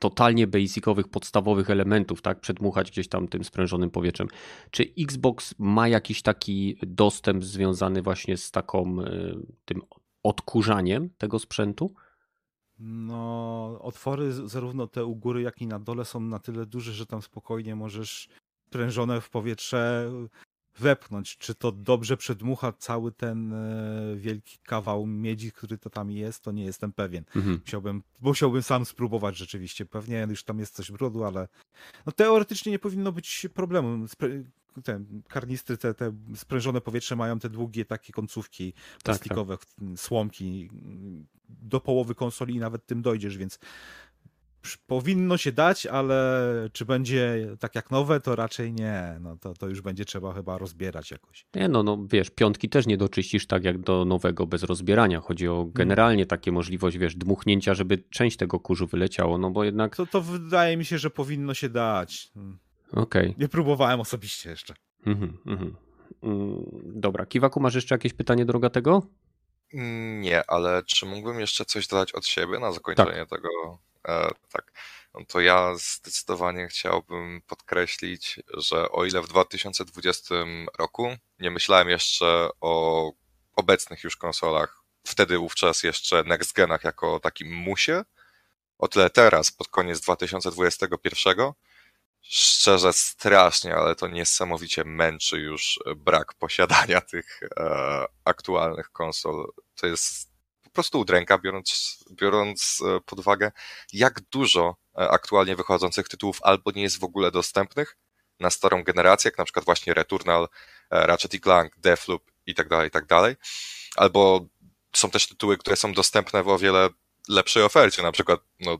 [0.00, 4.28] totalnie basicowych, podstawowych elementów, tak, przedmuchać gdzieś tam tym sprężonym powietrzem.
[4.70, 9.82] Czy Xbox ma jakiś taki dostęp związany właśnie z taką, e, tym
[10.22, 11.94] odkurzaniem tego sprzętu?
[12.78, 17.06] No, otwory zarówno te u góry, jak i na dole są na tyle duże, że
[17.06, 18.28] tam spokojnie możesz
[18.66, 20.10] sprężone w powietrze
[20.80, 21.36] wepchnąć.
[21.38, 26.52] Czy to dobrze przedmucha cały ten e, wielki kawał miedzi, który to tam jest, to
[26.52, 27.24] nie jestem pewien.
[27.36, 27.60] Mhm.
[27.64, 29.86] Musiałbym, musiałbym sam spróbować rzeczywiście.
[29.86, 31.48] Pewnie już tam jest coś brudu, ale
[32.06, 34.06] no, teoretycznie nie powinno być problemu.
[34.84, 38.72] Te karnistry, te, te sprężone powietrze mają te długie takie końcówki
[39.04, 39.88] plastikowe, tak, tak.
[39.96, 40.70] słomki.
[41.48, 43.58] Do połowy konsoli i nawet tym dojdziesz, więc
[44.86, 49.18] powinno się dać, ale czy będzie tak jak nowe, to raczej nie.
[49.20, 51.46] No to, to już będzie trzeba chyba rozbierać jakoś.
[51.54, 55.20] Nie, no, no wiesz, piątki też nie doczyścisz tak jak do nowego bez rozbierania.
[55.20, 55.72] Chodzi o hmm.
[55.72, 59.96] generalnie takie możliwość, wiesz, dmuchnięcia, żeby część tego kurzu wyleciało, no bo jednak...
[59.96, 62.30] To, to wydaje mi się, że powinno się dać.
[62.34, 62.58] Hmm.
[62.92, 63.26] Okej.
[63.26, 63.34] Okay.
[63.38, 64.74] Nie próbowałem osobiście jeszcze.
[65.06, 65.76] Mhm, mhm.
[66.22, 69.02] Mm, dobra, Kiwaku, masz jeszcze jakieś pytanie do tego?
[69.72, 73.28] Nie, ale czy mógłbym jeszcze coś dodać od siebie na zakończenie tak.
[73.28, 73.48] tego
[74.52, 74.72] tak,
[75.14, 80.34] no to ja zdecydowanie chciałbym podkreślić, że o ile w 2020
[80.78, 83.12] roku nie myślałem jeszcze o
[83.56, 88.04] obecnych już konsolach, wtedy wówczas jeszcze next genach jako takim musie,
[88.78, 91.52] o tyle teraz, pod koniec 2021,
[92.22, 99.52] szczerze strasznie, ale to niesamowicie męczy już brak posiadania tych e, aktualnych konsol.
[99.74, 100.29] To jest
[100.70, 103.52] po prostu udręka, biorąc, biorąc e, pod uwagę,
[103.92, 107.96] jak dużo e, aktualnie wychodzących tytułów albo nie jest w ogóle dostępnych
[108.40, 110.48] na starą generację, jak na przykład właśnie Returnal,
[110.90, 113.36] e, Ratchet Clank, Deathloop i tak dalej, i tak dalej.
[113.96, 114.46] Albo
[114.92, 116.88] są też tytuły, które są dostępne w o wiele
[117.28, 118.78] lepszej ofercie, na przykład no,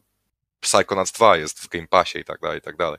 [0.60, 2.98] Psychonauts 2 jest w Game Passie i tak dalej, i tak dalej.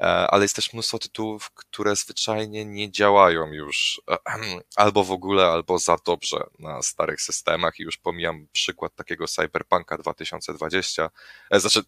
[0.00, 4.00] E, ale jest też mnóstwo tytułów, które zwyczajnie nie działają już
[4.76, 9.98] albo w ogóle, albo za dobrze na starych systemach i już pomijam przykład takiego Cyberpunka
[9.98, 11.10] 2020,
[11.50, 11.82] e, znaczy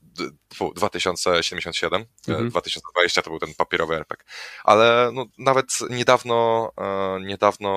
[0.74, 2.50] 2077, e, mhm.
[2.50, 4.24] 2020 to był ten papierowy RPG,
[4.64, 6.72] ale no, nawet niedawno,
[7.20, 7.68] niedawno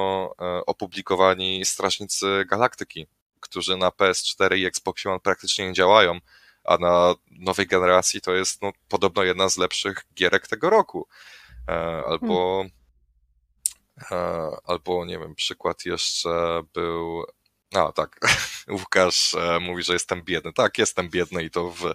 [0.66, 3.08] opublikowani Strażnicy Galaktyki,
[3.40, 6.20] którzy na PS4 i Xbox One praktycznie nie działają,
[6.64, 11.08] a na nowej generacji to jest no, podobno jedna z lepszych gierek tego roku.
[11.70, 12.66] E, albo,
[14.00, 14.56] hmm.
[14.64, 17.26] albo nie wiem, przykład jeszcze był.
[17.74, 18.20] A, tak.
[18.80, 20.54] Łukasz e, mówi, że jestem biedny.
[20.54, 21.94] Tak, jestem biedny i to w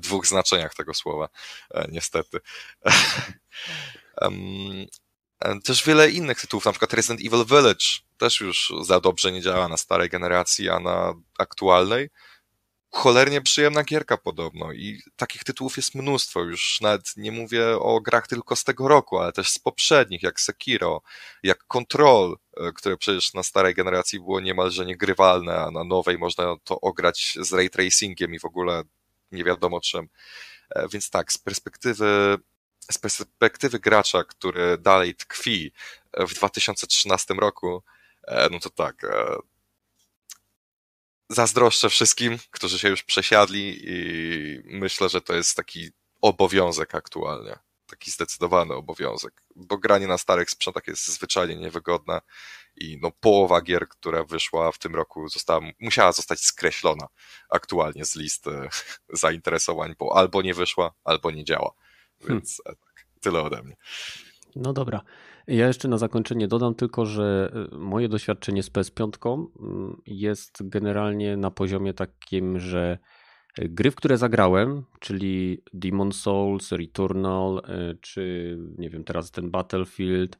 [0.00, 1.28] dwóch znaczeniach tego słowa,
[1.88, 2.40] niestety.
[5.64, 7.84] Też wiele innych tytułów, na przykład Resident Evil Village
[8.18, 12.10] też już za dobrze nie działa na starej generacji, a na aktualnej
[12.94, 18.26] cholernie przyjemna gierka podobno i takich tytułów jest mnóstwo, już nawet nie mówię o grach
[18.26, 21.02] tylko z tego roku, ale też z poprzednich, jak Sekiro,
[21.42, 26.56] jak Control, e, które przecież na starej generacji było niemalże niegrywalne, a na nowej można
[26.64, 28.82] to ograć z ray tracingiem i w ogóle
[29.32, 30.08] nie wiadomo czym.
[30.70, 32.38] E, więc tak, z perspektywy,
[32.92, 35.72] z perspektywy gracza, który dalej tkwi
[36.28, 37.82] w 2013 roku,
[38.50, 39.06] no to tak,
[41.28, 45.90] zazdroszczę wszystkim, którzy się już przesiadli i myślę, że to jest taki
[46.20, 47.58] obowiązek aktualnie.
[47.86, 52.20] Taki zdecydowany obowiązek, bo granie na starych sprzętach jest zwyczajnie niewygodne
[52.76, 57.06] i no połowa gier, która wyszła w tym roku została, musiała zostać skreślona
[57.50, 58.50] aktualnie z listy
[59.12, 61.72] zainteresowań, bo albo nie wyszła, albo nie działa.
[62.18, 62.38] Hmm.
[62.38, 62.76] Więc hmm.
[62.86, 63.76] tak, tyle ode mnie.
[64.56, 65.00] No dobra.
[65.46, 71.36] Ja jeszcze na zakończenie dodam tylko, że y, moje doświadczenie z PS5 mm, jest generalnie
[71.36, 72.98] na poziomie takim, że
[73.58, 79.50] y, gry, w które zagrałem, czyli Demon Souls, Returnal, y, czy nie wiem, teraz ten
[79.50, 80.38] Battlefield,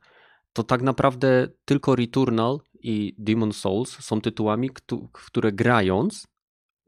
[0.52, 4.70] to tak naprawdę tylko Returnal i Demon Souls są tytułami,
[5.12, 6.33] które grając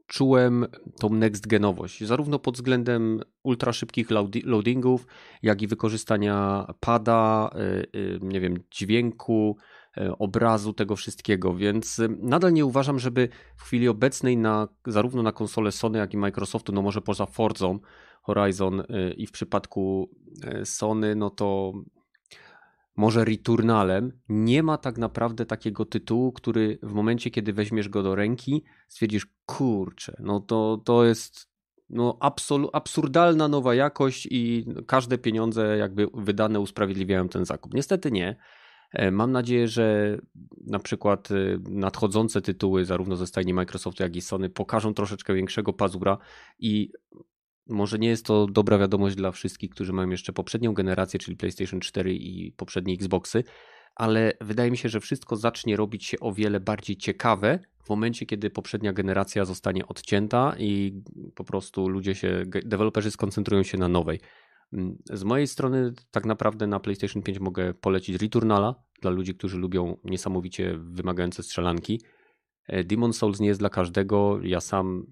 [0.07, 0.65] czułem
[0.99, 4.07] tą next genowość, zarówno pod względem ultra szybkich
[4.43, 5.07] loadingów,
[5.43, 7.49] jak i wykorzystania pada,
[7.93, 9.57] y, y, nie wiem, dźwięku,
[9.97, 15.31] y, obrazu, tego wszystkiego, więc nadal nie uważam, żeby w chwili obecnej na, zarówno na
[15.31, 17.79] konsole Sony, jak i Microsoftu, no może poza Forzą
[18.21, 18.83] Horizon
[19.17, 20.09] i w przypadku
[20.63, 21.73] Sony, no to
[22.97, 28.15] może Returnalem, nie ma tak naprawdę takiego tytułu, który w momencie, kiedy weźmiesz go do
[28.15, 31.47] ręki, stwierdzisz, kurczę, no to, to jest
[31.89, 37.73] no absolu, absurdalna nowa jakość i każde pieniądze jakby wydane usprawiedliwiają ten zakup.
[37.73, 38.35] Niestety nie.
[38.93, 40.17] E, mam nadzieję, że
[40.67, 41.35] na przykład e,
[41.69, 46.17] nadchodzące tytuły zarówno ze stajni Microsoftu, jak i Sony pokażą troszeczkę większego pazura
[46.59, 46.91] i
[47.69, 51.79] może nie jest to dobra wiadomość dla wszystkich, którzy mają jeszcze poprzednią generację, czyli PlayStation
[51.79, 53.43] 4 i poprzednie Xboxy,
[53.95, 58.25] ale wydaje mi się, że wszystko zacznie robić się o wiele bardziej ciekawe w momencie,
[58.25, 61.01] kiedy poprzednia generacja zostanie odcięta i
[61.35, 64.19] po prostu ludzie się, deweloperzy skoncentrują się na nowej.
[64.73, 69.57] Mm, z mojej strony, tak naprawdę na PlayStation 5 mogę polecić Returnala dla ludzi, którzy
[69.57, 72.01] lubią niesamowicie wymagające strzelanki.
[72.67, 74.39] E, Demon Souls nie jest dla każdego.
[74.43, 75.05] Ja sam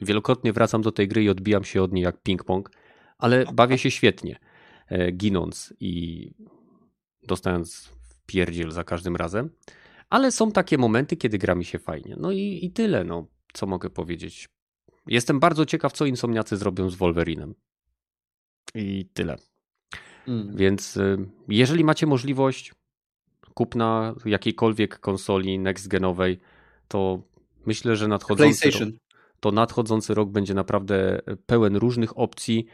[0.00, 2.62] Wielokrotnie wracam do tej gry i odbijam się od niej jak ping-pong,
[3.18, 4.38] ale bawię się świetnie,
[4.88, 6.30] e, ginąc i
[7.22, 7.92] dostając
[8.26, 9.50] pierdziel za każdym razem.
[10.10, 12.16] Ale są takie momenty, kiedy gra mi się fajnie.
[12.20, 14.48] No i, i tyle, no, co mogę powiedzieć.
[15.06, 17.54] Jestem bardzo ciekaw, co Insomniacy zrobią z Wolverinem.
[18.74, 19.36] I tyle.
[20.28, 20.56] Mm.
[20.56, 21.16] Więc e,
[21.48, 22.72] jeżeli macie możliwość
[23.54, 26.36] kupna jakiejkolwiek konsoli next-genowej,
[26.88, 27.22] to
[27.66, 28.88] myślę, że nadchodzący PlayStation.
[28.88, 28.98] Rok,
[29.40, 32.66] to nadchodzący rok będzie naprawdę pełen różnych opcji.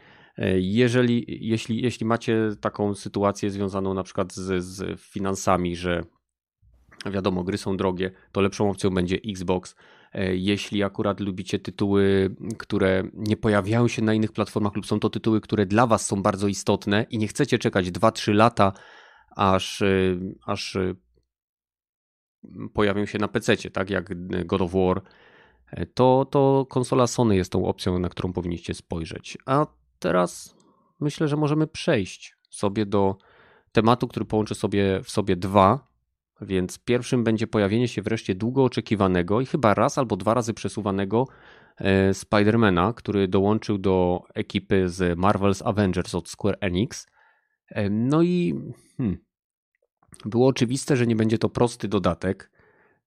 [0.55, 6.03] Jeżeli, jeśli, jeśli macie taką sytuację związaną na przykład z, z finansami, że
[7.11, 9.75] wiadomo, gry są drogie, to lepszą opcją będzie Xbox.
[10.31, 15.41] Jeśli akurat lubicie tytuły, które nie pojawiają się na innych platformach, lub są to tytuły,
[15.41, 18.73] które dla Was są bardzo istotne i nie chcecie czekać 2-3 lata,
[19.35, 19.83] aż,
[20.45, 20.77] aż
[22.73, 25.01] pojawią się na PC, tak jak God of War
[25.93, 29.37] to, to konsola Sony jest tą opcją, na którą powinniście spojrzeć.
[29.45, 29.65] A
[29.99, 30.55] teraz
[30.99, 33.17] myślę, że możemy przejść sobie do
[33.71, 35.95] tematu, który połączy sobie w sobie dwa.
[36.41, 41.27] Więc pierwszym będzie pojawienie się wreszcie długo oczekiwanego i chyba raz albo dwa razy przesuwanego
[41.77, 47.07] e, Spidermana, który dołączył do ekipy z Marvel's Avengers od Square Enix.
[47.67, 48.53] E, no i
[48.97, 49.17] hmm,
[50.25, 52.51] było oczywiste, że nie będzie to prosty dodatek.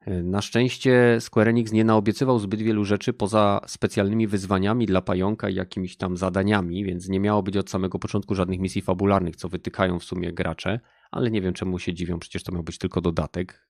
[0.08, 5.54] Na szczęście Square Enix nie naobiecywał zbyt wielu rzeczy poza specjalnymi wyzwaniami dla pająka i
[5.54, 9.98] jakimiś tam zadaniami, więc nie miało być od samego początku żadnych misji fabularnych, co wytykają
[9.98, 10.80] w sumie gracze,
[11.10, 13.68] ale nie wiem czemu się dziwią, przecież to miał być tylko dodatek.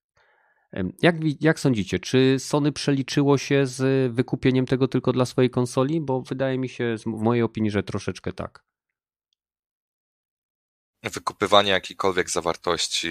[1.03, 6.01] Jak, jak sądzicie, czy Sony przeliczyło się z wykupieniem tego tylko dla swojej konsoli?
[6.01, 8.65] Bo wydaje mi się, w mojej opinii, że troszeczkę tak.
[11.03, 13.09] Wykupywanie jakiejkolwiek zawartości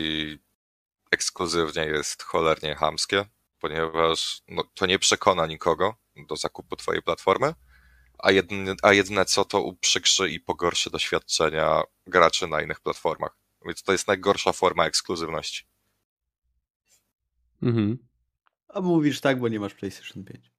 [1.12, 3.26] ekskluzywnie jest cholernie hamskie,
[3.60, 5.96] ponieważ no, to nie przekona nikogo
[6.28, 7.54] do zakupu twojej platformy,
[8.20, 13.38] a jedyne, a jedyne co to uprzykrzy i pogorszy doświadczenia graczy na innych platformach.
[13.66, 15.66] Więc to jest najgorsza forma ekskluzywności.
[17.62, 17.98] Mhm.
[18.68, 20.52] A mówisz tak, bo nie masz PlayStation 5.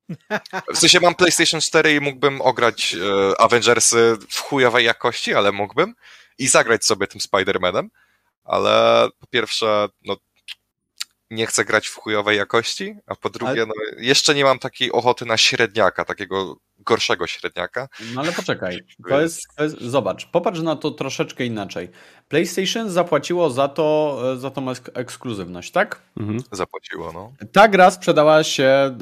[0.75, 5.95] W sensie mam PlayStation 4 i mógłbym ograć e, Avengersy w chujowej jakości, ale mógłbym
[6.39, 7.89] i zagrać sobie tym Spider-Manem,
[8.45, 10.17] ale po pierwsze, no
[11.31, 13.67] nie chcę grać w chujowej jakości, a po drugie, Ale...
[13.67, 17.89] no, jeszcze nie mam takiej ochoty na średniaka, takiego gorszego średniaka.
[18.15, 18.79] No ale poczekaj,
[19.09, 21.89] to jest, to jest, zobacz, popatrz na to troszeczkę inaczej.
[22.29, 26.03] PlayStation zapłaciło za to, e, za tą ek- ekskluzywność, tak?
[26.17, 26.43] Mhm.
[26.53, 27.33] Zapłaciło, no.
[27.53, 28.97] Ta gra sprzedała się, e,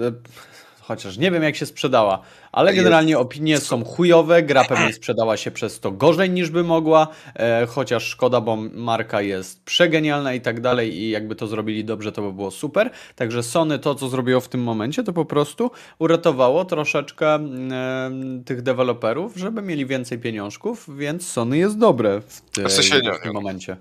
[0.86, 2.18] chociaż nie wiem jak się sprzedała,
[2.52, 6.64] ale Jest- generalnie opinie są chujowe, gra pewnie sprzedała się przez to gorzej niż by
[6.64, 11.84] mogła, e, chociaż szkoda, bo marka jest przegenialna i tak dalej i jakby to zrobili
[11.84, 12.90] dobrze, to by było super.
[13.16, 17.40] Także Sony to, co zrobiło w tym momencie, to po prostu uratowało troszeczkę e,
[18.44, 23.22] tych deweloperów, żeby mieli więcej pieniążków, więc Sony jest dobre w, ty, W sensie w
[23.22, 23.76] tym momencie.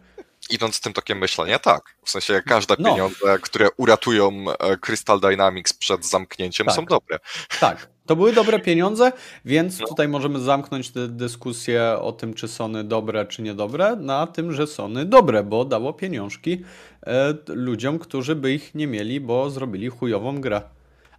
[0.50, 1.96] Idąc tym tokiem myślenia, tak.
[2.04, 2.90] W sensie każde No.
[2.92, 6.76] pieniądze, które uratują e, Crystal Dynamics przed zamknięciem Tak.
[6.76, 7.20] są dobre.
[7.60, 9.12] Tak, to były dobre pieniądze,
[9.46, 9.88] więc No.
[9.88, 14.68] tutaj możemy zamknąć tę dyskusję o tym, czy Sony dobre, czy niedobre, na tym, że
[14.68, 16.64] Sony dobre, bo dało pieniążki
[17.08, 20.62] e, ludziom, którzy by ich nie mieli, bo zrobili chujową grę.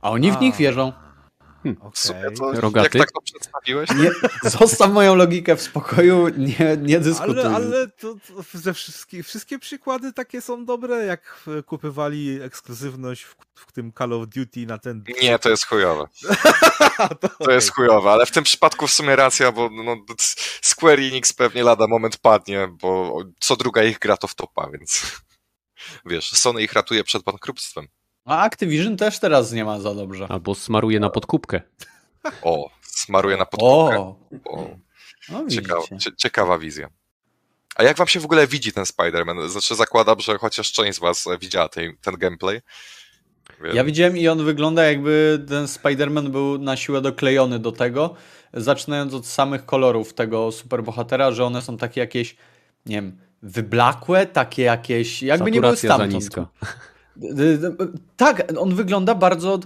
[0.00, 0.40] A oni w A.
[0.40, 0.92] nich wierzą.
[1.92, 2.36] W sumie Okej.
[2.36, 2.98] to, Rogaty?
[2.98, 4.10] jak tak to przedstawiłeś, Nie,
[4.50, 7.40] zostaw moją logikę w spokoju, nie, nie dyskutuj.
[7.40, 13.36] Ale, ale to, to ze wszystkie, wszystkie przykłady takie są dobre, jak kupywali ekskluzywność w,
[13.54, 15.04] w tym Call of Duty na ten...
[15.22, 16.04] nie, to jest chujowe.
[17.20, 19.96] to, To jest chujowe, ale w tym przypadku w sumie racja, bo no,
[20.62, 25.02] Square Enix pewnie lada moment padnie, bo co druga ich gra to w topa, więc
[26.04, 27.88] wiesz, Sony ich ratuje przed bankructwem.
[28.26, 30.26] A Activision też teraz nie ma za dobrze.
[30.28, 31.60] Albo smaruje na podkupkę.
[32.42, 33.98] O, smaruje na podkówkę.
[33.98, 34.68] O, O,
[35.28, 35.82] no ciekawa,
[36.16, 36.88] ciekawa wizja.
[37.76, 39.48] A jak wam się w ogóle widzi ten Spider-Man?
[39.48, 42.60] Znaczy zakładam, że chociaż część z was widziała tej, ten gameplay.
[43.62, 48.14] Więc- Ja widziałem i on wygląda jakby ten Spider-Man był na siłę doklejony do tego,
[48.54, 52.36] zaczynając od samych kolorów tego superbohatera, że one są takie jakieś,
[52.86, 56.48] nie wiem, wyblakłe, takie jakieś, jakby nie były Saturacja za stamtąd.
[58.16, 59.60] Tak, on wygląda bardzo.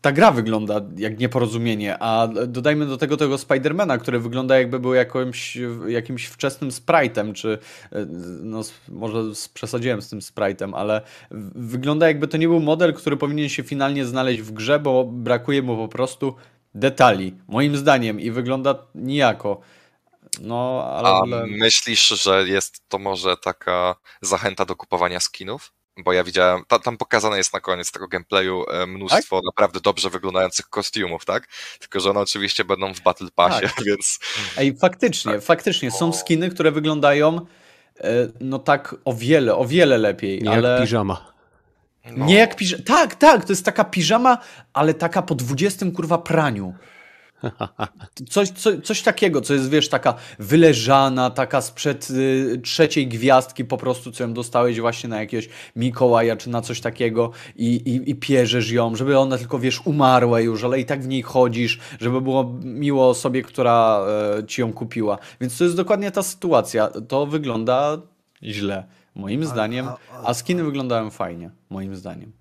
[0.00, 4.94] Ta gra wygląda jak nieporozumienie, a dodajmy do tego tego Spidermana, który wygląda jakby był
[4.94, 5.58] jakimś,
[5.88, 7.58] jakimś wczesnym sprite'em, czy
[8.42, 9.22] no, może
[9.54, 11.00] przesadziłem z tym sprite'em, ale
[11.54, 15.62] wygląda jakby to nie był model, który powinien się finalnie znaleźć w grze, bo brakuje
[15.62, 16.34] mu po prostu
[16.74, 19.60] detali, moim zdaniem, i wygląda nijako.
[20.40, 21.46] No, A ale.
[21.46, 25.72] myślisz, że jest to może taka zachęta do kupowania skinów?
[26.04, 30.10] Bo ja widziałem, ta, tam pokazane jest na koniec tego gameplayu e, mnóstwo naprawdę dobrze
[30.10, 31.48] wyglądających kostiumów, tak?
[31.78, 33.84] Tylko, że one oczywiście będą w Battle Passie, Tak.
[33.86, 34.18] więc
[34.56, 37.40] Ej, faktycznie, faktycznie są skiny, które wyglądają
[38.00, 38.10] e,
[38.40, 41.32] no tak o wiele, o wiele lepiej, Nie ale jak piżama.
[42.16, 42.82] no, nie jak piżama.
[42.86, 44.38] Tak, tak, to jest taka piżama,
[44.72, 46.74] ale taka po 20 kurwa praniu.
[48.30, 53.76] Coś, co, coś takiego, co jest, wiesz, taka wyleżana, taka sprzed y, trzeciej gwiazdki po
[53.76, 58.14] prostu, co ją dostałeś właśnie na jakiegoś Mikołaja, czy na coś takiego i, i, i
[58.14, 62.20] pierzesz ją, żeby ona tylko, wiesz, umarła już, ale i tak w niej chodzisz, żeby
[62.20, 64.00] było miło osobie, która
[64.38, 65.18] e, ci ją kupiła.
[65.40, 66.88] Więc to jest dokładnie ta sytuacja.
[67.08, 67.98] To wygląda
[68.42, 68.84] źle,
[69.14, 69.96] moim zdaniem, a-
[70.28, 72.32] a skiny wyglądają fajnie, moim zdaniem.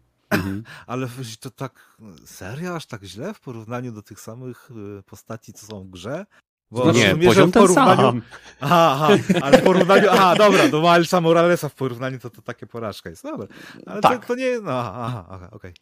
[0.87, 5.53] Ale wiesz, to tak serio, aż tak źle w porównaniu do tych samych y, postaci,
[5.53, 6.25] co są w grze?
[6.71, 8.01] Bo Znaczy, nie, rozumiem, poziom w ten porównaniu...
[8.01, 8.21] sam.
[8.61, 10.07] Aha, aha, ale w porównaniu...
[10.11, 13.23] Aha, dobra, do Milesa Moralesa w porównaniu to, to takie porażka jest.
[13.23, 13.47] Dobra,
[13.85, 14.21] ale Tak.
[14.21, 14.59] to, to nie...
[14.59, 15.73] No, aha, aha, okej.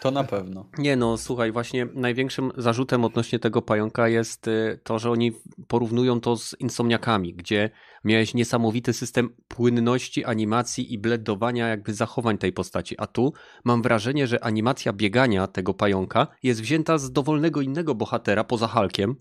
[0.00, 0.66] To na pewno.
[0.78, 5.32] Nie no, słuchaj, właśnie największym zarzutem odnośnie tego pająka jest y, to, że oni
[5.68, 7.70] porównują to z insomniakami, gdzie
[8.06, 13.32] miałeś niesamowity system płynności, animacji i bledowania jakby zachowań tej postaci, a tu
[13.64, 19.16] mam wrażenie, że animacja biegania tego pająka jest wzięta z dowolnego innego bohatera poza Hulkiem,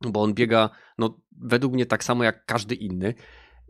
[0.00, 3.14] bo on biega, no według mnie tak samo jak każdy inny.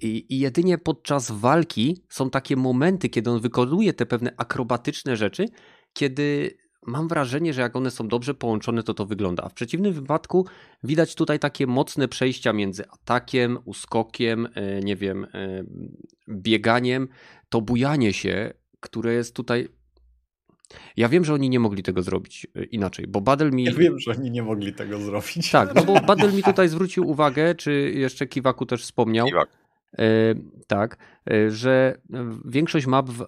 [0.03, 5.47] I, I jedynie podczas walki są takie momenty, kiedy on wykonuje te pewne akrobatyczne rzeczy,
[5.93, 6.57] kiedy
[6.87, 9.43] mam wrażenie, że jak one są dobrze połączone, to to wygląda.
[9.43, 10.47] A w przeciwnym wypadku
[10.85, 15.65] widać tutaj takie mocne przejścia między atakiem, uskokiem, e, nie wiem, e,
[16.29, 17.09] bieganiem,
[17.49, 19.69] to bujanie się, które jest tutaj.
[20.97, 23.65] Ja wiem, że oni nie mogli tego zrobić e, inaczej, bo Badel mi.
[23.65, 25.51] Ja wiem, że oni nie mogli tego zrobić.
[25.51, 29.49] Tak, no bo Badel mi tutaj zwrócił uwagę, czy jeszcze Kiwaku też wspomniał, Kiwak.
[29.99, 30.35] E,
[30.67, 30.97] tak,
[31.31, 31.99] e, że
[32.45, 33.21] większość map w,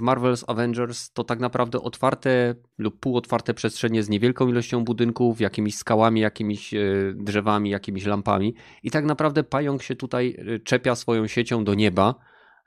[0.00, 6.20] Marvel's Avengers to tak naprawdę otwarte lub półotwarte przestrzenie z niewielką ilością budynków, jakimiś skałami,
[6.20, 6.80] jakimiś e,
[7.14, 12.14] drzewami, jakimiś lampami i tak naprawdę pająk się tutaj e, czepia swoją siecią do nieba,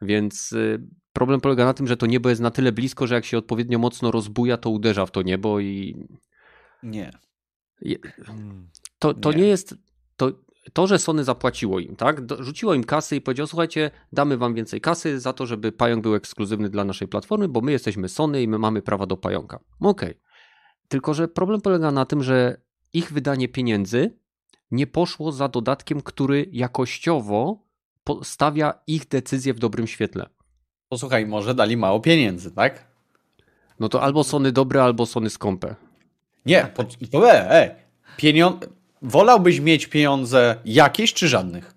[0.01, 0.77] więc e,
[1.13, 3.79] problem polega na tym, że to niebo jest na tyle blisko, że jak się odpowiednio
[3.79, 6.07] mocno rozbuja, to uderza w to niebo i
[6.83, 7.11] Nie.
[8.29, 8.69] Mm.
[8.99, 9.37] to, to Nie.
[9.37, 9.47] nie.
[9.47, 9.75] jest.
[10.15, 10.31] To,
[10.73, 12.21] to, że Sony zapłaciło im, tak?
[12.39, 16.15] Rzuciło im kasy i powiedział: Słuchajcie, damy wam więcej kasy za to, żeby pająk był
[16.15, 19.59] ekskluzywny dla naszej platformy, bo my jesteśmy Sony i my mamy prawa do pająka.
[19.79, 20.19] Okej.
[20.87, 22.57] Tylko, że problem polega na tym, że
[22.93, 24.17] ich wydanie pieniędzy
[24.71, 27.63] nie poszło za dodatkiem, który jakościowo
[28.23, 30.29] stawia ich decyzję w dobrym świetle.
[30.89, 32.87] Posłuchaj, może dali mało pieniędzy, tak?
[33.79, 35.75] No to albo Sony dobre, albo Sony skąpe.
[36.45, 37.75] Nie, po, to e, e,
[38.17, 38.67] pieniądze.
[39.03, 41.73] Wolałbyś mieć pieniądze jakieś czy żadnych?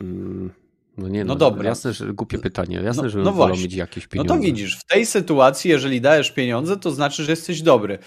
[0.00, 0.50] Mm,
[0.98, 1.68] no nie, no, no dobra.
[1.68, 2.80] Jasne, że głupie pytanie.
[2.84, 4.34] Jasne, no, że no wolał mieć jakieś pieniądze.
[4.34, 7.98] No to widzisz, w tej sytuacji, jeżeli dajesz pieniądze, to znaczy, że jesteś dobry.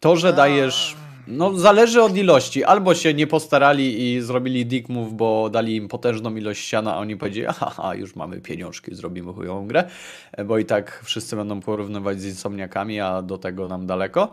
[0.00, 0.96] To, że dajesz.
[1.26, 2.64] No, zależy od ilości.
[2.64, 6.98] Albo się nie postarali i zrobili dick move, bo dali im potężną ilość siana, a
[6.98, 9.84] oni powiedzieli, aha, już mamy pieniążki, zrobimy chujową grę,
[10.46, 14.32] bo i tak wszyscy będą porównywać z insomniakami, a do tego nam daleko.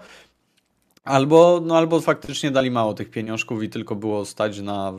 [1.08, 4.94] Albo, no, albo faktycznie dali mało tych pieniążków i tylko było stać na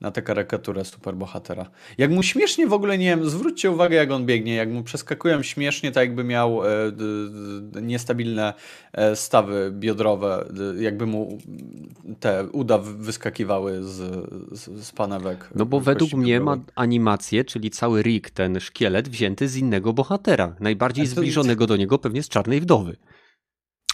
[0.00, 1.70] na tę karykaturę superbohatera.
[1.98, 5.42] Jak mu śmiesznie w ogóle, nie wiem, zwróćcie uwagę jak on biegnie, jak mu przeskakują
[5.42, 8.54] śmiesznie, tak jakby miał e, d, niestabilne
[8.92, 11.38] e, stawy biodrowe, d, jakby mu
[12.20, 13.94] te uda wyskakiwały z,
[14.52, 15.50] z, z panewek.
[15.54, 20.56] No bo według mnie ma animację, czyli cały Rick, ten szkielet wzięty z innego bohatera.
[20.60, 21.10] Najbardziej to...
[21.10, 22.96] zbliżonego do niego pewnie z Czarnej Wdowy.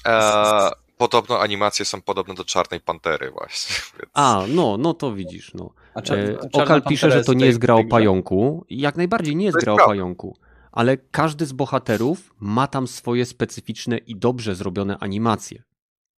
[0.04, 0.70] Eee,
[1.08, 3.76] podobno animacje są podobne do Czarnej Pantery właśnie.
[3.98, 4.10] Więc...
[4.14, 5.70] A, no, no to widzisz, no.
[5.96, 8.66] E, Okal pisze, że to nie jest gra o pająku.
[8.70, 10.36] Jak najbardziej nie jest gra o pająku.
[10.72, 15.62] Ale każdy z bohaterów ma tam swoje specyficzne i dobrze zrobione animacje.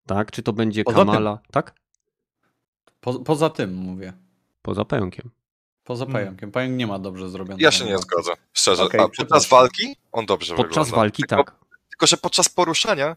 [0.06, 0.30] Tak?
[0.30, 1.52] Czy to będzie poza Kamala, tym.
[1.52, 1.74] tak?
[3.00, 4.12] Po, poza tym mówię.
[4.62, 5.30] Poza pająkiem.
[5.84, 6.22] Poza hmm.
[6.22, 6.52] pająkiem.
[6.52, 7.62] Pająk nie ma dobrze zrobionego.
[7.62, 8.82] Ja się nie zgodzę, szczerze.
[8.82, 10.80] Okay, A podczas walki on dobrze podczas wygląda.
[10.80, 11.54] Podczas walki tylko, tak.
[11.90, 13.16] Tylko, że podczas poruszania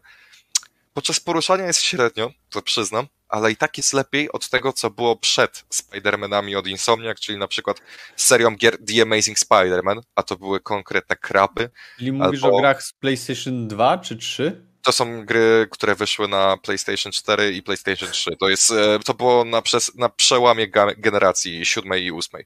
[0.98, 5.16] podczas poruszania jest średnio, to przyznam, ale i tak jest lepiej od tego, co było
[5.16, 7.80] przed Spider-Manami od Insomniac, czyli na przykład
[8.16, 11.70] serią gier The Amazing Spider-Man, a to były konkretne krapy.
[11.98, 12.56] Czyli mówisz albo...
[12.56, 14.64] o grach z PlayStation 2 czy 3?
[14.82, 18.30] To są gry, które wyszły na PlayStation 4 i PlayStation 3.
[18.40, 22.44] To, jest, e, to było na, przez, na przełamie generacji siódmej i ósmej.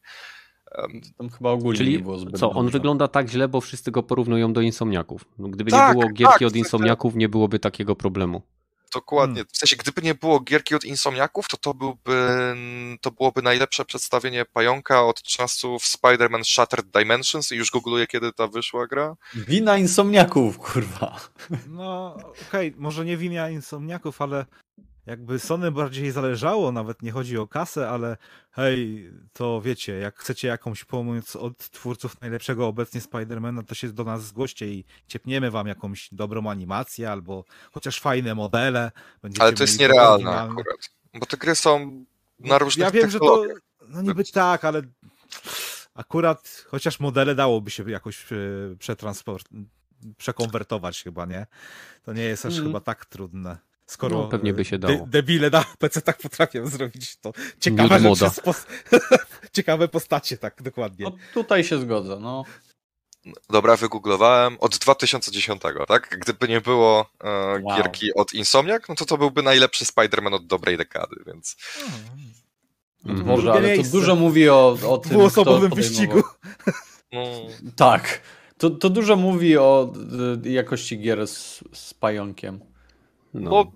[1.19, 4.03] Tam chyba ogólnie Czyli nie było zbyt co, on wygląda tak źle, bo wszyscy go
[4.03, 5.25] porównują do insomniaków.
[5.39, 8.43] No, gdyby tak, nie było gierki tak, od insomniaków, nie byłoby takiego problemu.
[8.95, 9.35] Dokładnie.
[9.35, 9.49] Hmm.
[9.53, 12.37] W sensie, gdyby nie było gierki od insomniaków, to to, byłby,
[13.01, 18.49] to byłoby najlepsze przedstawienie pająka od czasów Spider-Man Shattered Dimensions i już googluję, kiedy ta
[18.49, 19.17] wyszła gra.
[19.35, 21.21] Wina insomniaków, kurwa.
[21.69, 22.15] No,
[22.49, 24.47] okej, okay, może nie wina insomniaków, ale
[25.07, 28.17] jakby Sony bardziej zależało, nawet nie chodzi o kasę, ale
[28.51, 34.05] hej, to wiecie, jak chcecie jakąś pomoc od twórców najlepszego obecnie Spidermana, to się do
[34.05, 38.93] nas zgłoście i ciepniemy wam jakąś dobrą animację albo chociaż fajne modele.
[39.39, 42.05] ale to jest nierealne akurat, bo te gry są
[42.39, 43.45] na różnych Ja wiem, że to,
[43.89, 44.83] no niby tak, ale
[45.95, 48.37] akurat chociaż modele dałoby się jakoś e,
[48.79, 49.49] przetransport,
[50.17, 51.47] przekonwertować chyba, nie?
[52.03, 52.67] To nie jest aż mm.
[52.67, 53.59] chyba tak trudne.
[53.93, 54.95] Skoro no, pewnie by się dało.
[54.95, 57.33] De debile na PC tak potrafią zrobić to.
[57.61, 58.67] Ciekawe rzeczy, pos
[59.57, 61.05] ciekawe postacie, tak, dokładnie.
[61.05, 62.45] No, tutaj się zgodzę, no.
[63.51, 66.19] Dobra, wygooglowałem od 2010, tak?
[66.21, 67.29] Gdyby nie było e,
[67.63, 67.77] wow.
[67.77, 71.57] gierki od Insomniac, no to to byłby najlepszy Spider-Man od dobrej dekady, więc...
[73.05, 73.25] Mm.
[73.25, 76.23] Boże, ale to dużo mówi o, o tym, Dwuosobowym wyścigu.
[77.13, 77.23] No.
[77.77, 78.21] Tak.
[78.59, 79.93] To, to dużo mówi o
[80.45, 82.61] y, jakości gier z, z pająkiem.
[83.35, 83.51] No.
[83.51, 83.73] Bo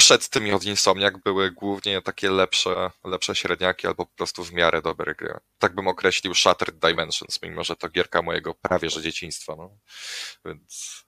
[0.00, 4.82] przed tymi od Insomniac były głównie takie lepsze, lepsze średniaki albo po prostu w miarę
[4.82, 5.34] dobre gry.
[5.58, 9.56] Tak bym określił Shattered Dimensions, mimo że to gierka mojego prawie że dzieciństwa.
[9.56, 9.70] No.
[10.44, 11.04] Więc...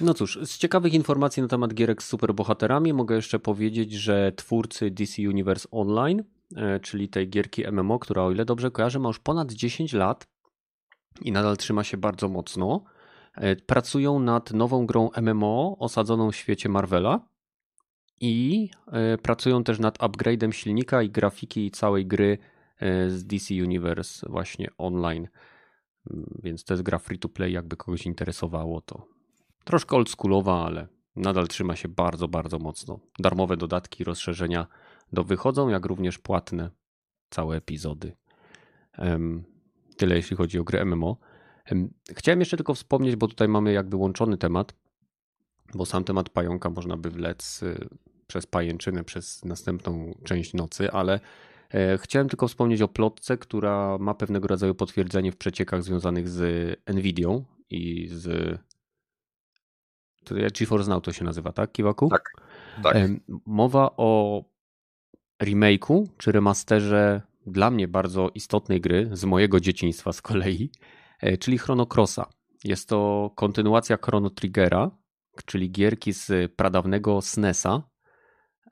[0.00, 4.90] No cóż, z ciekawych informacji na temat gierek z superbohaterami mogę jeszcze powiedzieć, że twórcy
[4.90, 6.24] DC Universe Online,
[6.56, 10.26] e, czyli tej gierki MMO, która o ile dobrze kojarzę ma już ponad 10 lat
[11.20, 12.84] i nadal trzyma się bardzo mocno,
[13.34, 17.35] e, pracują nad nową grą MMO osadzoną w świecie Marvela
[18.20, 22.38] i e, pracują też nad upgrade'em silnika i grafiki całej gry
[22.78, 25.28] e, z DC Universe właśnie online.
[26.10, 29.06] Mm, więc to jest gra free to play, jakby kogoś interesowało to.
[29.64, 33.00] Troszkę oldschoolowa, ale nadal trzyma się bardzo, bardzo mocno.
[33.18, 34.66] Darmowe dodatki, rozszerzenia
[35.12, 36.70] do wychodzą, jak również płatne
[37.30, 38.12] całe epizody.
[39.96, 41.16] Tyle jeśli chodzi o grę MMO.
[42.16, 44.74] Chciałem jeszcze tylko wspomnieć, bo tutaj mamy jakby łączony temat,
[45.74, 47.88] bo sam temat pająka można by wlec y,
[48.26, 51.20] przez pajęczynę przez następną część nocy, ale
[51.70, 56.78] e, chciałem tylko wspomnieć o plotce, która ma pewnego rodzaju potwierdzenie w przeciekach związanych z
[56.86, 58.58] Nvidią i z
[60.58, 62.08] GeForce Now to się nazywa, tak, Kiwaku?
[62.08, 62.30] Tak,
[62.82, 62.96] tak.
[63.46, 64.42] Mowa o
[65.42, 70.70] remake'u czy remasterze dla mnie bardzo istotnej gry z mojego dzieciństwa z kolei,
[71.20, 72.26] e, czyli Chrono Crossa.
[72.64, 74.90] Jest to kontynuacja Chrono Triggera,
[75.42, 77.82] czyli gierki z pradawnego SNESa,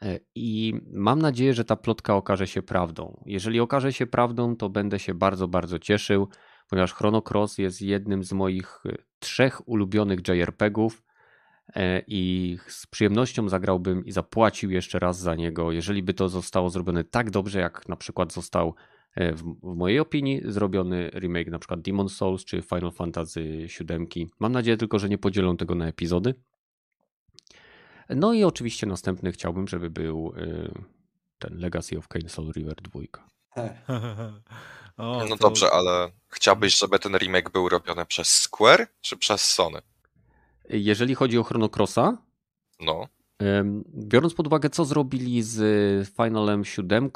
[0.02, 3.22] E, I mam nadzieję, że ta plotka okaże się prawdą.
[3.26, 6.28] Jeżeli okaże się prawdą, to będę się bardzo, bardzo cieszył,
[6.68, 11.02] ponieważ Chrono Cross jest jednym z moich e, trzech ulubionych JRPG-ów
[11.74, 16.70] e, i z przyjemnością zagrałbym i zapłacił jeszcze raz za niego, jeżeli by to zostało
[16.70, 18.74] zrobione tak dobrze, jak na przykład został
[19.16, 24.30] w, w mojej opinii zrobiony remake na przykład Demon Souls czy Final Fantasy VII.
[24.40, 26.34] Mam nadzieję tylko, że nie podzielą tego na epizody.
[28.08, 30.72] No i oczywiście następny chciałbym, żeby był y,
[31.38, 33.00] ten Legacy of Kane Soul River 2.
[34.96, 35.36] o, no to...
[35.36, 39.80] dobrze, ale chciałbyś, żeby ten remake był robiony przez Square czy przez Sony?
[40.68, 42.18] Jeżeli chodzi o Chrono Crossa,
[42.80, 43.08] no.
[43.94, 47.10] Biorąc pod uwagę, co zrobili z Finalem 7 y,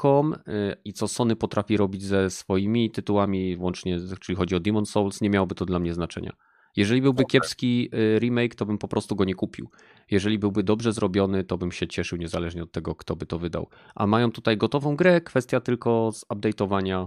[0.84, 5.30] i co Sony potrafi robić ze swoimi tytułami, łącznie, czyli chodzi o Demon Souls, nie
[5.30, 6.32] miałoby to dla mnie znaczenia.
[6.78, 7.30] Jeżeli byłby okay.
[7.30, 9.70] kiepski y, remake, to bym po prostu go nie kupił.
[10.10, 13.68] Jeżeli byłby dobrze zrobiony, to bym się cieszył niezależnie od tego, kto by to wydał.
[13.94, 17.06] A mają tutaj gotową grę, kwestia tylko zupdate'owania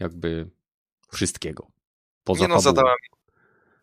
[0.00, 0.50] jakby
[1.12, 1.66] wszystkiego.
[2.24, 2.96] Poza nie no, zadałem,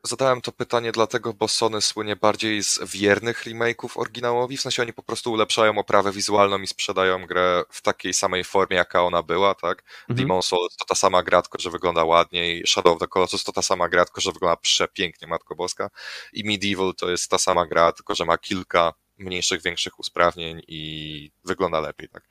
[0.03, 4.93] Zadałem to pytanie dlatego, bo Sony słynie bardziej z wiernych remake'ów oryginałowi, w sensie oni
[4.93, 9.55] po prostu ulepszają oprawę wizualną i sprzedają grę w takiej samej formie, jaka ona była,
[9.55, 9.83] tak?
[10.01, 10.17] Mhm.
[10.17, 13.51] Demon Souls to ta sama gra, tylko że wygląda ładniej, Shadow of the Colossus to
[13.51, 15.89] ta sama gra, tylko że wygląda przepięknie, Matko Boska,
[16.33, 21.31] i Medieval to jest ta sama gra, tylko że ma kilka mniejszych, większych usprawnień i
[21.43, 22.23] wygląda lepiej, tak?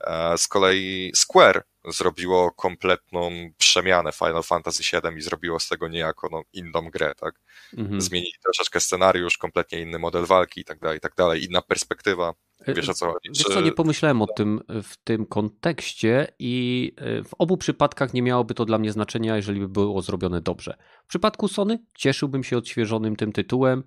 [0.00, 6.28] E, z kolei Square zrobiło kompletną przemianę Final Fantasy VII i zrobiło z tego niejako
[6.32, 7.34] no, inną grę, tak?
[7.76, 8.00] Mhm.
[8.00, 12.34] Zmienili troszeczkę scenariusz, kompletnie inny model walki i tak dalej, i tak dalej, inna perspektywa.
[12.60, 13.28] E, Wiesz o co chodzi?
[13.28, 18.22] Wiesz co, nie pomyślałem o tym w tym kontekście i e, w obu przypadkach nie
[18.22, 20.76] miałoby to dla mnie znaczenia, jeżeli by było zrobione dobrze.
[21.04, 23.84] W przypadku Sony cieszyłbym się odświeżonym tym tytułem,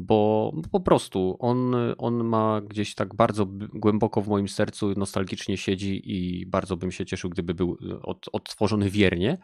[0.00, 6.02] bo po prostu on, on ma gdzieś tak bardzo głęboko w moim sercu, nostalgicznie siedzi
[6.04, 9.38] i bardzo bym się cieszył, gdyby był od, odtworzony wiernie.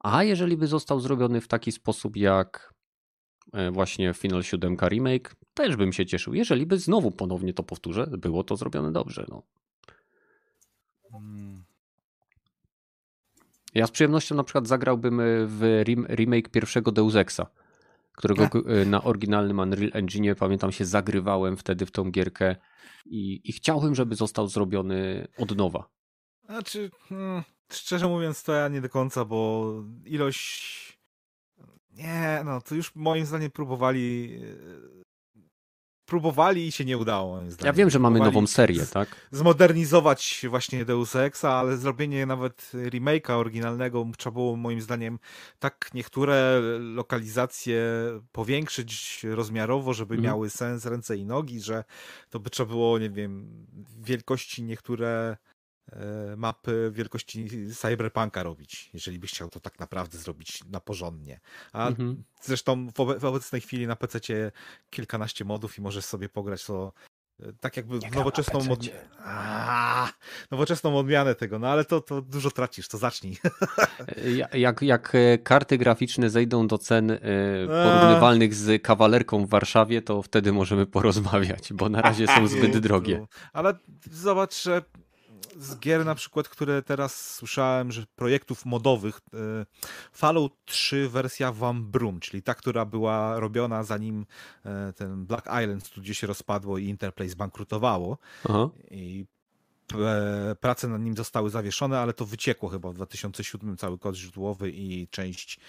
[0.00, 2.74] A jeżeli by został zrobiony w taki sposób jak
[3.52, 6.34] e, właśnie Final 7 Remake, też bym się cieszył.
[6.34, 9.26] Jeżeli by znowu ponownie to powtórzę, było to zrobione dobrze.
[9.28, 9.42] No.
[11.12, 11.64] Hmm.
[13.74, 17.46] Ja z przyjemnością na przykład zagrałbym w remake pierwszego Deus Exa
[18.18, 22.56] którego e, na oryginalnym Unreal Engine pamiętam się zagrywałem wtedy w tą gierkę
[23.06, 25.88] i, i chciałbym, żeby został zrobiony od nowa.
[26.44, 27.42] Znaczy, hmm,
[27.72, 29.72] szczerze mówiąc, to ja nie do końca, bo
[30.04, 30.98] ilość.
[31.90, 35.04] Nie, no to już moim zdaniem próbowali e,
[36.08, 37.40] próbowali i się nie udało.
[37.64, 39.08] Ja wiem, że mamy nową serię, tak?
[39.30, 45.18] Zmodernizować właśnie Deus Exa, ale zrobienie nawet remake'a oryginalnego trzeba było moim zdaniem
[45.58, 47.82] tak niektóre lokalizacje
[48.32, 50.24] powiększyć rozmiarowo, żeby mm.
[50.24, 51.84] miały sens ręce i nogi, że
[52.30, 53.66] to by trzeba było, nie wiem,
[54.00, 55.36] wielkości niektóre
[56.36, 61.40] mapy wielkości cyberpunka robić, jeżeli byś chciał to tak naprawdę zrobić na porządnie.
[61.72, 62.22] A mhm.
[62.42, 64.20] zresztą w, w, obecnej chwili na PC
[64.90, 66.92] kilkanaście modów i możesz sobie pograć to
[67.40, 68.80] e, tak jakby Jak nowoczesną, mod...
[69.18, 70.12] A,
[70.50, 73.36] nowoczesną odmianę tego, no ale to, to dużo tracisz, to zacznij.
[74.52, 75.12] E, jak, jak
[75.44, 77.18] karty graficzne zejdą do cen
[77.66, 83.26] porównywalnych z kawalerką w Warszawie, to wtedy możemy porozmawiać, bo na razie są zbyt drogie.
[83.52, 83.74] Ale
[84.10, 84.82] zobacz, że
[85.56, 89.66] z gier na przykład, które teraz słyszałem, że projektów modowych, e,
[90.12, 94.26] Fallout 3 wersja Van Brum, czyli ta, która była robiona zanim
[94.64, 98.18] e, ten Black Island studio się rozpadło i Interplay zbankrutowało.
[98.44, 98.68] Aha.
[98.90, 99.26] I
[99.94, 104.70] e, prace nad nim zostały zawieszone, ale to wyciekło chyba w 2007 cały kod źródłowy
[104.70, 105.60] i część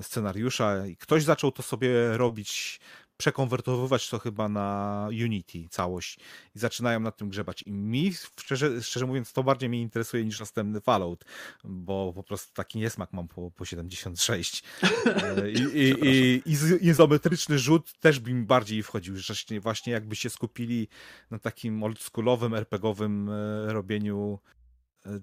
[0.00, 0.86] scenariusza.
[0.86, 2.80] I ktoś zaczął to sobie robić
[3.20, 6.18] przekonwertowywać to chyba na Unity całość
[6.54, 7.62] i zaczynają nad tym grzebać.
[7.62, 11.24] I mi, szczerze, szczerze mówiąc, to bardziej mnie interesuje niż następny Fallout,
[11.64, 14.62] bo po prostu taki niesmak mam po, po 76.
[15.06, 20.16] E, I, i, i, i izometryczny rzut też by mi bardziej wchodził, że właśnie jakby
[20.16, 20.88] się skupili
[21.30, 24.38] na takim oldschoolowym, RPGowym e, robieniu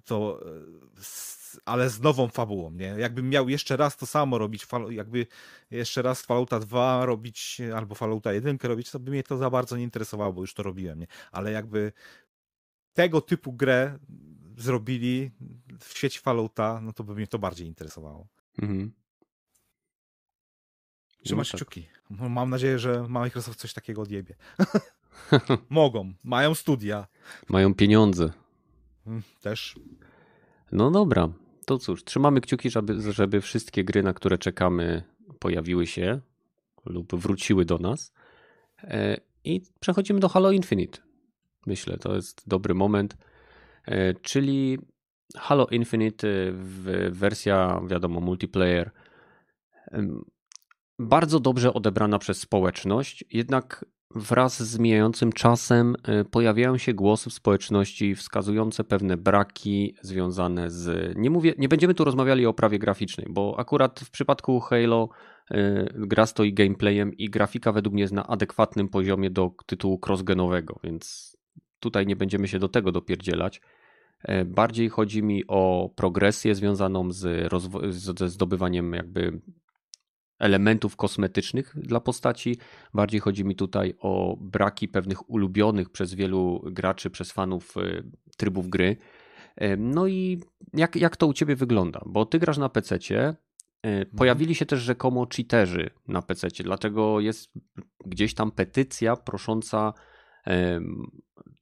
[0.05, 0.39] to
[1.65, 2.85] ale z nową fabułą, nie?
[2.85, 5.27] Jakbym miał jeszcze raz to samo robić, jakby
[5.71, 9.77] jeszcze raz Fallouta 2 robić, albo Fallouta 1 robić, to by mnie to za bardzo
[9.77, 11.07] nie interesowało, bo już to robiłem, nie?
[11.31, 11.91] Ale jakby
[12.93, 13.99] tego typu grę
[14.57, 15.31] zrobili
[15.79, 18.27] w świecie Fallouta, no to by mnie to bardziej interesowało.
[18.61, 18.91] Mhm.
[21.23, 21.67] Trzymać no tak.
[21.67, 21.87] kciuki.
[22.09, 24.35] Mam nadzieję, że Microsoft coś takiego odjebie.
[25.69, 27.07] Mogą, mają studia.
[27.49, 28.31] Mają pieniądze.
[29.07, 29.75] Mm, też.
[30.71, 31.29] No dobra,
[31.65, 35.03] to cóż, trzymamy kciuki, żeby, żeby wszystkie gry, na które czekamy,
[35.39, 36.19] pojawiły się
[36.85, 38.13] lub wróciły do nas.
[38.83, 41.01] E, I przechodzimy do Halo Infinite.
[41.65, 43.17] myślę, to jest dobry moment.
[43.85, 44.77] E, czyli
[45.35, 46.27] Halo Infinite,
[47.09, 48.91] wersja, wiadomo, multiplayer,
[50.99, 53.85] bardzo dobrze odebrana przez społeczność, jednak
[54.17, 61.13] wraz z mijającym czasem e, pojawiają się głosy w społeczności wskazujące pewne braki związane z.
[61.17, 65.09] Nie, mówię, nie będziemy tu rozmawiali o prawie graficznej, bo akurat w przypadku Halo
[65.51, 70.79] e, gra stoi gameplayem i grafika według mnie jest na adekwatnym poziomie do tytułu crossgenowego,
[70.83, 71.37] więc
[71.79, 73.61] tutaj nie będziemy się do tego dopierdzielać.
[74.23, 77.49] E, bardziej chodzi mi o progresję związaną z
[78.17, 79.41] ze zdobywaniem jakby
[80.39, 82.57] elementów kosmetycznych dla postaci.
[82.93, 88.03] Bardziej chodzi mi tutaj o braki pewnych ulubionych przez wielu graczy, przez fanów e,
[88.37, 88.97] trybów gry.
[89.55, 90.41] E, no i
[90.73, 92.01] jak, jak to u ciebie wygląda?
[92.05, 92.95] Bo ty grasz na PC.
[92.95, 93.35] Mhm.
[94.17, 97.51] Pojawili się też rzekomo cheaterzy na PC, dlatego jest
[98.05, 99.93] gdzieś tam petycja prosząca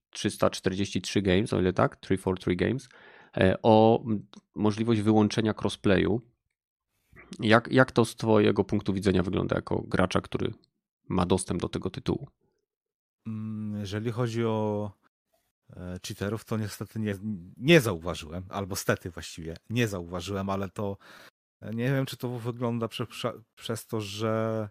[0.09, 2.89] 343 Games, o ile tak, 343 Games,
[3.63, 4.03] o
[4.55, 6.21] możliwość wyłączenia crossplayu.
[7.39, 10.53] Jak, jak to z Twojego punktu widzenia wygląda jako gracza, który
[11.09, 12.27] ma dostęp do tego tytułu?
[13.27, 14.91] Mm, jeżeli chodzi o
[15.69, 17.15] e, cheaterów, to niestety nie,
[17.57, 20.97] nie zauważyłem, albo stety właściwie, nie zauważyłem, ale to
[21.61, 24.69] e, nie wiem, czy to wygląda prze, prze, przez to, że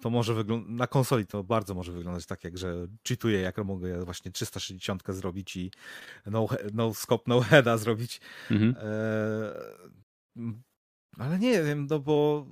[0.00, 4.04] to może wyglądać, na konsoli to bardzo może wyglądać tak, jak że cheatuję, jak mogę
[4.04, 5.70] właśnie 360 zrobić i
[6.26, 8.20] no, no scope, no heada zrobić.
[8.50, 8.74] Mhm.
[8.78, 10.52] E,
[11.18, 12.46] ale nie wiem, no bo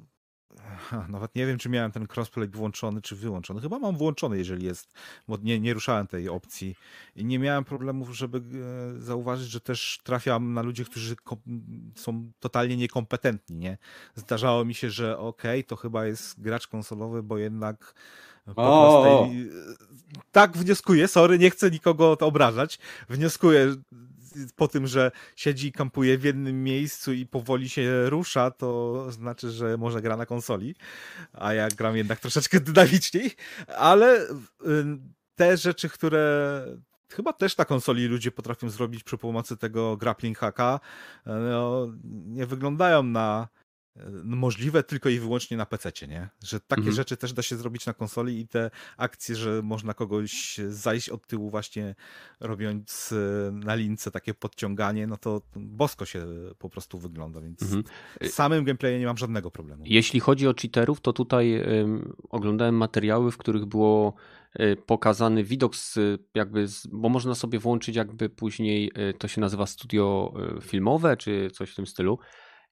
[1.09, 3.61] nawet nie wiem, czy miałem ten crossplay włączony, czy wyłączony.
[3.61, 4.93] Chyba mam włączony, jeżeli jest,
[5.29, 6.77] bo nie, nie ruszałem tej opcji
[7.17, 11.17] i nie miałem problemów, żeby e, zauważyć, że też trafiam na ludzi, którzy
[11.97, 13.79] są totalnie niekompetentni, nie?
[14.15, 17.95] Zdarzało mi się, że okej, okay, to chyba jest gracz konsolowy, bo jednak
[18.45, 19.51] po prostej...
[20.33, 22.79] Tak wnioskuję, sorry, nie chcę nikogo obrażać.
[23.09, 23.77] Wnioskuję
[24.57, 29.51] po tym, że siedzi i kampuje w jednym miejscu i powoli się rusza, to znaczy,
[29.51, 30.75] że może gra na konsoli,
[31.33, 33.31] a ja gram jednak troszeczkę dynamiczniej,
[33.77, 34.29] ale y,
[35.35, 36.65] te rzeczy, które
[37.09, 40.81] chyba też na konsoli ludzie potrafią zrobić przy pomocy tego grappling hacka,
[41.27, 41.89] no,
[42.27, 43.49] nie wyglądają na
[44.25, 46.29] możliwe tylko i wyłącznie na PC, nie?
[46.45, 46.97] Że takie mhm.
[46.97, 51.27] rzeczy też da się zrobić na konsoli i te akcje, że można kogoś zajść od
[51.27, 51.95] tyłu właśnie
[52.41, 56.27] robiąc e, na lince takie podciąganie, no to bosko się
[56.59, 57.85] po prostu wygląda, więc mhm.
[58.23, 59.83] z samym gameplayem nie mam żadnego problemu.
[59.87, 61.65] Jeśli chodzi o cheaterów, to tutaj
[62.31, 64.15] oglądałem materiały, w których było
[64.61, 65.99] y, pokazany widok z,
[66.35, 71.51] jakby, z, bo można sobie włączyć jakby później, y, to się nazywa studio filmowe, czy
[71.53, 72.19] coś w tym stylu,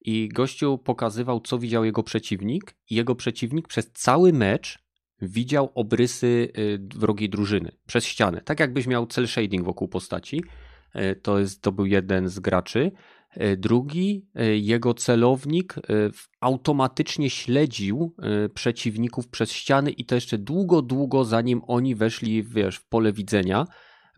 [0.00, 4.78] i gościu pokazywał, co widział jego przeciwnik, i jego przeciwnik przez cały mecz
[5.22, 8.40] widział obrysy y, wrogiej drużyny przez ścianę.
[8.40, 10.44] Tak jakbyś miał cel shading wokół postaci.
[10.96, 12.92] Y, to, jest, to był jeden z graczy.
[13.36, 14.26] Y, drugi,
[14.60, 15.74] jego celownik
[16.40, 18.14] automatycznie śledził
[18.54, 23.66] przeciwników przez ściany i to jeszcze długo, długo zanim oni weszli wiesz, w pole widzenia,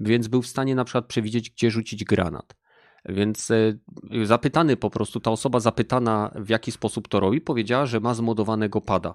[0.01, 2.60] więc był w stanie na przykład przewidzieć, gdzie rzucić granat.
[3.05, 3.79] Więc e,
[4.25, 8.81] zapytany po prostu, ta osoba zapytana w jaki sposób to robi, powiedziała, że ma zmodowanego
[8.81, 9.15] pada.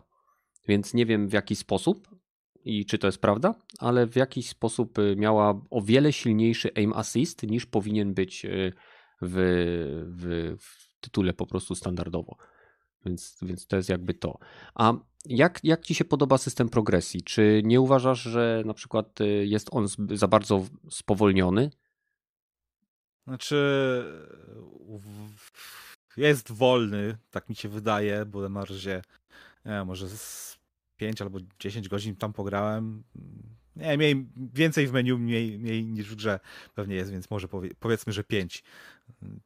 [0.68, 2.10] Więc nie wiem w jaki sposób
[2.66, 6.94] i czy to jest prawda, ale w jakiś sposób e, miała o wiele silniejszy aim
[6.94, 8.50] assist niż powinien być e,
[9.22, 9.36] w,
[10.08, 12.38] w, w tytule po prostu standardowo.
[13.06, 14.38] Więc, więc to jest jakby to.
[14.76, 14.94] A
[15.26, 17.24] jak, jak ci się podoba system progresji?
[17.24, 21.70] Czy nie uważasz, że na przykład jest on za bardzo spowolniony?
[23.28, 24.04] Znaczy,
[26.18, 29.02] jest wolny, tak mi się wydaje, bo na razie,
[29.66, 30.58] nie może z
[30.96, 33.04] 5 albo 10 godzin tam pograłem.
[33.76, 36.40] Nie, mniej, więcej w menu, mniej, mniej niż w grze
[36.76, 38.64] pewnie jest, więc może powie, powiedzmy, że 5.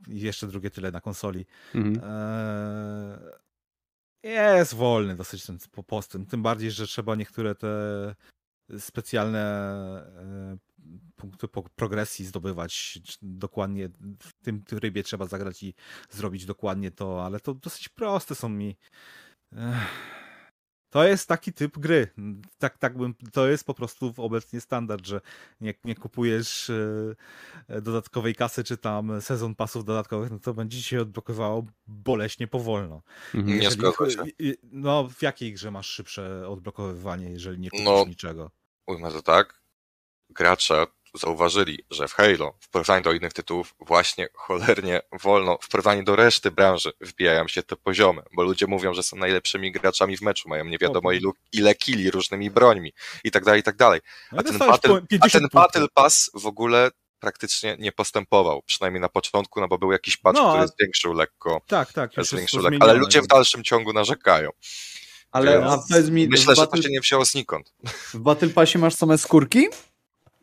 [0.07, 1.45] I jeszcze drugie tyle na konsoli.
[1.75, 1.99] Mhm.
[4.23, 5.57] Eee, jest wolny dosyć ten
[5.87, 8.15] postęp, tym bardziej, że trzeba niektóre te
[8.79, 9.39] specjalne
[10.17, 10.68] e,
[11.15, 13.89] punkty progresji zdobywać dokładnie
[14.19, 15.73] w tym rybie trzeba zagrać i
[16.09, 18.77] zrobić dokładnie to, ale to dosyć proste są mi.
[20.89, 22.07] To jest taki typ gry.
[22.57, 25.21] Tak, tak bym, to jest po prostu obecnie standard, że
[25.61, 26.69] nie, nie kupujesz
[27.69, 33.01] e, dodatkowej kasy, czy tam sezon pasów dodatkowych, no to będzie się odblokowało boleśnie powolno.
[33.35, 33.59] Mhm.
[33.59, 33.77] Nie się.
[34.63, 38.51] No, w jakiej grze masz szybsze odblokowywanie, jeżeli nie kupisz no, niczego?
[38.87, 39.58] Ujmę to tak,
[40.29, 46.03] gracze zauważyli, że w Halo, w porównaniu do innych tytułów, właśnie cholernie wolno, w porównaniu
[46.03, 50.21] do reszty branży, wbijają się te poziomy, bo ludzie mówią, że są najlepszymi graczami w
[50.21, 52.93] meczu, mają nie wiadomo ilu, ile kili różnymi brońmi
[53.23, 54.01] i tak dalej, i tak dalej.
[54.31, 55.49] No A ten, battle, a 50 ten.
[55.53, 60.39] Battle Pass w ogóle praktycznie nie postępował, przynajmniej na początku, no bo był jakiś patch,
[60.39, 62.11] No, który zwiększył lekko, Tak, tak.
[62.17, 64.49] Zwiększył lekko, ale ludzie w dalszym ciągu narzekają.
[65.31, 67.73] Ale Więc mi, Myślę, że Battle, to się nie wzięło znikąd.
[68.13, 69.67] w Battle Passie masz same skórki?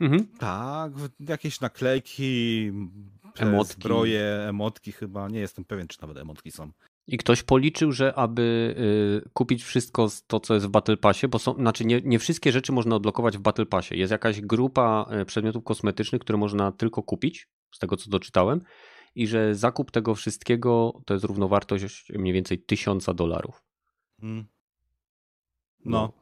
[0.00, 0.26] Mhm.
[0.38, 3.42] Tak, jakieś naklejki, Emotki.
[3.42, 3.74] emotki.
[3.74, 5.28] zbroje, emotki chyba.
[5.28, 6.70] Nie jestem pewien, czy nawet emotki są.
[7.06, 8.74] I ktoś policzył, że aby
[9.26, 12.52] y, kupić wszystko to, co jest w Battle Passie, bo są, znaczy nie, nie wszystkie
[12.52, 13.98] rzeczy można odblokować w Battle Passie.
[13.98, 18.60] Jest jakaś grupa y, przedmiotów kosmetycznych, które można tylko kupić, z tego co doczytałem,
[19.14, 23.62] i że zakup tego wszystkiego to jest równowartość mniej więcej tysiąca dolarów.
[24.22, 24.46] Mm.
[25.84, 26.12] No.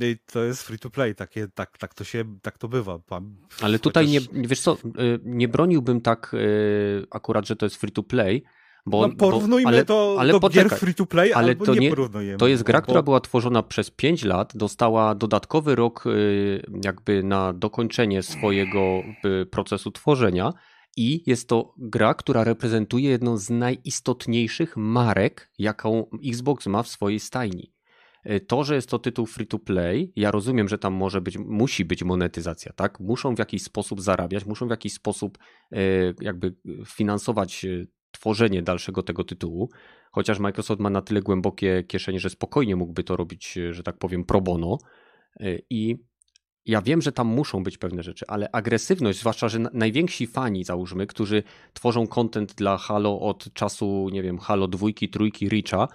[0.00, 2.98] I to jest free to play, takie, tak, tak to się, tak to bywa.
[3.60, 7.76] Ale tutaj chociaż- nie, wiesz co, y, nie broniłbym tak y, akurat, że to jest
[7.76, 8.42] free to play,
[8.86, 10.70] bo, no, porównujmy bo, ale, to ale do poczekaj.
[10.70, 12.38] gier free to play, Ale to nie, porównujemy.
[12.38, 17.22] To jest gra, bo- która była tworzona przez 5 lat, dostała dodatkowy rok y, jakby
[17.22, 19.02] na dokończenie swojego
[19.50, 20.52] procesu tworzenia
[20.96, 27.20] i jest to gra, która reprezentuje jedną z najistotniejszych marek, jaką Xbox ma w swojej
[27.20, 27.72] stajni.
[28.26, 31.38] Y, To, że jest to tytuł free to play, ja rozumiem, że tam może być,
[31.38, 33.00] musi być monetyzacja, tak?
[33.00, 35.38] Muszą w jakiś sposób zarabiać, muszą w jakiś sposób
[35.72, 36.54] y, jakby
[36.86, 39.70] finansować y, tworzenie dalszego tego tytułu,
[40.12, 43.98] chociaż Microsoft ma na tyle głębokie kieszenie, że spokojnie mógłby to robić, e, że tak
[43.98, 44.78] powiem, pro bono.
[45.40, 45.96] E, I
[46.66, 50.64] ja wiem, że tam muszą być pewne rzeczy, ale agresywność, zwłaszcza, że na- najwięksi fani,
[50.64, 51.42] załóżmy, którzy
[51.72, 55.88] tworzą content dla Halo od czasu, nie wiem, Halo dwójki, trójki, Reacha, e,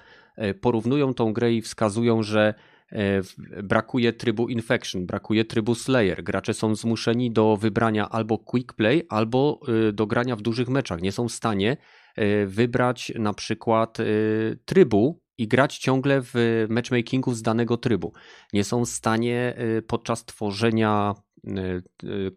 [0.61, 2.53] porównują tą grę i wskazują, że
[2.91, 3.21] e,
[3.63, 6.23] brakuje trybu Infection, brakuje trybu Slayer.
[6.23, 11.01] Gracze są zmuszeni do wybrania albo quick play, albo e, do grania w dużych meczach.
[11.01, 11.77] Nie są w stanie
[12.15, 14.05] e, wybrać na przykład e,
[14.65, 18.13] trybu i grać ciągle w matchmakingu z danego trybu.
[18.53, 21.13] Nie są w stanie e, podczas tworzenia
[21.47, 21.81] e, e,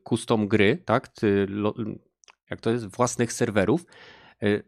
[0.08, 1.10] custom gry, tak,
[2.50, 3.86] jak to jest, własnych serwerów, e,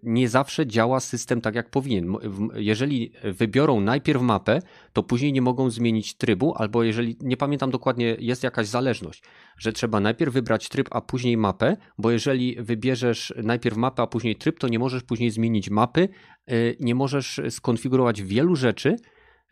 [0.02, 2.14] nie zawsze działa system tak jak powinien.
[2.54, 4.58] Jeżeli wybiorą najpierw mapę,
[4.92, 9.22] to później nie mogą zmienić trybu, albo jeżeli, nie pamiętam dokładnie, jest jakaś zależność,
[9.58, 14.36] że trzeba najpierw wybrać tryb, a później mapę, bo jeżeli wybierzesz najpierw mapę, a później
[14.36, 16.08] tryb, to nie możesz później zmienić mapy,
[16.52, 18.96] y, nie możesz skonfigurować wielu rzeczy,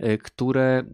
[0.00, 0.84] y, które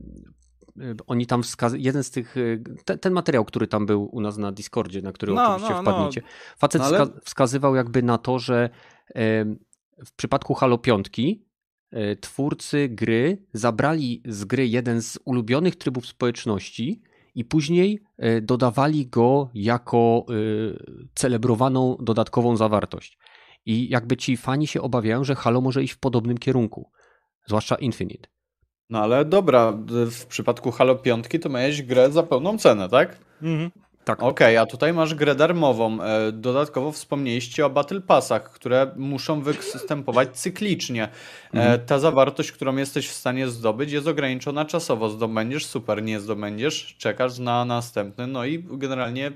[1.07, 4.39] oni tam wskazują, jeden z tych, y, te, ten materiał, który tam był u nas
[4.39, 5.91] na Discordzie, na który No, oczywiście no, no.
[5.93, 6.23] wpadnijcie,
[6.59, 8.71] facet No, ale- wska- wskazywał jakby na to, że
[10.05, 11.09] w przypadku Halo 5
[11.91, 17.03] e, twórcy gry zabrali z gry jeden z ulubionych trybów społeczności
[17.35, 20.33] i później e, dodawali go jako e,
[21.15, 23.19] celebrowaną dodatkową zawartość.
[23.67, 26.91] I jakby ci fani się obawiają, że Halo może iść w podobnym kierunku,
[27.47, 28.29] zwłaszcza Infinite.
[28.91, 29.73] No ale dobra,
[30.11, 33.19] w przypadku Halo 5 to miałeś grę za pełną cenę, tak?
[33.43, 33.71] Mhm.
[34.05, 34.23] Tak.
[34.23, 36.03] Okej, a tutaj masz grę darmową.
[36.03, 41.09] E, Dodatkowo wspomnieliście o Battle Passach, które muszą występować cyklicznie.
[41.55, 45.09] E, Ta zawartość, którą jesteś w stanie zdobyć, jest ograniczona czasowo.
[45.09, 49.33] Zdobędziesz, super, nie zdobędziesz, czekasz na następny, no i generalnie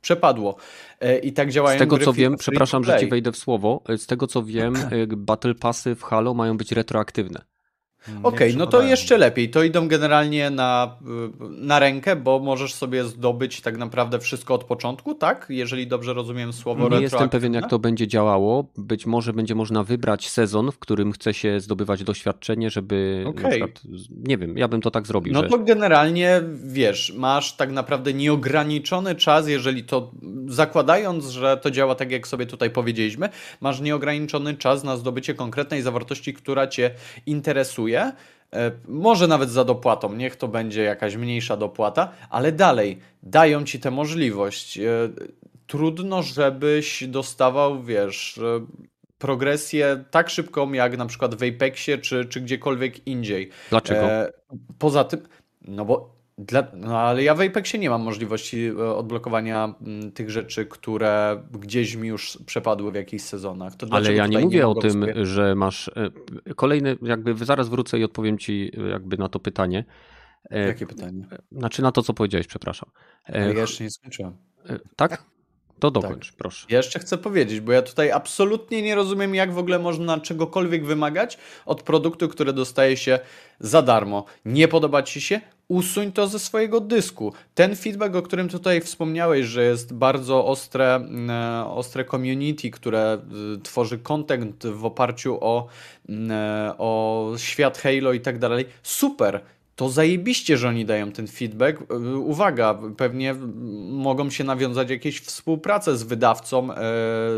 [0.00, 0.56] przepadło.
[1.00, 4.06] E, I tak działają Z tego co wiem, przepraszam, że ci wejdę w słowo, z
[4.06, 4.74] tego co wiem,
[5.16, 7.57] Battle Passy w Halo mają być retroaktywne.
[8.22, 9.50] Okej, Nie no to jeszcze lepiej.
[9.50, 14.64] To idą generalnie na, y, na rękę, bo możesz sobie zdobyć tak naprawdę wszystko od
[14.64, 15.46] początku, tak?
[15.48, 18.64] Jeżeli dobrze rozumiem słowo Nie jestem pewien, jak to będzie działało.
[18.76, 23.80] Być może będzie można wybrać sezon, w którym chce się zdobywać doświadczenie, żeby przykład,
[24.24, 25.32] nie wiem, ja bym to tak zrobił.
[25.32, 25.48] No że...
[25.48, 30.10] to generalnie wiesz, masz tak naprawdę nieograniczony czas, jeżeli to
[30.46, 33.28] zakładając, że to działa tak, jak sobie tutaj powiedzieliśmy,
[33.60, 36.90] masz nieograniczony czas na zdobycie konkretnej zawartości, która cię
[37.26, 37.87] interesuje.
[37.96, 38.14] E,
[38.88, 43.90] Może nawet za dopłatą, niech to będzie jakaś mniejsza dopłata, ale dalej dają ci tę
[43.90, 44.78] możliwość.
[44.78, 44.84] E,
[45.66, 48.66] Trudno, żebyś dostawał, wiesz, e,
[49.18, 53.50] progresję tak szybką, jak na przykład w Apexie czy, czy gdziekolwiek indziej.
[53.70, 54.08] Dlaczego?
[54.78, 55.20] Poza tym,
[55.62, 60.30] no bo dla, no ale ja w Apexie nie mam możliwości e, odblokowania m, tych
[60.30, 63.72] rzeczy, które gdzieś mi już przepadły w jakichś sezonach.
[63.90, 65.90] Ale ja nie mówię o mogą tym, sobie- że masz
[66.46, 69.84] e, kolejny, jakby zaraz wrócę i odpowiem ci e, jakby na to pytanie.
[70.50, 71.26] Jakie pytanie?
[71.52, 72.90] Znaczy na to, co powiedziałeś, przepraszam.
[73.24, 74.36] Ale ja jeszcze nie skończyłem.
[74.96, 75.24] Tak?
[75.78, 76.66] To dokończ, proszę.
[76.70, 80.84] Ja jeszcze chcę powiedzieć, bo ja tutaj absolutnie nie rozumiem, jak w ogóle można czegokolwiek
[80.84, 83.18] wymagać od produktu, który dostaje się
[83.60, 84.24] za darmo.
[84.44, 85.40] Nie podoba ci się?
[85.68, 87.32] Usuń to ze swojego dysku.
[87.54, 93.18] Ten feedback, o którym tutaj wspomniałeś, że jest bardzo ostre, e, ostre community, które
[93.54, 95.66] e, tworzy content w oparciu o,
[96.08, 99.40] e, o świat Halo i tak dalej, super
[99.78, 101.78] to zajebiście, że oni dają ten feedback.
[102.24, 103.34] Uwaga, pewnie
[103.90, 106.76] mogą się nawiązać jakieś współprace z wydawcą, e,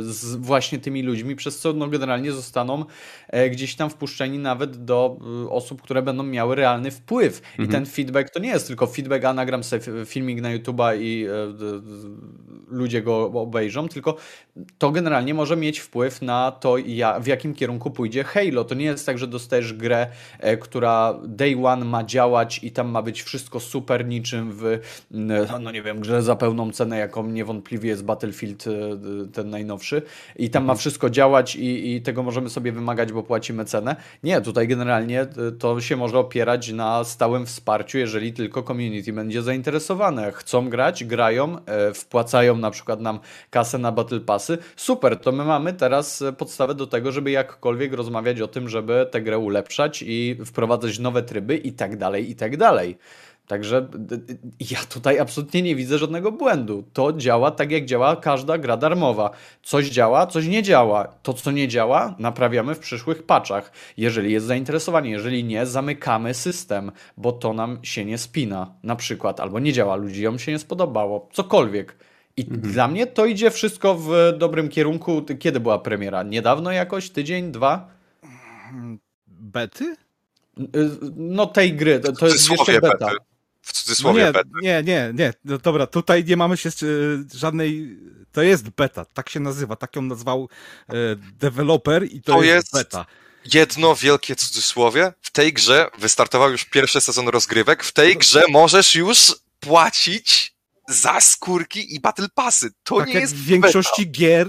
[0.03, 2.85] z właśnie tymi ludźmi, przez co no, generalnie zostaną
[3.29, 7.43] e, gdzieś tam wpuszczeni nawet do e, osób, które będą miały realny wpływ.
[7.51, 7.69] Mhm.
[7.69, 11.27] I ten feedback to nie jest tylko feedback, a nagram sobie filmik na YouTube'a i
[12.69, 14.17] ludzie go obejrzą, tylko
[14.79, 16.77] to generalnie może mieć wpływ na to,
[17.21, 18.65] w jakim kierunku pójdzie Halo.
[18.65, 20.07] To nie jest tak, że dostajesz grę,
[20.61, 24.79] która day one ma działać i tam ma być wszystko super niczym w,
[25.61, 28.71] no nie wiem, grze za pełną cenę, jaką niewątpliwie jest Battlefield e,
[29.33, 30.03] ten najnowszy
[30.37, 30.79] i tam ma mhm.
[30.79, 33.97] wszystko działać i, i tego możemy sobie wymagać, bo płacimy cenę.
[34.23, 35.29] Nie, tutaj generalnie e,
[35.59, 40.33] to się może opierać na stałym wsparciu, jeżeli tylko community będzie zainteresowane.
[40.33, 43.21] Chcą grać, grają, e, wpłacają na przykład nam
[43.51, 44.50] kasę na Battle Passy.
[44.77, 49.23] Super, to my mamy teraz podstawę do tego, żeby jakkolwiek rozmawiać o tym, żeby tę
[49.23, 52.99] grę ulepszać i wprowadzać nowe tryby i tak dalej i tak dalej.
[53.51, 53.89] Także
[54.71, 56.85] ja tutaj absolutnie nie widzę żadnego błędu.
[56.93, 59.31] To działa tak, jak działa każda gra darmowa.
[59.63, 61.09] Coś działa, coś nie działa.
[61.23, 63.73] To, co nie działa, naprawiamy w przyszłych patchach.
[63.97, 69.41] Jeżeli jest zainteresowanie, jeżeli nie, zamykamy system, bo to nam się nie spina, na przykład,
[69.41, 71.97] albo nie działa, ludziom się nie spodobało, cokolwiek.
[72.41, 72.73] I mhm.
[72.73, 75.25] dla mnie to idzie wszystko w dobrym kierunku.
[75.39, 76.23] Kiedy była premiera?
[76.23, 77.11] Niedawno jakoś?
[77.11, 77.89] Tydzień, dwa?
[79.27, 79.97] Bety?
[81.17, 83.11] No tej gry, to, to jest jeszcze beta.
[83.63, 84.49] W cudzysłowie no beta.
[84.63, 85.33] Nie, nie, nie.
[85.45, 86.73] No dobra, tutaj nie mamy się e,
[87.35, 87.99] żadnej.
[88.33, 90.49] To jest beta, tak się nazywa, tak ją nazwał
[90.89, 93.07] e, deweloper i to, to jest, jest beta.
[93.55, 95.13] Jedno wielkie cudzysłowie.
[95.21, 97.85] W tej grze wystartował już pierwszy sezon rozgrywek.
[97.85, 100.50] W tej grze możesz już płacić
[100.91, 102.71] za skórki i battle passy.
[102.83, 104.19] To tak nie jak jest w większości beta.
[104.19, 104.49] gier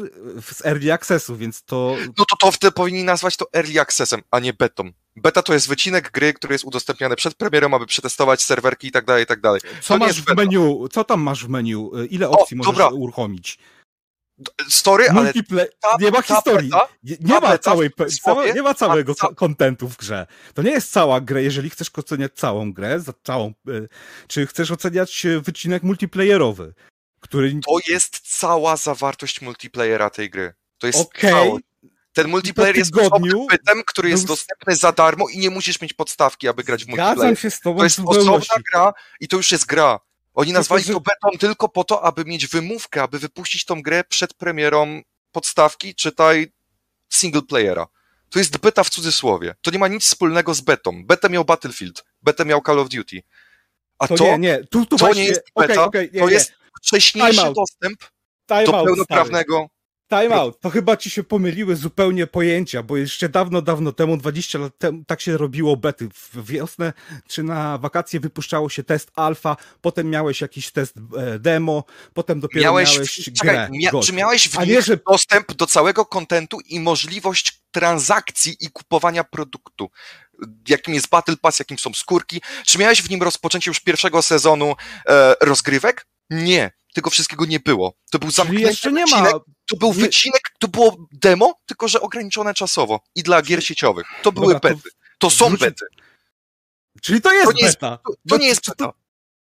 [0.52, 1.98] z early accessu, więc to...
[2.18, 4.92] No to to wtedy powinni nazwać to early accessem, a nie betą.
[5.16, 9.06] Beta to jest wycinek gry, który jest udostępniany przed premierą, aby przetestować serwerki i tak
[9.06, 9.62] dalej, i tak dalej.
[9.82, 10.88] Co masz w menu?
[10.92, 11.92] Co tam masz w menu?
[12.10, 12.88] Ile opcji o, możesz dobra.
[12.88, 13.60] uruchomić?
[14.70, 15.34] Story, ale.
[15.80, 16.70] Ta, nie ma historii.
[16.70, 17.90] Beta, nie, nie ma całej,
[18.24, 20.28] całe, nie ma całego kontentu w grze.
[20.54, 23.88] To nie jest cała gra, jeżeli chcesz oceniać całą grę, za całą, e,
[24.28, 26.74] czy chcesz oceniać e, wycinek multiplayerowy,
[27.20, 27.60] który.
[27.68, 30.54] To jest cała zawartość multiplayera tej gry.
[30.78, 31.52] To jest okay.
[32.14, 32.92] Ten multiplayer jest
[33.50, 37.18] bytem, który jest dostępny za darmo i nie musisz mieć podstawki, aby grać w multiplayer.
[37.18, 40.00] Zgadzam się z tobą To jest osobna gra i to już jest gra.
[40.34, 44.34] Oni nazwali to betą tylko po to, aby mieć wymówkę, aby wypuścić tą grę przed
[44.34, 45.02] premierą
[45.32, 46.52] podstawki, czytaj
[47.10, 47.88] single playera.
[48.30, 49.56] To jest beta w cudzysłowie.
[49.62, 51.06] To nie ma nic wspólnego z betą.
[51.06, 53.24] Betę miał Battlefield, betę miał Call of Duty.
[53.99, 54.60] A to, to nie, nie.
[54.60, 55.22] Tu, tu to właśnie...
[55.22, 57.99] nie jest beta, okay, okay, nie, to jest wcześniejszy dostęp
[58.48, 59.70] Time do pełnoprawnego
[60.12, 60.60] Time out.
[60.60, 65.04] To chyba ci się pomyliły zupełnie pojęcia, bo jeszcze dawno, dawno temu, 20 lat temu,
[65.08, 66.10] tak się robiło bety.
[66.14, 66.94] W wiosnę
[67.28, 71.84] czy na wakacje wypuszczało się test alfa, potem miałeś jakiś test e, demo,
[72.14, 73.70] potem dopiero miałeś, miałeś grę.
[73.72, 74.98] Mia czy miałeś w nich że...
[75.08, 79.90] dostęp do całego kontentu i możliwość transakcji i kupowania produktu?
[80.68, 82.42] Jakim jest Battle Pass, jakim są skórki?
[82.66, 84.76] Czy miałeś w nim rozpoczęcie już pierwszego sezonu
[85.08, 86.08] e, rozgrywek?
[86.30, 87.94] Nie tego wszystkiego nie było.
[88.12, 89.30] To był zamknięty jeszcze nie ma...
[89.72, 90.03] to był nie...
[90.03, 94.07] wycinek, to było demo, tylko że ograniczone czasowo i dla gier sieciowych.
[94.23, 94.89] To były Dobra, bety.
[95.18, 95.64] To, są wróci...
[95.64, 95.85] bety.
[97.02, 97.89] Czyli to jest to nie beta.
[97.91, 98.93] Jest, to, to nie jest beta.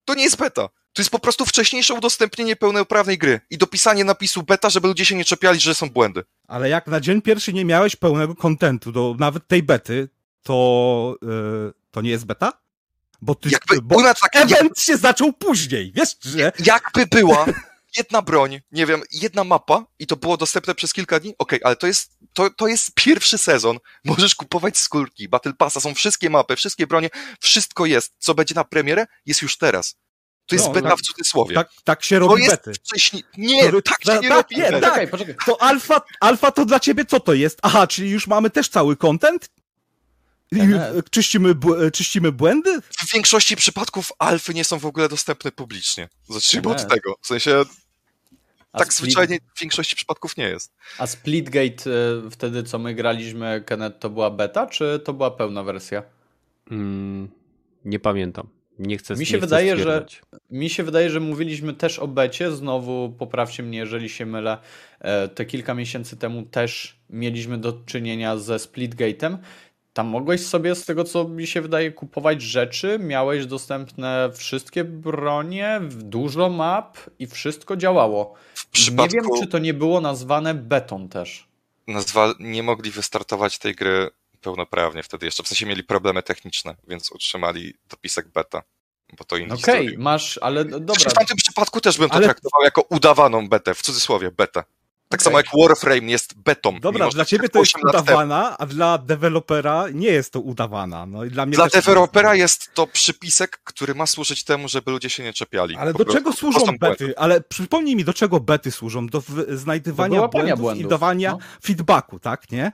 [0.05, 0.69] To nie jest beta.
[0.93, 5.15] To jest po prostu wcześniejsze udostępnienie pełnoprawnej gry i dopisanie napisu beta, żeby ludzie się
[5.15, 6.25] nie czepiali, że są błędy.
[6.49, 10.09] Ale jak na dzień pierwszy nie miałeś pełnego kontentu do nawet tej bety,
[10.43, 12.53] to yy, to nie jest beta?
[13.21, 16.53] Bo ty, jakby, bo tak, event jak, się zaczął później, wiesz, że...
[16.65, 17.47] Jakby była
[17.99, 21.67] jedna broń, nie wiem, jedna mapa i to było dostępne przez kilka dni, okej, okay,
[21.67, 26.31] ale to jest, to, to jest pierwszy sezon, możesz kupować skórki, Battle Passa, są wszystkie
[26.31, 27.11] mapy, wszystkie bronie,
[27.41, 29.97] wszystko jest, co będzie na premierę, jest już teraz.
[30.47, 31.55] To jest no, beta tak, w cudzysłowie.
[31.55, 32.73] Tak, tak się robi to bety.
[32.75, 33.25] Wcześniej...
[33.37, 34.81] Nie, to, tak się nie tak, robi nie, tak.
[34.81, 35.35] Poczekaj, poczekaj.
[35.47, 37.59] To alfa, alfa to dla ciebie co to jest?
[37.63, 39.51] Aha, czyli już mamy też cały content?
[41.11, 41.55] Czyścimy,
[41.93, 42.81] czyścimy błędy?
[42.81, 46.09] W większości przypadków alfy nie są w ogóle dostępne publicznie.
[46.29, 47.15] Zacznijmy od tego.
[47.23, 47.65] W sensie
[48.73, 49.13] a tak split...
[49.13, 50.75] zwyczajnie w większości przypadków nie jest.
[50.99, 51.91] A Splitgate
[52.27, 56.03] y, wtedy, co my graliśmy, Kenneth, to była beta, czy to była pełna wersja?
[56.71, 57.29] Mm,
[57.85, 58.49] nie pamiętam.
[58.79, 60.07] Nie chcę mi się nie wydaje, że
[60.51, 62.53] Mi się wydaje, że mówiliśmy też o becie.
[62.53, 64.59] Znowu poprawcie mnie, jeżeli się mylę.
[65.01, 69.39] E, te kilka miesięcy temu też mieliśmy do czynienia ze Splitgate'em
[69.99, 75.81] tam mogłeś sobie, z tego co mi się wydaje, kupować rzeczy, miałeś dostępne wszystkie bronie,
[75.91, 78.35] dużo map i wszystko działało.
[78.91, 81.49] Nie wiem, czy to nie było nazwane beton też.
[81.87, 82.35] Nazwa...
[82.41, 84.11] Nie mogli wystartować tej gry
[84.41, 85.43] pełnoprawnie wtedy jeszcze.
[85.43, 88.63] W sensie mieli problemy techniczne, więc utrzymali dopisek beta.
[89.19, 91.11] Bo to inny Okej, okay, masz, ale dobra.
[91.11, 92.25] W tamtym przypadku też bym to ale...
[92.25, 94.65] traktował jako udawaną betę, w cudzysłowie betę.
[95.09, 95.25] Tak okay.
[95.25, 96.81] samo jak Warframe jest betą.
[96.81, 101.07] Dobra, dla ciebie to jest udawana, a dla dewelopera nie jest to udawana.
[101.07, 105.11] No i dla mnie dla dewelopera jest to przypisek, który ma służyć temu, żeby ludzie
[105.11, 105.77] się nie czepiali.
[105.77, 106.79] Ale do czego służą bety?
[106.79, 107.19] Błędy.
[107.19, 109.07] Ale przypomnij mi, do czego bety służą?
[109.07, 111.39] Do znajdywania do błędów, błędów, i dawania no.
[111.63, 112.73] feedbacku, tak, nie?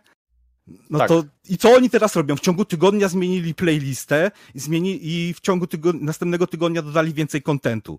[0.91, 1.09] No tak.
[1.09, 2.37] to i co oni teraz robią?
[2.37, 7.43] W ciągu tygodnia zmienili playlistę i, zmieni, i w ciągu tygo, następnego tygodnia dodali więcej
[7.43, 7.99] kontentu.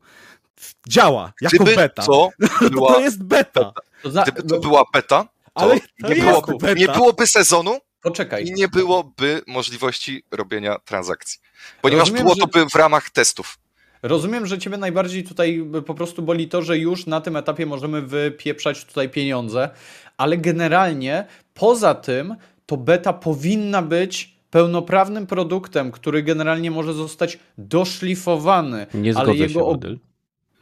[0.87, 2.03] Działa, jako Gdyby beta.
[2.09, 2.29] To,
[2.71, 2.93] była...
[2.93, 3.59] to jest beta.
[3.59, 3.73] To
[4.11, 4.23] za...
[4.23, 6.73] Gdyby to była beta, to, Ale to nie, byłoby, beta.
[6.73, 8.45] nie byłoby sezonu Poczekaj.
[8.45, 11.39] i nie byłoby możliwości robienia transakcji.
[11.81, 13.57] Ponieważ Rozumiem, było to by w ramach testów.
[14.03, 18.01] Rozumiem, że ciebie najbardziej tutaj po prostu boli to, że już na tym etapie możemy
[18.01, 19.69] wypieprzać tutaj pieniądze,
[20.17, 28.87] ale generalnie poza tym to beta powinna być pełnoprawnym produktem, który generalnie może zostać doszlifowany.
[28.93, 29.79] Nie zgodzę ale jego...
[29.81, 29.97] się.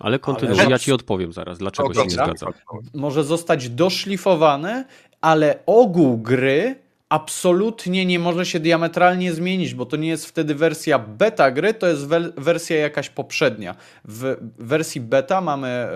[0.04, 0.70] Ale kontynuuj, ale...
[0.70, 2.54] ja ci odpowiem zaraz, dlaczego o, się nie zgadzam.
[2.94, 4.86] Może zostać doszlifowany,
[5.22, 6.76] ale ogół gry
[7.10, 11.88] absolutnie nie może się diametralnie zmienić, bo to nie jest wtedy wersja beta gry, to
[11.88, 12.08] jest
[12.38, 13.76] wersja jakaś poprzednia.
[14.06, 15.92] W wersji beta mamy, e,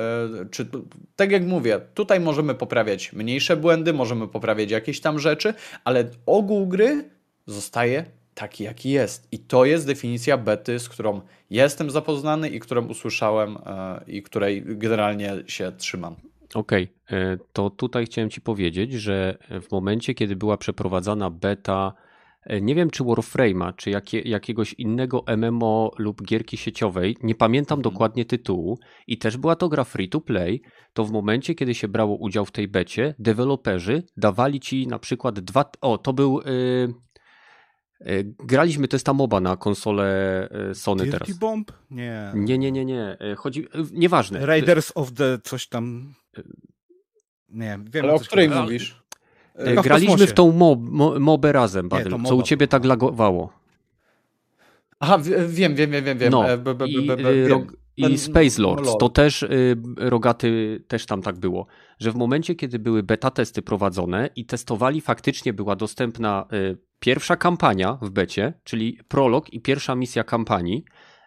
[0.51, 0.67] czy
[1.15, 5.53] tak jak mówię, tutaj możemy poprawiać mniejsze błędy, możemy poprawiać jakieś tam rzeczy,
[5.83, 7.09] ale ogół gry
[7.45, 8.05] zostaje
[8.37, 9.27] taki, jaki jest.
[9.31, 14.63] I to jest definicja bety, z którą jestem zapoznany i którą usłyszałem e, i której
[14.65, 16.15] generalnie się trzymam.
[16.53, 17.19] Okej, okay.
[17.19, 21.93] E, to tutaj chciałem Ci powiedzieć, że w momencie, kiedy była przeprowadzana beta,
[22.43, 27.79] e, nie wiem czy Warframe'a, czy jakie, jakiegoś innego MMO lub gierki sieciowej, nie pamiętam
[27.79, 27.93] mhm.
[27.93, 30.61] dokładnie tytułu, i też była to gra free to play,
[30.93, 35.39] to w momencie, kiedy się brało udział w tej becie, deweloperzy dawali Ci na przykład
[35.39, 35.65] dwa.
[35.81, 36.41] O, to był.
[36.41, 37.06] Yy,
[38.39, 41.37] graliśmy, to jest ta moba na konsolę Sony Dirty teraz.
[41.37, 41.71] Bomb?
[41.91, 42.31] Nie.
[42.35, 43.17] Nie, nie, nie, nie.
[43.37, 43.67] Chodzi.
[43.91, 44.45] Nieważne.
[44.45, 46.13] Raiders of the coś tam.
[47.49, 48.05] Nie, wiem.
[48.05, 49.03] Ale o której mówisz?
[49.83, 50.79] Graliśmy w, tą mob,
[51.19, 53.53] mobę razem, Badyl, co u ciebie tak lagowało.
[54.99, 55.17] Aha,
[55.47, 56.31] wiem, wiem, wiem, wiem.
[56.31, 56.45] No,
[57.97, 61.67] i, i Space Lords, to też y, Rogaty też tam tak było,
[61.99, 67.35] że w momencie, kiedy były beta testy prowadzone i testowali, faktycznie była dostępna y, pierwsza
[67.35, 70.85] kampania w becie, czyli prolog i pierwsza misja kampanii,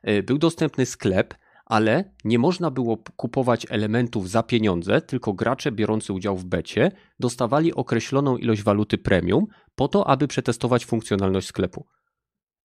[0.08, 1.34] y, był dostępny sklep,
[1.66, 7.74] ale nie można było kupować elementów za pieniądze, tylko gracze biorący udział w becie dostawali
[7.74, 11.86] określoną ilość waluty premium po to, aby przetestować funkcjonalność sklepu.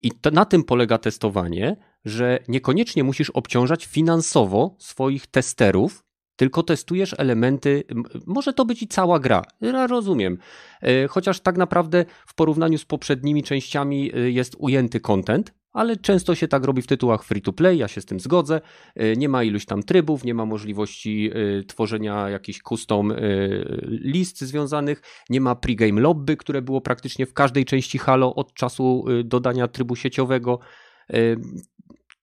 [0.05, 6.05] I to, na tym polega testowanie, że niekoniecznie musisz obciążać finansowo swoich testerów,
[6.37, 7.85] tylko testujesz elementy,
[8.27, 10.39] może to być i cała gra, ja rozumiem.
[10.83, 16.35] E, chociaż tak naprawdę w porównaniu z poprzednimi częściami e, jest ujęty content, ale często
[16.35, 18.61] się tak robi w tytułach free to play, ja się z tym zgodzę.
[19.01, 24.41] Y, nie ma iluś tam trybów, nie ma możliwości y, tworzenia jakichś custom y, list
[24.41, 29.69] związanych, nie ma pregame lobby, które było praktycznie w każdej części Halo od czasu dodania
[29.69, 30.59] trybu sieciowego.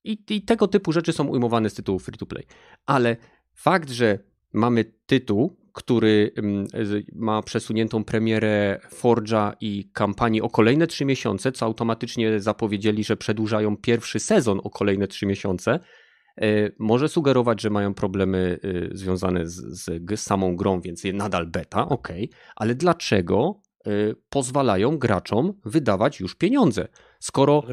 [0.03, 2.45] I, I tego typu rzeczy są ujmowane z tytułu free to play.
[2.86, 3.18] Ale
[3.53, 4.19] fakt, że
[4.53, 6.68] mamy tytuł, który mm,
[7.14, 13.77] ma przesuniętą premierę Forge'a i kampanii o kolejne trzy miesiące, co automatycznie zapowiedzieli, że przedłużają
[13.77, 15.80] pierwszy sezon o kolejne trzy miesiące,
[16.41, 21.89] e, może sugerować, że mają problemy e, związane z, z samą grą, więc nadal beta,
[21.89, 22.07] ok,
[22.56, 23.91] ale dlaczego e,
[24.30, 26.88] pozwalają graczom wydawać już pieniądze?
[27.19, 27.64] Skoro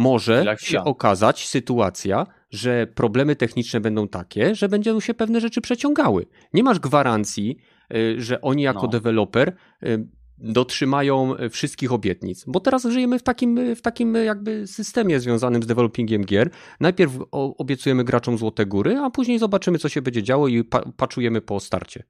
[0.00, 6.26] może się okazać sytuacja, że problemy techniczne będą takie, że będą się pewne rzeczy przeciągały.
[6.54, 7.56] Nie masz gwarancji,
[7.94, 8.88] y, że oni jako no.
[8.88, 10.08] deweloper y,
[10.38, 12.44] dotrzymają wszystkich obietnic.
[12.46, 16.50] Bo teraz żyjemy w takim, w takim jakby systemie związanym z developingiem gier.
[16.80, 20.64] Najpierw obiecujemy graczom złote góry, a później zobaczymy, co się będzie działo i
[20.96, 22.02] paczujemy po starcie.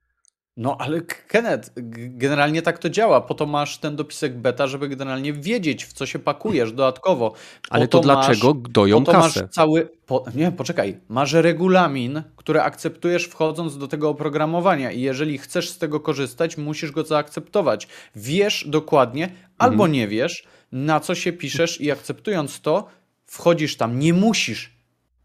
[0.56, 3.20] No ale Kenneth, generalnie tak to działa.
[3.20, 7.31] Po to masz ten dopisek beta, żeby generalnie wiedzieć, w co się pakujesz dodatkowo.
[7.31, 7.36] Po
[7.70, 9.43] ale to, to dlaczego masz, doją po to kasę?
[9.43, 11.01] Masz cały, po, nie, poczekaj.
[11.09, 16.93] Masz regulamin, który akceptujesz wchodząc do tego oprogramowania i jeżeli chcesz z tego korzystać, musisz
[16.93, 17.89] go zaakceptować.
[18.16, 19.40] Wiesz dokładnie, mhm.
[19.59, 22.86] albo nie wiesz, na co się piszesz i akceptując to,
[23.27, 23.98] wchodzisz tam.
[23.98, 24.80] Nie musisz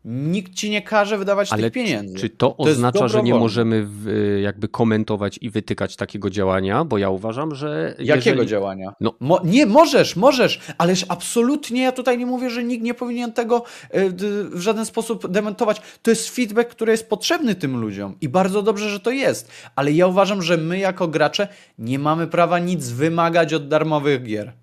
[0.07, 2.17] Nikt ci nie każe wydawać Ale tych pieniędzy.
[2.17, 6.85] Czy to, To oznacza, że nie możemy w, jakby komentować i wytykać takiego działania?
[6.85, 7.95] Bo ja uważam, że.
[7.99, 8.47] Jakiego jeżeli...
[8.47, 8.93] działania?
[8.99, 9.13] No.
[9.19, 13.63] Mo nie, możesz, możesz, ależ absolutnie ja tutaj nie mówię, że nikt nie powinien tego
[13.93, 15.81] d- w żaden sposób dementować.
[16.01, 19.51] To jest feedback, który jest potrzebny tym ludziom i bardzo dobrze, że to jest.
[19.75, 21.47] Ale ja uważam, że my jako gracze
[21.79, 24.53] nie mamy prawa nic wymagać od darmowych gier.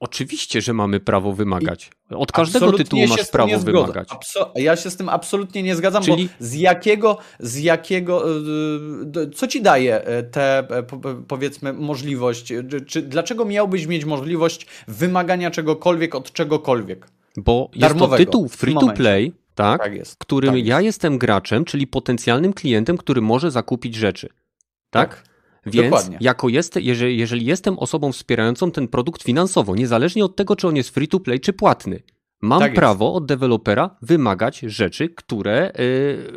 [0.00, 1.90] Oczywiście, że mamy prawo wymagać.
[2.10, 4.08] Od każdego Absolutnie tytułu masz prawo wymagać.
[4.08, 8.24] Abso- ja się z tym absolutnie nie zgadzam, Czyli- bo z jakiego, z jakiego,
[9.04, 13.86] d- co ci daje e, te, e, po- po- powiedzmy, możliwość, e, czy, dlaczego miałbyś
[13.86, 17.06] mieć możliwość wymagania czegokolwiek od czegokolwiek?
[17.36, 19.82] Bo jest to tytuł free to play, tak?
[19.82, 20.16] Tak jest.
[20.18, 20.68] którym tak jest.
[20.68, 24.28] ja jestem graczem, czyli potencjalnym klientem, który może zakupić rzeczy.
[24.90, 25.29] Tak?
[25.66, 26.18] Więc Dokładnie.
[26.20, 30.76] jako jest, jeżeli, jeżeli jestem osobą wspierającą ten produkt finansowo, niezależnie od tego, czy on
[30.76, 32.02] jest free to play, czy płatny,
[32.42, 35.72] mam Tak prawo od dewelopera wymagać rzeczy, które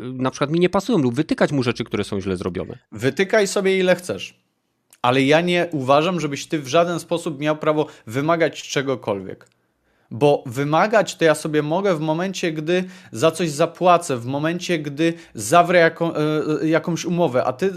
[0.02, 2.78] yy, na przykład mi nie pasują, lub wytykać mu rzeczy, które są źle zrobione.
[2.92, 4.44] Wytykaj sobie ile chcesz.
[5.02, 9.48] Ale ja nie uważam, żebyś ty w żaden sposób miał prawo wymagać czegokolwiek.
[10.14, 15.14] Bo wymagać to ja sobie mogę w momencie, gdy za coś zapłacę, w momencie, gdy
[15.34, 17.72] zawrę jaką, e, jakąś umowę, a ty e,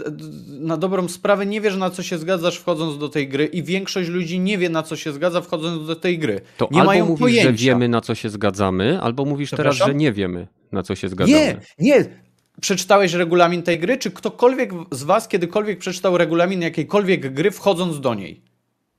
[0.49, 4.09] na dobrą sprawę nie wiesz, na co się zgadzasz wchodząc do tej gry i większość
[4.09, 6.41] ludzi nie wie, na co się zgadza wchodząc do tej gry.
[6.57, 7.43] To nie albo mają mówisz, pojęcia.
[7.43, 11.09] że wiemy, na co się zgadzamy, albo mówisz teraz, że nie wiemy, na co się
[11.09, 11.39] zgadzamy.
[11.39, 12.05] Nie, nie.
[12.61, 13.97] Przeczytałeś regulamin tej gry?
[13.97, 18.41] Czy ktokolwiek z Was kiedykolwiek przeczytał regulamin jakiejkolwiek gry wchodząc do niej?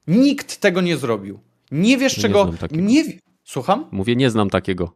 [0.07, 1.41] Nikt tego nie zrobił.
[1.71, 2.53] Nie wiesz czego.
[2.71, 3.05] Nie,
[3.49, 3.85] Słucham?
[3.91, 4.93] Mówię, nie znam takiego.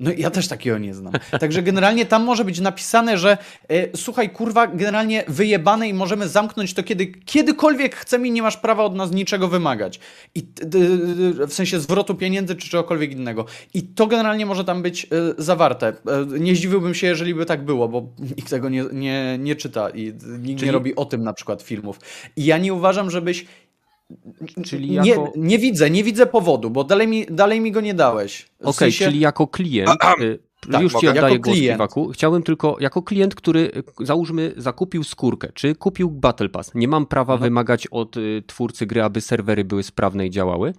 [0.00, 1.12] No ja też takiego nie znam.
[1.40, 3.38] Także generalnie tam może być napisane, że
[3.68, 8.56] e, słuchaj, kurwa, generalnie wyjebane i możemy zamknąć to kiedy, kiedykolwiek chcemy i nie masz
[8.56, 10.00] prawa od nas niczego wymagać.
[10.34, 10.66] I t-
[11.46, 13.44] w sensie zwrotu pieniędzy czy czegokolwiek innego.
[13.74, 15.08] I to generalnie może tam być e,
[15.38, 15.88] zawarte.
[15.88, 15.94] E,
[16.40, 20.04] nie zdziwiłbym się, jeżeli by tak było, bo nikt tego nie, nie, nie czyta i
[20.38, 22.00] nikt Czyli- nie robi o tym na przykład filmów.
[22.36, 23.46] I ja nie uważam, żebyś
[24.64, 25.32] Czyli nie, jako...
[25.36, 28.42] nie widzę, nie widzę powodu, bo dalej mi, dalej mi go nie dałeś.
[28.60, 29.90] W Okej, sensie- czyli jako klient,
[30.22, 30.38] y,
[30.72, 31.74] Tak, już ci oddaję głos, klient.
[31.76, 32.08] Kiwaku.
[32.10, 33.60] Chciałbym tylko, jako klient, który
[34.00, 37.50] y, załóżmy zakupił skórkę, czy kupił Battle Pass, nie mam prawa Mhm.
[37.50, 40.72] wymagać od y, twórcy gry, aby serwery były sprawne i działały?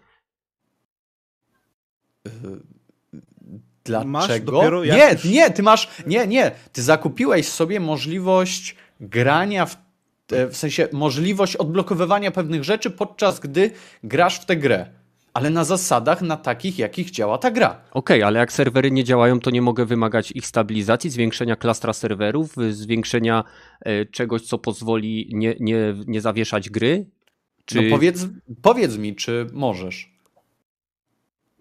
[3.84, 4.12] Dlaczego?
[4.12, 5.90] Masz dopiero jak nie, nie, ty masz.
[6.08, 6.52] Nie, nie.
[6.72, 9.89] Ty zakupiłeś sobie możliwość grania w.
[10.32, 13.72] e, W sensie możliwość odblokowywania pewnych rzeczy, podczas gdy
[14.04, 14.86] grasz w tę grę.
[15.34, 17.82] Ale na zasadach, na takich, jakich działa ta gra.
[17.92, 22.58] Okej, ale jak serwery nie działają, to nie mogę wymagać ich stabilizacji, zwiększenia klastra serwerów,
[22.58, 23.44] y, zwiększenia
[23.88, 27.06] y, czegoś, co pozwoli nie, nie, nie zawieszać gry?
[27.66, 27.82] Czy...
[27.82, 28.28] No powiedz,
[28.62, 30.19] powiedz mi, czy możesz.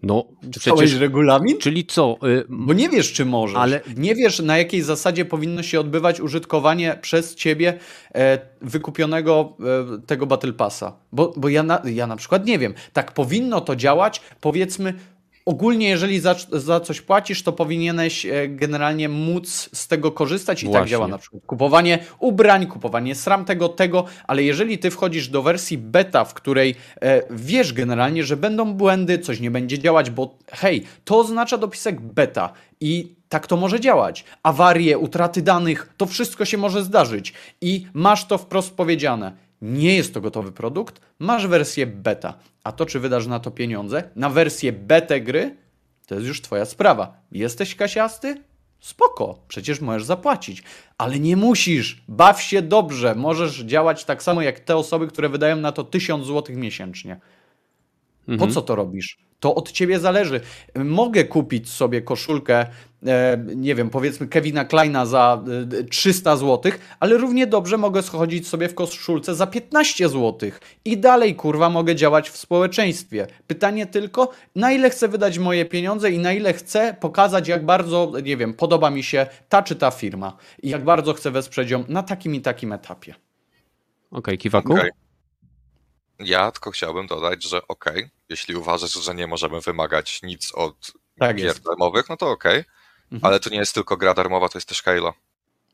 [0.03, 0.99] No, Czytałeś przecież...
[1.01, 1.57] regulamin?
[1.57, 2.17] Czyli co?
[2.23, 3.57] y, Bo nie wiesz, czy możesz.
[3.57, 7.79] Ale- Nie wiesz, na jakiej zasadzie powinno się odbywać użytkowanie przez ciebie
[8.15, 9.57] e, wykupionego
[9.97, 10.93] e, tego Battle Passa.
[11.11, 12.73] Bo, bo ja, na, ja na przykład nie wiem.
[12.93, 14.93] Tak powinno to działać, powiedzmy.
[15.49, 20.65] Ogólnie, jeżeli za, za coś płacisz, to powinieneś e, generalnie móc z tego korzystać i
[20.65, 20.89] tak Właśnie.
[20.89, 25.77] działa na przykład kupowanie ubrań, kupowanie sram tego, tego, ale jeżeli ty wchodzisz do wersji
[25.77, 30.83] beta, w której e, wiesz generalnie, że będą błędy, coś nie będzie działać, bo hej,
[31.05, 34.25] to oznacza dopisek beta i tak to może działać.
[34.43, 39.48] Awarie, utraty danych, to wszystko się może zdarzyć i masz to wprost powiedziane.
[39.61, 42.33] Nie jest to gotowy produkt, masz wersję beta.
[42.63, 45.55] A to, czy wydasz na to pieniądze, na wersję betę gry,
[46.07, 47.21] to jest już twoja sprawa.
[47.31, 48.43] Jesteś kasiasty?
[48.79, 50.63] Spoko, przecież możesz zapłacić,
[50.97, 52.03] ale nie musisz.
[52.07, 53.15] Baw się dobrze.
[53.15, 57.19] Możesz działać tak samo jak te osoby, które wydają na to 1000 zł miesięcznie.
[58.29, 58.51] Po Mhm.
[58.51, 59.17] co to robisz?
[59.39, 60.41] To od ciebie zależy.
[60.75, 62.65] Mogę kupić sobie koszulkę,
[63.07, 65.43] e, nie wiem, powiedzmy Kevina Kleina za
[65.79, 70.51] e, 300 zł, ale równie dobrze mogę schodzić sobie w koszulce za 15 zł.
[70.85, 73.27] I dalej, kurwa, mogę działać w społeczeństwie.
[73.47, 78.11] Pytanie tylko, na ile chcę wydać moje pieniądze i na ile chcę pokazać, jak bardzo,
[78.23, 80.37] nie wiem, podoba mi się ta czy ta firma.
[80.63, 83.15] I jak bardzo chcę wesprzeć ją na takim i takim etapie.
[84.11, 84.73] Okej, Kiwaku?
[84.73, 84.89] Okej.
[86.19, 91.35] Ja tylko chciałbym dodać, że okej, jeśli uważasz, że nie możemy wymagać nic od Tak
[91.35, 91.63] gier jest.
[91.63, 92.63] darmowych, no to okej,
[93.11, 93.25] Mhm.
[93.25, 95.13] ale to nie jest tylko gra darmowa, to jest też Halo.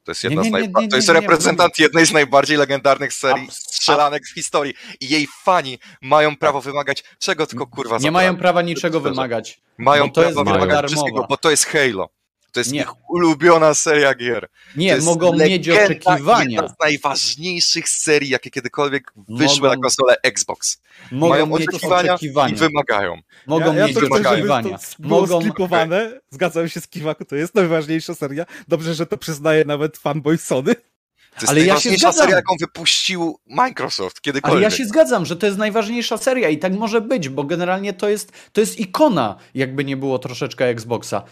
[0.04, 4.24] To jest, jedna Nie, nie, nie, to jest reprezentant jednej z najbardziej legendarnych serii strzelanek
[4.28, 9.00] w historii i jej fani mają prawo wymagać czego tylko kurwa Nie mają prawa niczego
[9.00, 9.62] wymagać.
[9.78, 10.88] Mają prawo wymagać darmowa.
[10.88, 12.10] wszystkiego, bo to jest Halo.
[12.56, 12.82] To jest Nie.
[12.82, 14.42] ich ulubiona seria gier.
[14.42, 16.62] To Nie, jest mogą mieć oczekiwania.
[16.62, 20.82] Jedna z najważniejszych serii, jakie kiedykolwiek wyszły Mogą- na konsolę Xbox.
[21.12, 22.54] Mogą Mają mieć oczekiwania, oczekiwania.
[22.54, 23.22] i wymagają.
[23.48, 24.78] Mogą ja, ja mieć to chcę, żeby oczekiwania.
[25.00, 25.42] Mogą...
[25.42, 26.20] sklipowane.
[26.30, 28.46] Zgadzam się z Kiwaku, to jest najważniejsza seria.
[28.68, 30.76] Dobrze, że to przyznaje nawet fanboy Sony.
[30.76, 34.56] To jest Ale ja się seria, jaką wypuścił Microsoft kiedykolwiek.
[34.56, 37.94] Ale ja się zgadzam, że to jest najważniejsza seria i tak może być, bo generalnie
[37.94, 41.24] to jest, to jest ikona, jakby nie było troszeczkę Xboxa.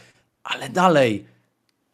[0.43, 1.25] Ale dalej,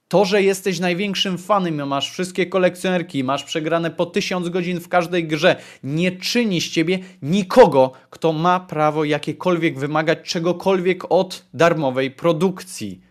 [0.08, 5.28] to, że jesteś największym fanem, masz wszystkie kolekcjonerki, masz przegrane po tysiąc godzin w każdej
[5.28, 13.02] grze, nie czyni z ciebie nikogo, kto ma prawo jakiekolwiek wymagać czegokolwiek od darmowej produkcji.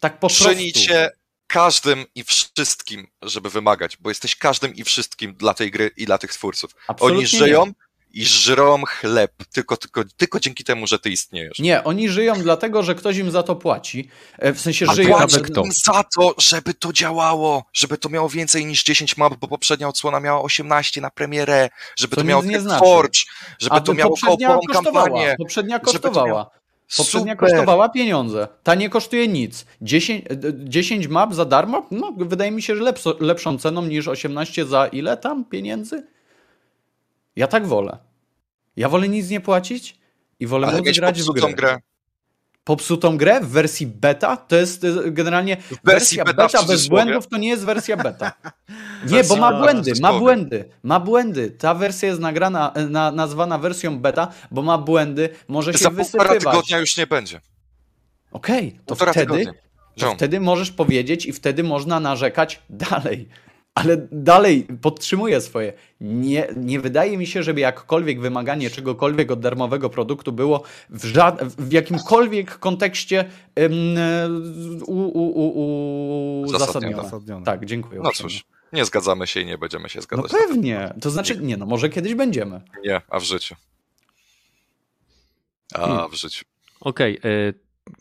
[0.00, 0.44] Tak po prostu.
[0.44, 1.10] Czynicie
[1.46, 6.18] każdym i wszystkim, żeby wymagać, bo jesteś każdym i wszystkim dla tej gry i dla
[6.18, 6.70] tych twórców.
[6.88, 7.72] Absolutnie Oni nie.
[8.12, 11.58] I żrą chleb tylko, tylko, tylko dzięki temu, że ty istniejesz.
[11.58, 14.08] Nie, oni żyją dlatego, że ktoś im za to płaci.
[14.38, 15.16] E, W sensie A żyją.
[15.44, 15.62] kto.
[15.64, 19.88] im za to, żeby to działało, żeby to miało więcej niż 10 map, bo poprzednia
[19.88, 22.84] odsłona miała 18 na premierę, żeby To to, miało nie znaczy.
[22.84, 23.20] Forge,
[23.58, 24.68] żeby A to miało kosztowała.
[24.72, 25.34] kampanię.
[25.38, 26.50] Poprzednia kosztowała.
[26.96, 27.50] Poprzednia Super.
[27.50, 28.48] kosztowała pieniądze.
[28.62, 29.66] Ta nie kosztuje nic.
[29.82, 31.86] 10, e, 10 map za darmo?
[31.90, 36.06] No, wydaje mi się, że lepso, lepszą ceną niż 18 za ile tam pieniędzy?
[37.40, 37.98] Ja tak wolę.
[38.76, 39.98] Ja wolę nic nie płacić
[40.40, 41.54] i wolę Ale móc grać w grę.
[41.54, 41.78] grę.
[42.64, 47.36] Popsutą grę w wersji beta to jest generalnie wersja beta beta, w bez błędów to
[47.36, 48.32] nie jest wersja beta.
[49.12, 51.50] Nie, bo ma w błędy, ma błędy, ma błędy.
[51.50, 56.24] Ta wersja jest nagrana, na, nazwana wersją beta, bo ma błędy, może się Za półtora
[56.24, 56.54] wysypywać.
[56.54, 57.40] tygodnia już nie będzie.
[58.32, 59.44] Okej, to Półtora wtedy,
[59.98, 63.28] to wtedy możesz powiedzieć i wtedy można narzekać dalej.
[63.84, 65.72] Ale dalej podtrzymuję swoje.
[66.00, 71.44] Nie, nie wydaje mi się, żeby jakkolwiek wymaganie czegokolwiek od darmowego produktu było w, żad-
[71.44, 73.24] w jakimkolwiek kontekście
[73.56, 73.68] e,
[74.86, 77.10] u, u, u, u, Uzasadnione.
[77.44, 78.00] Tak, dziękuję.
[78.04, 80.30] No cóż, nie zgadzamy się i nie będziemy się No zgadzać.
[80.32, 80.94] pewnie.
[81.00, 82.60] To znaczy, nie no, może kiedyś będziemy.
[82.84, 83.54] Nie, a w życiu.
[85.74, 86.10] A Hmm.
[86.10, 86.44] w życiu.
[86.80, 87.52] Okej, e,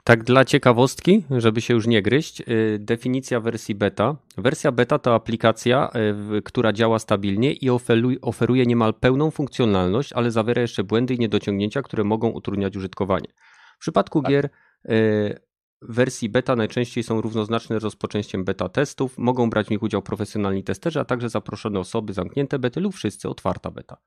[0.03, 2.45] tak dla ciekawostki, żeby się już nie gryźć, e,
[2.79, 4.15] definicja wersji beta.
[4.37, 10.31] Wersja beta to aplikacja, w- która działa stabilnie i oferu- oferuje niemal pełną funkcjonalność, ale
[10.31, 13.27] zawiera jeszcze błędy i niedociągnięcia, które mogą utrudniać użytkowanie.
[13.77, 14.49] W przypadku gier
[14.85, 15.39] e,
[15.81, 20.63] wersji beta najczęściej są równoznaczne z rozpoczęciem beta testów, mogą brać w nich udział profesjonalni
[20.63, 23.97] testerzy, a także zaproszone osoby, zamknięte bety lub wszyscy otwarta beta.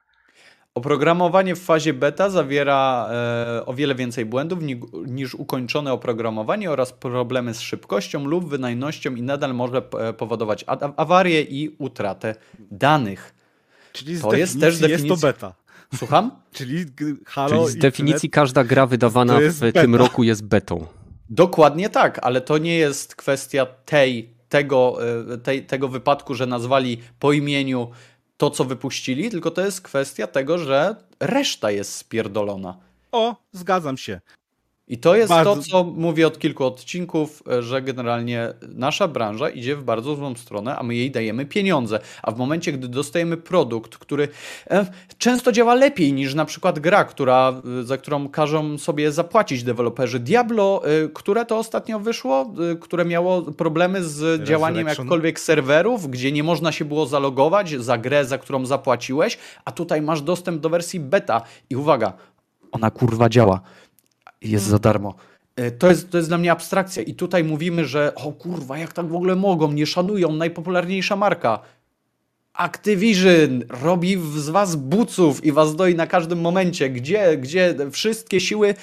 [0.74, 6.92] Oprogramowanie w fazie beta zawiera e, o wiele więcej błędów ni- niż ukończone oprogramowanie oraz
[6.92, 10.64] problemy z szybkością lub wydajnością i nadal może e, powodować
[10.96, 12.34] awarie i utratę
[12.70, 13.34] danych.
[13.92, 15.54] Czyli z To jest definicji też jest to definicja- beta.
[15.98, 16.30] Słucham?
[16.52, 16.84] Czyli
[17.26, 19.96] Halo Czyli z definicji każda gra wydawana w jest tym beta.
[20.04, 20.86] roku jest betą.
[21.30, 24.98] Dokładnie tak, ale to nie jest kwestia tej, tego,
[25.34, 27.90] e, tej, tego wypadku, że nazwali po imieniu
[28.43, 32.77] to, co wypuścili, tylko to jest kwestia tego, że reszta jest spierdolona.
[33.12, 34.20] O, zgadzam się.
[34.93, 39.51] I to jest Bardzo- to, co mówię od kilku odcinków, e, że generalnie nasza branża
[39.51, 42.01] idzie w bardzo złą stronę, a my jej dajemy pieniądze.
[42.23, 44.28] A w momencie, gdy dostajemy produkt, który
[44.70, 44.86] e,
[45.19, 50.19] często działa lepiej niż na przykład gra, która, e, za którą każą sobie zapłacić deweloperzy.
[50.19, 50.82] Diablo,
[51.14, 56.85] które to ostatnio wyszło, które miało problemy z działaniem jakkolwiek serwerów, gdzie nie można się
[56.85, 61.43] było zalogować za grę, za którą zapłaciłeś, a tutaj masz dostęp do wersji beta.
[61.70, 62.12] I uwaga,
[62.73, 63.60] ona kurwa działa
[64.44, 65.14] jest za darmo.
[65.56, 68.93] E, To jest, to jest dla mnie abstrakcja i tutaj mówimy, że o kurwa, jak
[68.93, 71.59] tak w ogóle mogą, nie szanują, najpopularniejsza marka.
[72.55, 78.40] Activision robi w- z was buców i was doi na każdym momencie, gdzie, gdzie wszystkie
[78.40, 78.74] siły y,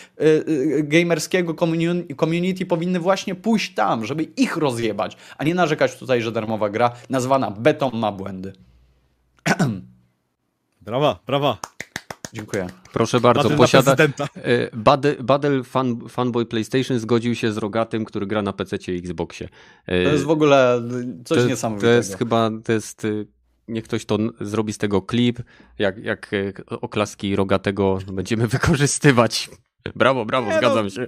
[0.49, 6.21] y, gamerskiego commun- community powinny właśnie pójść tam, żeby ich rozjebać, a nie narzekać tutaj,
[6.21, 8.53] że darmowa gra nazwana betą ma błędy.
[10.81, 11.57] Brawa, brawa.
[12.33, 12.67] Dziękuję.
[12.93, 13.95] Proszę bardzo, posiada.
[14.35, 18.97] e, Battle, Battle fan, Fanboy PlayStation zgodził się z Rogatym, który gra na PC i
[18.97, 19.49] Xboxie.
[19.85, 20.81] E, To jest w ogóle
[21.25, 21.93] coś to, to niesamowitego.
[21.93, 23.09] jest chyba, to jest, e,
[23.67, 25.39] niech ktoś to zrobi z tego klip,
[25.79, 26.31] jak, jak
[26.67, 29.49] oklaski Rogatego będziemy wykorzystywać.
[29.95, 31.07] Brawo, brawo, Nie no, zgadzam się.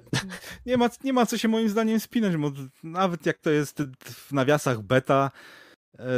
[0.66, 2.52] Nie ma, nie ma co się moim zdaniem spinać, bo
[2.84, 5.32] nawet jak to jest w nawiasach beta,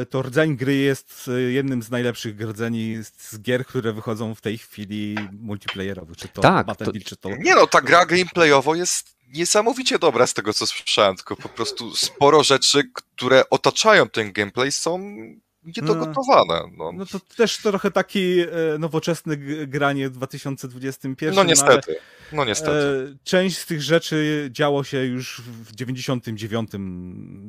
[0.09, 4.57] to rdzeń gry jest e, jednym z najlepszych rdzeni z gier, które wychodzą w tej
[4.57, 6.17] chwili multiplayerowych.
[6.17, 7.29] Czy to Tak, Battlefield, czy to...
[7.29, 11.95] Nie no, ta gra gameplayowo jest niesamowicie dobra z tego, co słyszałem, tylko po prostu
[11.95, 15.15] sporo rzeczy, które otaczają ten gameplay są
[15.65, 16.61] niedogotowane.
[16.77, 18.47] No, No to też trochę taki e,
[18.79, 19.37] nowoczesny
[19.67, 21.35] granie w 2021.
[21.35, 21.95] no ale, niestety,
[22.31, 23.13] no niestety.
[23.13, 26.69] E, część z tych rzeczy działo się już w 99,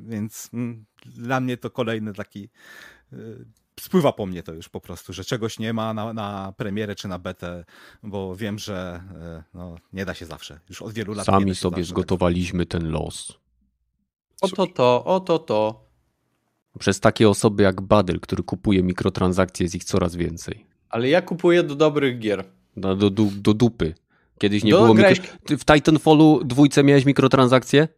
[0.06, 2.48] więc mm, dla mnie to kolejny taki.
[3.12, 3.16] e,
[3.80, 7.08] Spływa po mnie to już po prostu, że czegoś nie ma na, na premierę czy
[7.08, 7.64] na betę,
[8.02, 9.02] bo wiem, że
[9.54, 10.60] no, nie da się zawsze.
[10.68, 11.26] Już od wielu lat.
[11.28, 11.88] nie da Sami się sobie zawsze.
[11.90, 13.32] zgotowaliśmy ten los.
[14.40, 15.84] Oto to, oto to.
[16.78, 20.66] Przez takie osoby jak Badyl, który kupuje mikrotransakcje, jest ich coraz więcej.
[20.88, 22.44] Ale ja kupuję do dobrych gier.
[22.76, 23.94] Do, do, do, dupy.
[24.38, 25.36] Kiedyś nie Do było grałeś- mikro...
[25.46, 27.88] Ty w Titanfallu dwójce miałeś mikrotransakcje?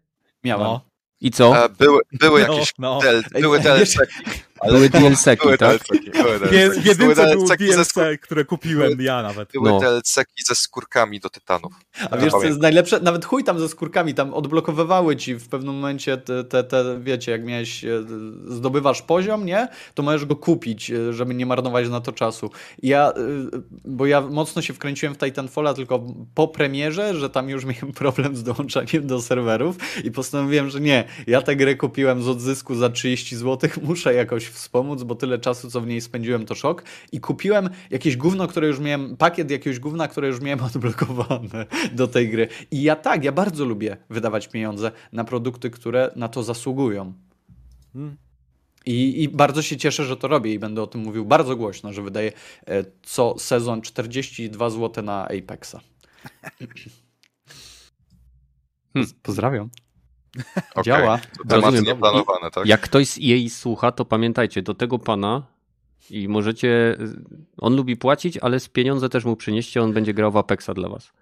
[0.45, 0.67] Miałem.
[0.67, 0.81] No,
[1.21, 1.65] I co?
[1.65, 2.99] E, były, były no, jakieś no.
[3.01, 3.97] del, Ej, były DLC,
[4.61, 5.79] ale Były DLC-ki, były tak?
[5.79, 6.39] DLC-ki, były
[6.95, 9.53] Były DLC, skór- które kupiłem ja nawet.
[9.53, 9.81] Były No.
[9.81, 11.73] DLC-ki ze skórkami do tytanów.
[12.11, 13.01] A wiesz, co jest najlepsze?
[13.01, 17.33] Nawet chuj tam ze skórkami, tam odblokowywały ci w pewnym momencie te, te, te wiecie,
[17.33, 18.05] jak miałeś, e,
[18.49, 19.69] zdobywasz poziom, nie?
[19.95, 22.51] To możesz go kupić, e, żeby nie marnować na to czasu.
[22.83, 23.13] Ja, e,
[23.85, 28.37] bo ja mocno się wkręciłem w Titanfalla tylko po premierze, że tam już miałem problem
[28.37, 32.91] z dołączaniem do serwerów i postanowiłem, że nie, ja tę grę kupiłem z odzysku za
[32.91, 36.83] 30 zł, muszę jakoś wspomóc, bo tyle czasu, co w niej spędziłem, to szok.
[37.13, 42.09] I kupiłem jakieś gówno, które już miałem, pakiet jakiegoś gówna, które już miałem odblokowane do
[42.09, 42.49] tej gry.
[42.71, 47.13] I ja tak, ja bardzo lubię wydawać pieniądze na produkty, które na to zasługują.
[47.93, 48.17] Hmm.
[48.87, 51.93] I, I bardzo się cieszę, że to robię i będę o tym mówił bardzo głośno,
[51.93, 52.33] że wydaję
[52.67, 55.77] e, co sezon 42 zł na Apexa.
[58.93, 59.13] Hmm.
[59.23, 59.71] Pozdrawiam.
[60.75, 61.19] Okej, Działa.
[61.49, 61.85] To Rozumiem.
[61.85, 62.67] nieplanowane, tak?
[62.67, 65.43] Jak ktoś z jej słucha, to pamiętajcie, do tego pana
[66.11, 66.97] i możecie...
[67.59, 70.89] On lubi płacić, ale z pieniądze też mu przynieście, on będzie grał w Apexa dla
[70.89, 71.13] was.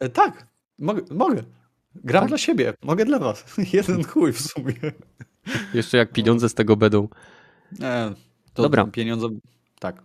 [0.00, 0.46] E, tak,
[0.78, 1.02] mogę.
[1.10, 1.42] mogę.
[1.94, 3.56] Gram dla siebie, mogę dla was.
[3.72, 4.74] Jeden chuj w sumie.
[5.74, 7.08] Jeszcze jak pieniądze z tego będą.
[7.80, 8.14] E,
[8.54, 8.84] to Dobra.
[8.84, 9.28] pieniądze,
[9.80, 10.02] tak.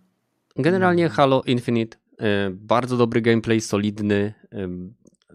[0.56, 4.34] Generalnie Halo Infinite, e, bardzo dobry gameplay, solidny.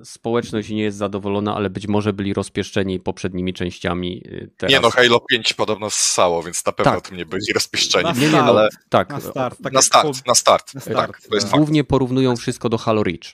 [0.05, 4.23] Społeczność nie jest zadowolona, ale być może byli rozpieszczeni poprzednimi częściami.
[4.43, 4.73] e, Teraz.
[4.73, 7.09] Nie no, Halo 5 podobno ssało, więc na pewno Tak.
[7.09, 8.05] tym nie byli rozpieszczeni.
[8.05, 9.09] Na Nie, nie, no, ale tak.
[9.11, 9.59] Na start.
[9.62, 10.74] Tak na start, po- na start.
[10.74, 11.51] na Tak, start, to jest tak.
[11.51, 11.57] fakt.
[11.57, 13.33] Głównie porównują wszystko do Halo Reach.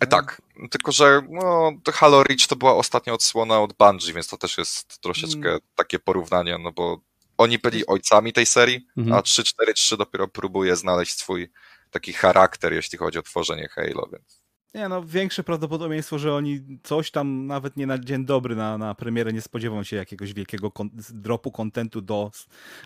[0.00, 4.28] E, Tak, tylko że no, to Halo Reach to była ostatnia odsłona od Bungie, więc
[4.28, 5.60] to też jest troszeczkę Mm.
[5.74, 7.00] takie porównanie, no bo
[7.38, 9.16] oni byli ojcami tej serii, Mhm.
[9.18, 11.50] a 343 dopiero próbuje znaleźć swój
[11.90, 14.41] taki charakter, jeśli chodzi o tworzenie Halo, więc
[14.74, 18.94] Nie no, większe prawdopodobieństwo, że oni coś tam nawet nie na dzień dobry na, na
[18.94, 22.30] premierę nie spodziewą się jakiegoś wielkiego kon- dropu kontentu do,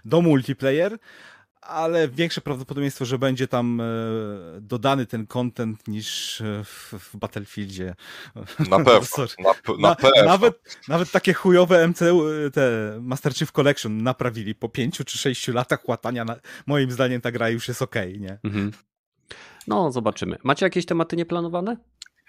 [0.05, 0.99] do multiplayer,
[1.61, 3.85] ale większe prawdopodobieństwo, że będzie tam e,
[4.61, 7.95] dodany ten content niż e, w, w Battlefieldzie.
[8.69, 9.33] na pewno, Sorry.
[9.39, 10.25] na, na pewno.
[10.25, 15.53] nawet, nawet takie chujowe MCU, e, te Master Chief Collection naprawili po pięciu czy sześciu
[15.53, 16.25] latach łatania.
[16.25, 16.37] Na,
[16.67, 18.39] moim zdaniem ta gra już jest okej, nie?
[18.45, 18.73] Mhm.
[19.67, 20.37] No, zobaczymy.
[20.45, 21.77] Macie jakieś tematy nieplanowane?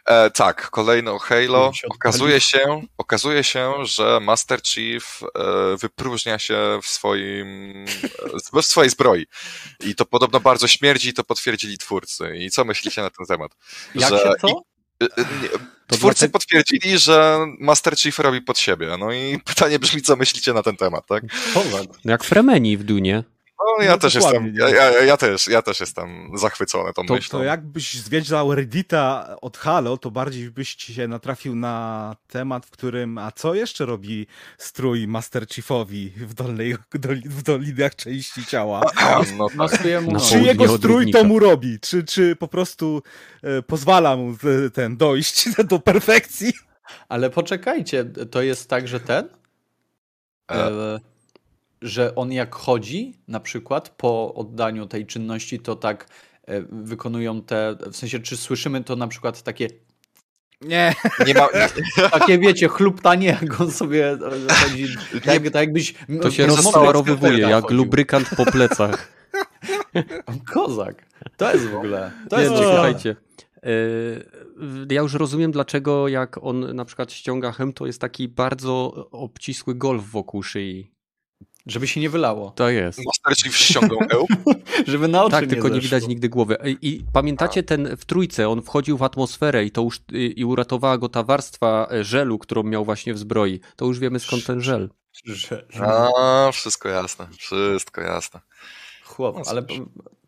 [0.05, 1.63] E, tak, kolejne o Halo.
[1.71, 7.85] 50 Okazuje się, okazuje się, że Master Chief e, wypróżnia się w swoim
[8.55, 9.25] e, w swojej zbroi.
[9.79, 12.37] I to podobno bardzo śmierdzi i to potwierdzili twórcy.
[12.37, 13.51] I co myślicie na ten temat?
[13.95, 14.47] Jak Że się co?
[14.47, 14.51] i-
[15.03, 15.49] e, e, nie,
[15.87, 18.95] Twórcy dlatego- potwierdzili, że Master Chief robi pod siebie.
[18.99, 21.23] No i pytanie brzmi, co myślicie na ten temat, tak?
[22.05, 23.23] Jak Fremeni w Dunie.
[23.59, 27.05] No ja No, też dokładnie, jestem, ja, ja, ja, też, ja też jestem zachwycony tą
[27.05, 27.39] To- myślą.
[27.39, 33.17] To jakbyś zwiedzał Reddita od Halo, to bardziej byś się natrafił na temat, w którym,
[33.17, 34.27] a co jeszcze robi
[34.57, 36.75] strój Master Chiefowi w, dolnej,
[37.25, 38.81] w doliniach części ciała?
[39.37, 39.57] No tak.
[40.07, 41.79] Na Czy jego strój to mu robi?
[41.79, 43.01] Czy, czy po prostu
[43.43, 46.53] e, pozwala mu z- ten dojść do perfekcji?
[47.09, 49.29] Ale poczekajcie, to jest tak, że ten,
[50.51, 50.99] e,
[51.81, 56.07] że on jak chodzi, na przykład po oddaniu tej czynności, to tak
[56.47, 59.67] e, wykonują te, w sensie, czy słyszymy to na przykład takie,
[60.61, 60.93] Nie.
[61.27, 61.47] Nie ma,
[62.19, 64.17] takie wiecie, chluptanie, jak on sobie
[64.61, 64.87] chodzi,
[65.25, 65.93] tak, tak jakbyś...
[66.21, 67.77] To się Nie zostało rozsmarowywuje jak chodził.
[67.77, 69.11] lubrykant po plecach.
[70.53, 71.05] Kozak.
[71.37, 73.15] To jest w ogóle, to Nie, jest no, słuchajcie.
[73.63, 73.69] e,
[74.93, 79.75] Ja już rozumiem, dlaczego jak on na przykład ściąga hem, to jest taki bardzo obcisły
[79.75, 80.91] golf wokół szyi.
[81.67, 82.51] Żeby się nie wylało.
[82.55, 82.99] To jest.
[83.05, 84.27] Master Chief ściągał eł.
[84.87, 85.83] Żeby na oczy Tak, nie tylko nie zeszło.
[85.97, 86.57] widać nigdy głowy.
[86.65, 90.97] I, i pamiętacie ten w trójce, on wchodził w atmosferę i to już i uratowała
[90.97, 93.59] go ta warstwa e, żelu, którą miał właśnie w zbroi.
[93.75, 94.89] To już wiemy skąd ten żel.
[95.25, 98.39] Że, A, wszystko jasne, wszystko jasne.
[99.03, 99.63] chłop, No ale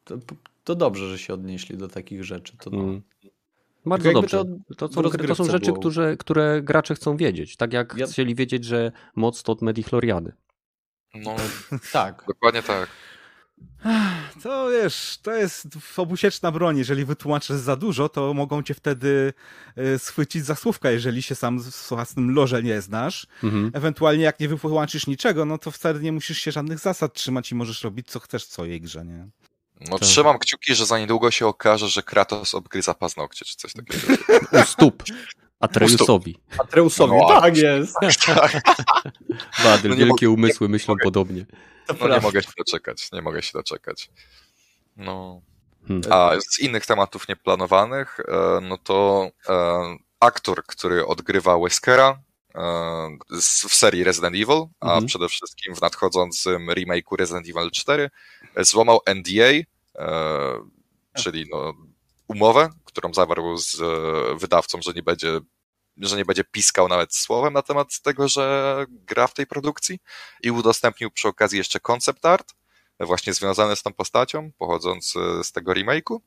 [0.03, 0.16] to,
[0.64, 2.57] to dobrze, że się odnieśli do takich rzeczy.
[2.57, 2.84] To no.
[2.84, 3.02] Mm.
[3.86, 4.38] Bardzo dobrze.
[4.78, 4.90] to To,
[5.28, 5.80] to są rzeczy, było.
[5.80, 7.56] które, które gracze chcą wiedzieć.
[7.57, 10.32] Tak jak Ja- chcieli wiedzieć, że moc to od Medichloriany.
[11.14, 11.36] No,
[11.91, 12.23] Tak.
[12.27, 12.90] dokładnie tak.
[14.44, 15.68] To wiesz, to jest
[15.98, 16.77] obusieczna broń.
[16.77, 19.34] Jeżeli wytłumaczysz za dużo, to mogą cię wtedy
[19.77, 23.27] y, schwycić za słówka, jeżeli się sam w własnym loże nie znasz.
[23.44, 23.72] Mhm.
[23.73, 27.56] Ewentualnie jak nie wytłumaczysz niczego, no to wcale nie musisz się żadnych zasad trzymać i
[27.56, 29.27] możesz robić co chcesz w swojej grze, nie?
[29.90, 30.07] No, Tak.
[30.07, 34.07] trzymam kciuki, że za niedługo się okaże, że Kratos obgryza paznokcie, czy coś takiego.
[34.52, 35.03] U stóp.
[35.60, 36.38] Atreusowi.
[36.60, 37.95] Atreusowi, No, tak jest.
[38.26, 38.61] tak.
[39.64, 41.03] Badyl, No wielkie mogę- umysły nie myślą mogę.
[41.03, 41.45] podobnie.
[42.02, 44.10] No nie mogę się doczekać, nie mogę się doczekać.
[44.98, 45.41] No.
[45.88, 46.02] Hmm.
[46.11, 49.53] A z innych tematów nieplanowanych, e, no to e,
[50.19, 52.19] aktor, który odgrywa Weskera
[52.56, 52.61] e,
[53.69, 55.06] w serii Resident Evil, a Mhm.
[55.06, 58.10] przede wszystkim w nadchodzącym remake'u Resident Evil 4,
[58.56, 59.52] e, złamał NDA,
[61.18, 61.73] czyli no,
[62.30, 65.40] umowę, którą zawarł z e, wydawcą, że nie będzie
[65.98, 70.00] że nie będzie piskał nawet słowem na temat tego, że gra w tej produkcji
[70.44, 72.54] i udostępnił przy okazji jeszcze concept art,
[73.00, 76.18] właśnie związane z tą postacią, pochodząc e, z tego remake'u.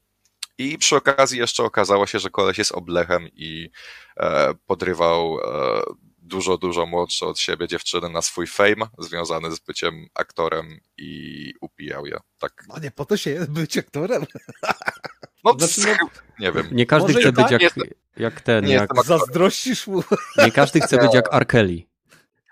[0.58, 3.70] I przy okazji jeszcze okazało się, że koleś jest oblechem i
[4.16, 5.82] e, podrywał e,
[6.18, 12.06] dużo, dużo młodsze od siebie dziewczyny na swój fame związany z byciem aktorem i upijał
[12.06, 12.18] je.
[12.38, 12.64] Tak.
[12.68, 14.26] No nie, po to się jest być aktorem.
[15.44, 16.08] No, Znaczy, no-
[16.38, 16.68] nie wiem.
[16.72, 17.74] Nie każdy Może chce być tak, jak,
[18.16, 19.04] jak ten, nie jak.
[19.04, 20.02] Zazdrościsz mu.
[20.44, 21.46] nie każdy chce być jak R.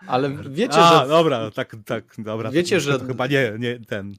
[0.06, 2.50] Ale wiecie, A, że dobra, tak, tak, dobra.
[2.50, 4.14] Wiecie, to, że- To chyba nie, nie ten.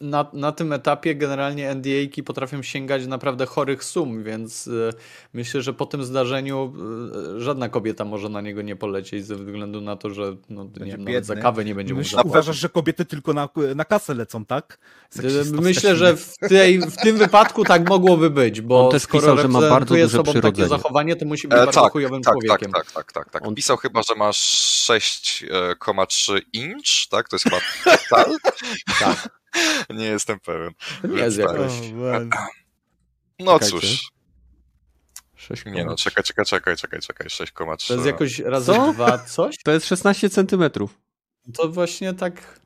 [0.00, 4.92] na, na tym etapie generalnie NDA-ki potrafią sięgać naprawdę chorych sum, więc y,
[5.34, 6.72] myślę, że po tym zdarzeniu
[7.36, 10.86] y, żadna kobieta może na niego nie polecieć ze względu na to, że no, nie
[10.86, 14.44] wiem, nawet za kawę nie będzie mógł uważasz, że kobiety tylko na, na kasę lecą,
[14.44, 14.78] tak?
[15.18, 19.20] Y, Myślę, że w, tej, w tym wypadku tak mogłoby być, bo On też skoro
[19.22, 22.22] pisał, że ma bardzo duże sobą takie zachowanie, to musi być E, bardzo tak, chujowym
[22.22, 22.72] tak, człowiekiem.
[22.72, 23.46] Tak, tak, tak, tak, tak.
[23.46, 24.38] On- Pisał chyba, że masz
[25.22, 27.28] 6,3 inch, tak?
[27.28, 27.60] To jest chyba
[28.10, 28.36] tal?
[29.00, 29.28] Tak.
[29.98, 30.72] Nie jestem pewien.
[31.02, 31.72] To nie jest jakoś...
[33.38, 33.80] No Czekajcie.
[33.80, 34.08] cóż,
[35.36, 37.88] Sześć nie no, czekaj, czekaj, czekaj, czekaj, czekaj, 6,3.
[37.88, 38.92] To jest jakoś razy Co?
[38.92, 39.56] dwa coś?
[39.64, 41.00] To jest 16 centymetrów.
[41.54, 42.60] To właśnie tak...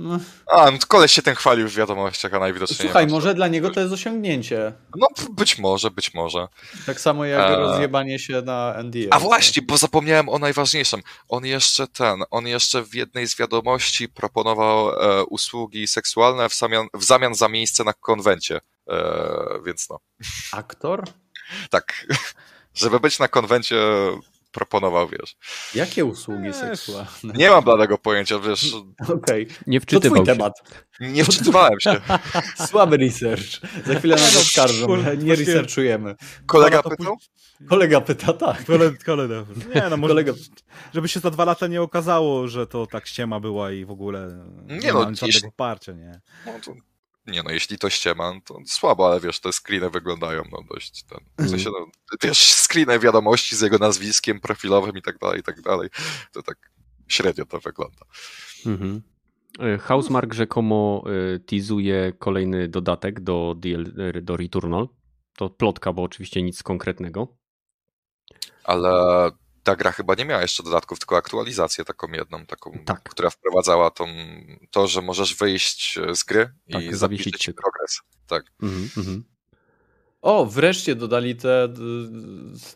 [0.00, 0.18] No.
[0.52, 3.80] A, no koleś się ten chwalił w wiadomościach, a najwidoczniej Słuchaj, może dla niego to
[3.80, 4.72] jest osiągnięcie.
[4.96, 6.48] No być może, być może.
[6.86, 7.56] Tak samo jak A.
[7.56, 9.08] rozjebanie się na NDA.
[9.10, 11.02] A właśnie, bo zapomniałem o najważniejszym.
[11.28, 16.86] On jeszcze ten, on jeszcze w jednej z wiadomości proponował e, usługi seksualne w zamian,
[16.94, 18.60] w zamian za miejsce na konwencie.
[18.88, 20.00] E, więc no,
[20.52, 21.04] Aktor?
[21.70, 22.06] tak.
[22.74, 23.76] Żeby być na konwencie
[24.52, 25.36] proponował, wiesz.
[25.74, 26.56] Jakie usługi Wiesz.
[26.56, 27.08] seksualne?
[27.34, 28.74] Nie mam bladego pojęcia, wiesz,
[29.16, 30.32] Okej, Nie to wczytywał twój się.
[30.38, 30.52] temat.
[31.00, 32.00] nie wczytywałem się.
[32.70, 33.60] Słaby research.
[33.86, 34.96] Za chwilę nas no, oskarżą.
[35.16, 36.14] Nie researchujemy.
[36.46, 37.16] Kolega to pytał?
[37.68, 38.64] Kolega pyta, tak.
[38.64, 39.44] Kole, kolega.
[39.74, 40.34] Nie no, może, Kolega-
[40.94, 44.44] żeby się za dwa lata nie okazało, że to tak ściema była i w ogóle
[44.66, 46.20] nie, Nie no, ma żadnego jeśli- poparcia, nie?
[46.46, 46.72] No to,
[47.30, 51.02] nie no, jeśli to ściema, no to słabo, ale wiesz, te screeny wyglądają no dość
[51.02, 51.86] ten, w sensie, no,
[52.22, 55.88] wiesz, screeny wiadomości z jego nazwiskiem profilowym i tak dalej, i tak dalej,
[56.32, 56.70] to tak
[57.08, 58.04] średnio to wygląda.
[58.66, 59.02] Mhm.
[59.58, 63.84] E, Housemark rzekomo e, teasuje kolejny dodatek do, DL,
[64.16, 64.88] e, do Returnal.
[65.36, 67.36] To plotka, bo oczywiście nic konkretnego.
[68.64, 68.90] Ale
[69.70, 73.02] ta gra chyba nie miała jeszcze dodatków, tylko aktualizację taką jedną, taką, Tak.
[73.02, 74.06] która wprowadzała tą,
[74.70, 77.60] to, że możesz wyjść z gry i Tak, zapisać zawiesić cykl.
[77.62, 78.00] progres.
[78.26, 78.44] Tak.
[78.62, 79.24] Mhm, mhm.
[80.22, 81.68] O, wreszcie dodali te,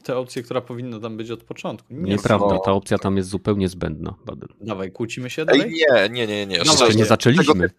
[0.03, 1.95] te opcje, która powinna tam być od początku.
[1.95, 4.49] Nie, Nieprawda, ta opcja tam jest zupełnie zbędna, Badyl.
[4.61, 5.73] Dawaj, kłócimy się Ej, dalej?
[5.73, 6.57] nie, nie, nie, nie.
[6.65, 7.55] Szczerze, Jeszcze nie zaczęliśmy.
[7.55, 7.75] tego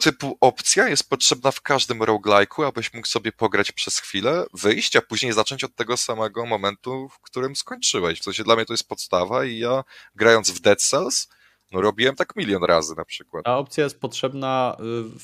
[0.00, 5.02] typu opcja jest potrzebna w każdym roguelike'u, abyś mógł sobie pograć przez chwilę, wyjść, a
[5.02, 8.20] później zacząć od tego samego momentu, w którym skończyłeś.
[8.20, 9.84] W sensie dla mnie to jest podstawa i ja
[10.14, 11.28] grając w Dead Cells,
[11.72, 13.44] no robiłem tak milion razy na przykład.
[13.44, 14.76] Ta opcja jest potrzebna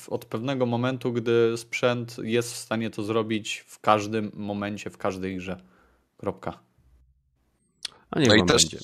[0.07, 4.99] y, od pewnego momentu, gdy sprzęt jest w stanie to zrobić w każdym momencie, w
[4.99, 5.61] każdej grze.
[6.17, 6.61] Kropka.
[8.11, 8.79] A nie No i też będzie.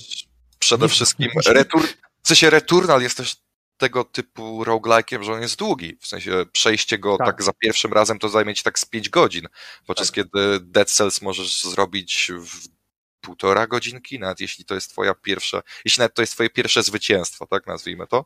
[0.59, 1.83] przede wszystkim retur...
[2.23, 3.37] w sensie Returnal jest też
[3.77, 5.99] tego typu roguelike'iem, że on jest długi.
[6.01, 7.43] W sensie przejście go tak, Tak.
[7.43, 9.47] za pierwszym razem to zajmie ci tak z 5 godzin,
[9.87, 12.69] podczas kiedy Dead Cells możesz zrobić w
[13.21, 17.47] półtora godzinki, nawet jeśli to jest twoja pierwsza, jeśli nawet to jest twoje pierwsze zwycięstwo,
[17.47, 17.67] tak?
[17.67, 18.25] Nazwijmy to,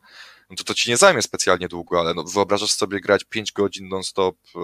[0.50, 3.88] no to to ci nie zajmie specjalnie długo, ale no, wyobrażasz sobie grać 5 godzin
[3.88, 4.60] non-stop, e,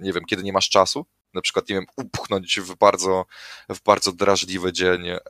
[0.00, 3.24] nie wiem, kiedy nie masz czasu, na przykład, nie wiem, upchnąć w bardzo,
[3.68, 5.20] w bardzo drażliwy dzień e,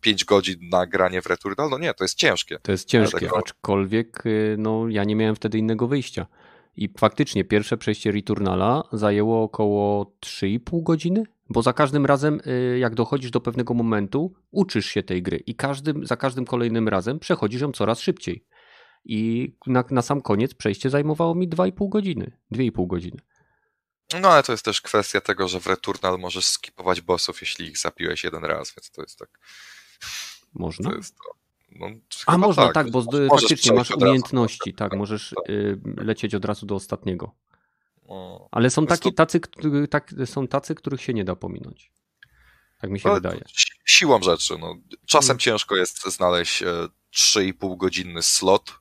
[0.00, 2.58] 5 godzin na granie w Returnal, no nie, to jest ciężkie.
[2.62, 6.26] To jest ciężkie, Dlatego- aczkolwiek y, no, ja nie miałem wtedy innego wyjścia.
[6.76, 12.94] I faktycznie pierwsze przejście Returnala zajęło około 3,5 godziny, bo za każdym razem, y, jak
[12.94, 17.60] dochodzisz do pewnego momentu, uczysz się tej gry i każdym, za każdym kolejnym razem przechodzisz
[17.60, 18.44] ją coraz szybciej.
[19.08, 23.18] i na, na sam koniec przejście zajmowało mi 2,5 godziny, 2,5 godziny.
[24.20, 27.78] No ale to jest też kwestia tego, że w Returnal możesz skipować bossów, jeśli ich
[27.78, 29.28] zapiłeś jeden raz, więc to jest tak.
[30.54, 30.90] Można?
[30.90, 31.22] To jest to.
[31.72, 31.86] No,
[32.26, 34.04] A można, tak, bo Możesz faktycznie masz od razu.
[34.04, 35.50] umiejętności, tak, Tak, możesz tak.
[35.50, 37.34] y, lecieć od razu do ostatniego.
[38.08, 38.48] No.
[38.50, 41.92] Ale są, taki, to- tacy, którzy- tak, są tacy, których się nie da pominąć.
[42.80, 43.40] Tak mi się Ale wydaje.
[43.56, 44.58] si- Siłą rzeczy.
[44.58, 44.74] No.
[45.06, 45.38] Czasem Mm.
[45.38, 46.66] ciężko jest znaleźć e,
[47.10, 48.74] 3,5 godzinny slot e,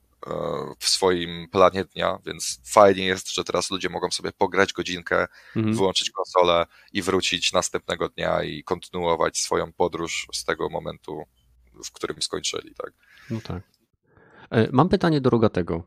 [0.80, 5.76] w swoim planie dnia, więc fajnie jest, że teraz ludzie mogą sobie pograć godzinkę, Mhm.
[5.76, 11.24] wyłączyć konsolę i wrócić następnego dnia i kontynuować swoją podróż z tego momentu,
[11.86, 12.76] w którym skończyli.
[12.76, 12.92] Tak?
[13.30, 13.64] No tak.
[14.50, 15.84] E, Mam pytanie do Rogatego.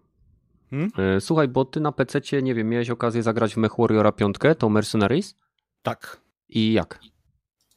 [0.71, 0.91] Hmm?
[1.17, 4.37] E, Słuchaj, bo ty na PC, nie wiem, miałeś okazję zagrać w Mech Warriora 5,
[4.59, 5.35] to Mercenaries?
[5.83, 6.21] Tak.
[6.49, 7.01] I jak?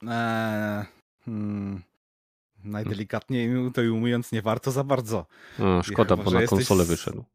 [0.08, 0.86] Eee,
[1.26, 1.84] hmm,
[2.64, 5.26] najdelikatniej to ujmując, nie warto za bardzo.
[5.60, 7.26] A, szkoda, chyba, bo na konsolę wyszedł.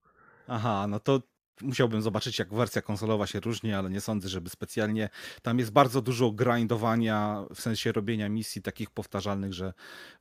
[0.49, 1.21] Aha, no to
[1.63, 5.09] musiałbym zobaczyć, jak wersja konsolowa się różni, ale nie sądzę, żeby specjalnie.
[5.43, 9.73] Tam jest bardzo dużo grindowania, w sensie robienia misji takich powtarzalnych, że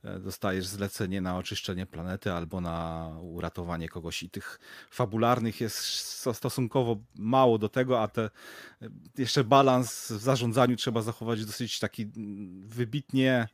[0.04, 4.58] e, dostajesz zlecenie na oczyszczenie planety albo na uratowanie kogoś i tych
[4.90, 8.30] fabularnych jest sto- stosunkowo mało do tego, a te e,
[9.18, 13.48] jeszcze balans w zarządzaniu trzeba zachować dosyć taki mm, wybitnie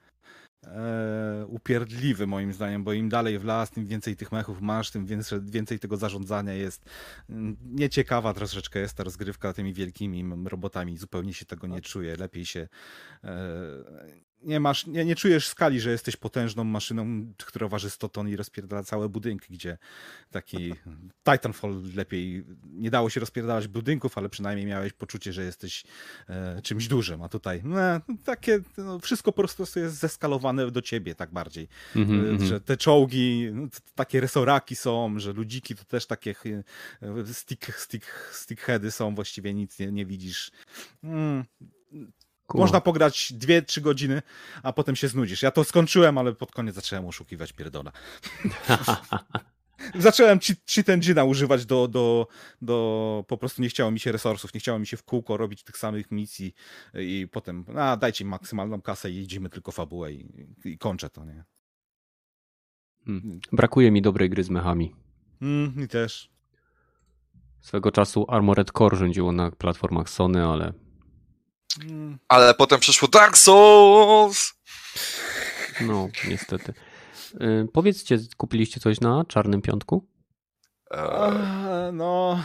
[0.66, 5.06] e, upierdliwy moim zdaniem, bo im dalej w las, tym więcej tych mechów masz, tym
[5.06, 6.84] więcej, więcej tego zarządzania jest.
[7.30, 12.46] Mm, Nieciekawa troszeczkę jest ta rozgrywka tymi wielkimi robotami, zupełnie się tego nie czuje, lepiej
[12.46, 12.68] się
[13.24, 13.28] e,
[14.44, 18.36] nie masz, nie, nie czujesz skali, że jesteś potężną maszyną, która waży 100 ton i
[18.36, 19.78] rozpierdala całe budynki, gdzie
[20.30, 20.74] taki
[21.24, 25.84] Titanfall lepiej, nie dało się rozpierdalać budynków, ale przynajmniej miałeś poczucie, że jesteś
[26.28, 27.76] e, czymś dużym, a tutaj no,
[28.24, 31.68] takie, no, wszystko po prostu jest zeskalowane do ciebie tak bardziej.
[31.96, 32.46] E, mhm.
[32.46, 36.34] Że te czołgi, no, takie resoraki są, że ludziki to też takie
[37.02, 40.50] e, stick, stick, stickheady są, właściwie nic nie, nie widzisz.
[41.04, 41.44] Mm,
[42.60, 44.22] Można pograć 2-3 godziny,
[44.62, 45.42] a potem się znudzisz.
[45.42, 47.92] Ja to skończyłem, ale pod koniec zacząłem oszukiwać pierdola.
[49.98, 52.26] Zacząłem cheat, cheat engine'a używać do, do,
[52.62, 53.24] do...
[53.28, 55.76] Po prostu nie chciało mi się resursów, nie chciało mi się w kółko robić tych
[55.76, 56.54] samych misji
[56.94, 61.44] i potem, a dajcie maksymalną kasę i jedziemy tylko fabułę i, i kończę to, nie?
[63.06, 63.40] Hmm.
[63.52, 64.94] Brakuje mi dobrej gry z mechami.
[65.42, 66.30] Mm, mi też.
[67.60, 70.72] Swego czasu Armored Core rządziło na platformach Sony, ale
[72.28, 74.52] Ale potem przyszło Dark Souls!
[75.80, 76.74] no, niestety.
[77.34, 80.06] Y, powiedzcie, kupiliście coś na Czarnym Piątku?
[80.90, 82.42] E, A, No...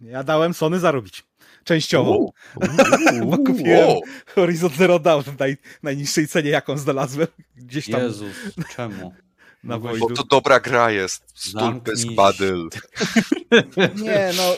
[0.00, 1.24] Ja dałem Sony zarobić.
[1.64, 2.10] Częściowo.
[2.10, 2.32] Uuu.
[3.30, 4.00] Bo kupiłem Wow.
[4.34, 7.28] Horizon Zero Dawn w naj, najniższej cenie, jaką znalazłem.
[7.56, 8.32] Gdzieś tam Jezus,
[8.76, 9.14] czemu?
[9.64, 10.08] na Bo Wojdu.
[10.14, 11.24] to dobra gra jest.
[11.34, 12.14] Stulpysk się.
[12.14, 12.68] Badyl.
[14.02, 14.56] Nie, no.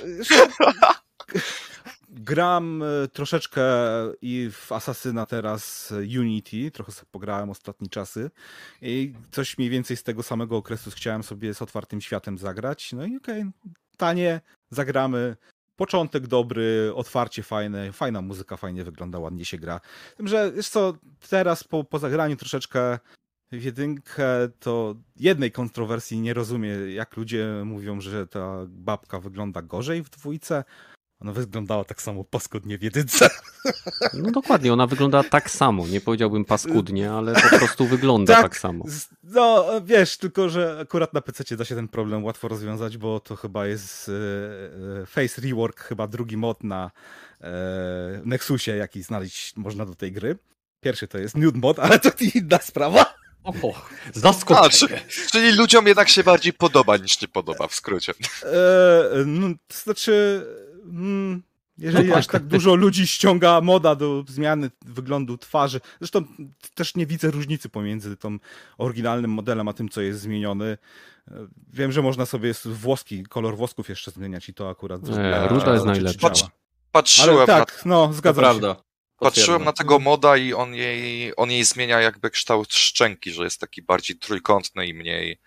[2.27, 3.63] Gram e, troszeczkę
[4.23, 8.31] i w Asasyna teraz e, Unity, trochę sobie pograłem ostatnie czasy
[8.83, 12.93] i coś mniej więcej z tego samego okresu chciałem sobie z otwartym światem zagrać.
[12.93, 13.45] No i okej,
[13.97, 14.41] tanie,
[14.71, 15.37] zagramy.
[15.77, 19.81] Początek dobry, otwarcie fajne, fajna muzyka, fajnie wygląda, ładnie się gra.
[20.17, 20.95] Tym, że wiesz co,
[21.29, 22.99] teraz po, po zagraniu troszeczkę
[23.53, 24.27] w jedynkę
[24.61, 30.65] to jednej kontrowersji nie rozumie, jak ludzie mówią, że ta babka wygląda gorzej w dwójce.
[31.21, 33.29] Ona wyglądała tak samo paskudnie w jedynce.
[34.15, 35.87] No dokładnie, ona wygląda tak samo.
[35.89, 38.59] Nie powiedziałbym paskudnie, ale po prostu wygląda tak, Tak.
[38.59, 38.85] samo.
[39.23, 43.37] No, wiesz, tylko że akurat na PC da się ten problem łatwo rozwiązać, bo to
[43.37, 44.13] chyba jest e,
[45.03, 46.91] e, Face Rework, chyba drugi mod na
[47.41, 47.51] e,
[48.25, 50.39] Nexusie, jaki znaleźć można do tej gry.
[50.81, 53.15] Pierwszy to jest Nude mod, ale to inna sprawa.
[53.45, 55.05] O, A, czy, zaskoczenie.
[55.31, 58.13] czyli ludziom jednak się bardziej podoba niż nie podoba, w skrócie.
[58.43, 58.47] E,
[59.27, 60.47] no, to znaczy,
[60.91, 61.43] mm,
[61.79, 62.33] jeżeli No aż tak.
[62.33, 66.25] tak dużo ludzi ściąga moda do zmiany wyglądu twarzy, zresztą
[66.75, 68.41] też nie widzę różnicy pomiędzy tym
[68.79, 70.79] oryginalnym modelem, a tym, co jest zmieniony.
[71.31, 71.35] E,
[71.73, 75.01] Wiem, że można sobie włoski, kolor włosków jeszcze zmieniać i to akurat...
[75.09, 76.31] E, ruda jest najlepsza.
[76.31, 76.51] działa.
[76.93, 78.61] Patrzyłem, Ale na, tak, no, To zgadzam się.
[78.61, 78.83] prawda.
[79.19, 83.61] patrzyłem na tego moda i on jej, on jej zmienia jakby kształt szczęki, że jest
[83.61, 85.39] taki bardziej trójkątny i mniej...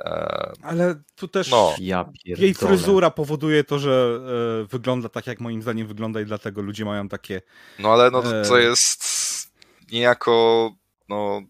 [0.00, 1.74] E, Ale tu też No.
[1.80, 4.20] Ja jej fryzura powoduje to, że
[4.62, 7.42] e, wygląda tak, jak moim zdaniem wygląda i dlatego ludzie mają takie
[7.78, 8.62] no ale no, to- to E.
[8.62, 9.04] jest
[9.92, 10.70] niejako...
[11.08, 11.42] No,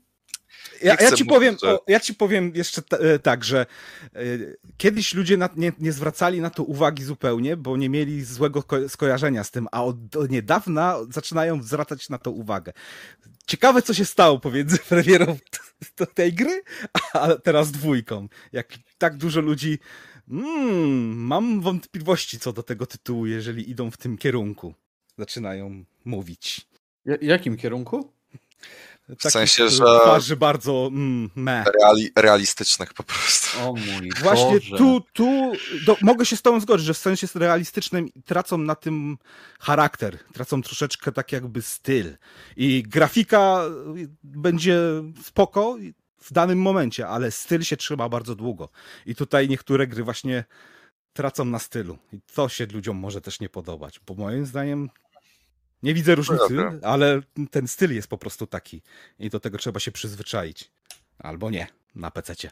[0.83, 3.67] Ja, ja, ci mówić, powiem, o, ja ci powiem jeszcze e, tak, że
[4.15, 4.21] e,
[4.77, 8.89] kiedyś ludzie na, nie, nie zwracali na to uwagi zupełnie, bo nie mieli złego ko-
[8.89, 12.73] skojarzenia z tym, a od, od niedawna zaczynają zwracać na to uwagę.
[13.47, 15.59] Ciekawe, co się stało pomiędzy premierą t-
[15.95, 16.63] t- tej gry,
[17.13, 18.29] a teraz dwójką.
[18.53, 18.69] Jak
[18.99, 19.79] tak dużo ludzi.
[20.29, 24.75] Mm, mam wątpliwości co do tego tytułu, jeżeli idą w tym kierunku.
[25.19, 26.67] Zaczynają mówić.
[27.05, 28.13] Ja- jakim kierunku?
[29.09, 31.67] W sensie, e, że- Twarzy bardzo mm, meh.
[31.81, 33.61] Reali, realistycznych po prostu.
[33.61, 34.77] O mój Właśnie Boże.
[34.77, 35.53] tu, tu
[35.87, 39.19] do, mogę się z tobą zgodzić, że w sensie realistycznym tracą na tym
[39.61, 42.17] charakter, tracą troszeczkę tak jakby styl.
[42.57, 43.61] I grafika
[44.23, 44.79] będzie
[45.23, 45.77] spoko
[46.21, 48.69] w danym momencie, ale styl się trzyma bardzo długo.
[49.07, 50.45] I tutaj niektóre gry właśnie
[51.13, 51.99] tracą na stylu.
[52.13, 54.91] I to się ludziom może też nie podobać, bo moim zdaniem
[55.83, 56.73] nie widzę różnicy, Dobra.
[56.83, 57.21] ale
[57.51, 58.83] ten styl jest po prostu taki.
[59.19, 60.71] I do tego trzeba się przyzwyczaić.
[61.19, 62.51] Albo nie, na pececie.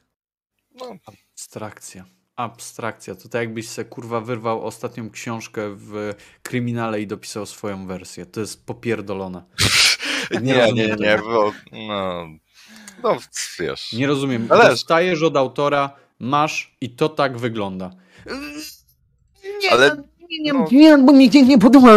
[0.75, 2.05] No, Abstrakcja.
[2.37, 3.15] Abstrakcja.
[3.15, 8.27] To tak jakbyś se kurwa wyrwał ostatnią książkę w kryminale i dopisał swoją wersję.
[8.27, 9.43] To jest popierdolone.
[10.43, 11.25] nie, nie, nie, tego.
[11.25, 12.27] bo no,
[13.03, 13.17] no
[13.59, 13.93] wiesz.
[13.93, 14.47] Nie rozumiem.
[14.51, 17.91] Ale- Dostajesz od autora, masz i to tak wygląda.
[19.63, 19.97] Nie, Ale-
[20.31, 20.67] nie, nie, no.
[20.73, 21.93] nie, bo mi nie podoba.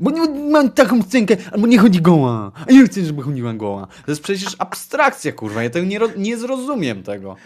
[0.00, 2.52] Bo nie, mam taką scenkę, albo nie chodzi goła.
[2.68, 3.86] A ja chcę, żeby chodziła goła.
[4.06, 5.62] To jest przecież abstrakcja, kurwa.
[5.62, 7.36] Ja tego nie, nie zrozumiem tego.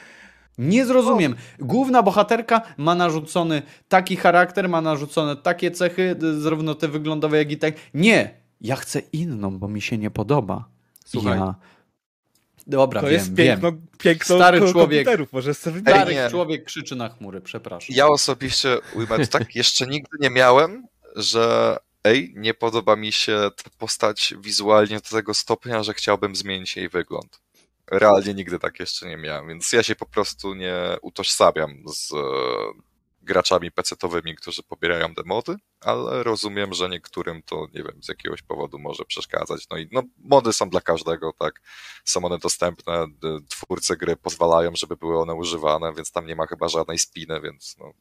[0.59, 1.35] Nie zrozumiem.
[1.59, 7.57] Główna bohaterka ma narzucony taki charakter, ma narzucone takie cechy, zarówno te wyglądowe, jak i
[7.59, 7.74] tak.
[7.95, 8.35] Nie!
[8.61, 10.69] Ja chcę inną, bo mi się nie podoba.
[11.05, 11.39] Słuchaj.
[11.39, 11.55] Ja...
[12.66, 13.61] Dobra, To wiem, jest wiem.
[13.61, 15.09] piękno, piękno Stary człowiek.
[15.33, 15.81] możesz sobie.
[15.81, 16.31] Stary nie.
[16.31, 17.97] człowiek krzyczy na chmury, przepraszam.
[17.97, 23.70] Ja osobiście ujmę tak, jeszcze nigdy nie miałem, że ej, nie podoba mi się ta
[23.79, 27.41] postać wizualnie do tego stopnia, że chciałbym zmienić jej wygląd.
[27.91, 32.16] Realnie nigdy tak jeszcze nie miałem, więc ja się po prostu nie utożsamiam z e,
[33.23, 38.79] graczami pecetowymi, którzy pobierają demody, ale rozumiem, że niektórym to, nie wiem, z jakiegoś powodu
[38.79, 39.69] może przeszkadzać.
[39.70, 41.61] No i no, mody są dla każdego, tak?
[42.05, 43.07] Są one dostępne,
[43.49, 47.77] twórcy gry pozwalają, żeby były one używane, więc tam nie ma chyba żadnej spiny, więc
[47.79, 47.93] no,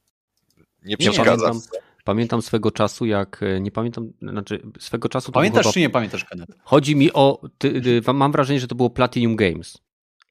[0.58, 1.48] nie Nie, przeszkadza.
[1.48, 1.62] pamiętam,
[2.04, 6.26] pamiętam swego czasu, jak e, nie pamiętam, znaczy swego czasu Pamiętasz było czy nie pamiętasz,
[6.26, 6.54] Kenneth?
[6.64, 7.42] Chodzi mi o.
[7.58, 9.78] Ty, ty, mam wrażenie, że to było Platinum Games,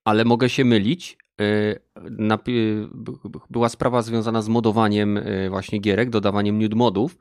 [0.04, 1.18] ale mogę się mylić.
[1.36, 5.20] B- b- była sprawa związana z modowaniem
[5.50, 7.16] właśnie gierek, dodawaniem nude modów.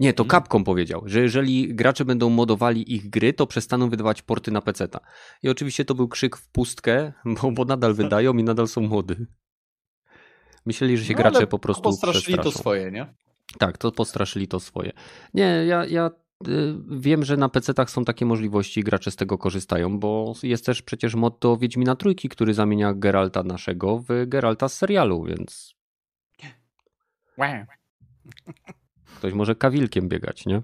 [0.00, 0.42] Nie, to Mhm.
[0.42, 5.00] Capcom powiedział, że jeżeli gracze będą modowali ich gry, to przestaną wydawać porty na PC-ta.
[5.42, 7.12] I oczywiście to był krzyk w pustkę,
[7.42, 9.26] bo, bo nadal wydają i nadal są mody.
[10.66, 13.14] Myśleli, że się No, gracze po prostu Postraszyli to swoje, nie?
[13.58, 14.92] Tak, to postraszyli to swoje.
[15.34, 16.10] Nie, ja, ja
[16.48, 20.66] y, wiem, że na PC-tach są takie możliwości i gracze z tego korzystają, bo jest
[20.66, 25.74] też przecież mod do Wiedźmina Trójki, który zamienia Geralta naszego w Geralta z serialu, więc
[29.16, 30.62] ktoś może kawilkiem biegać, nie?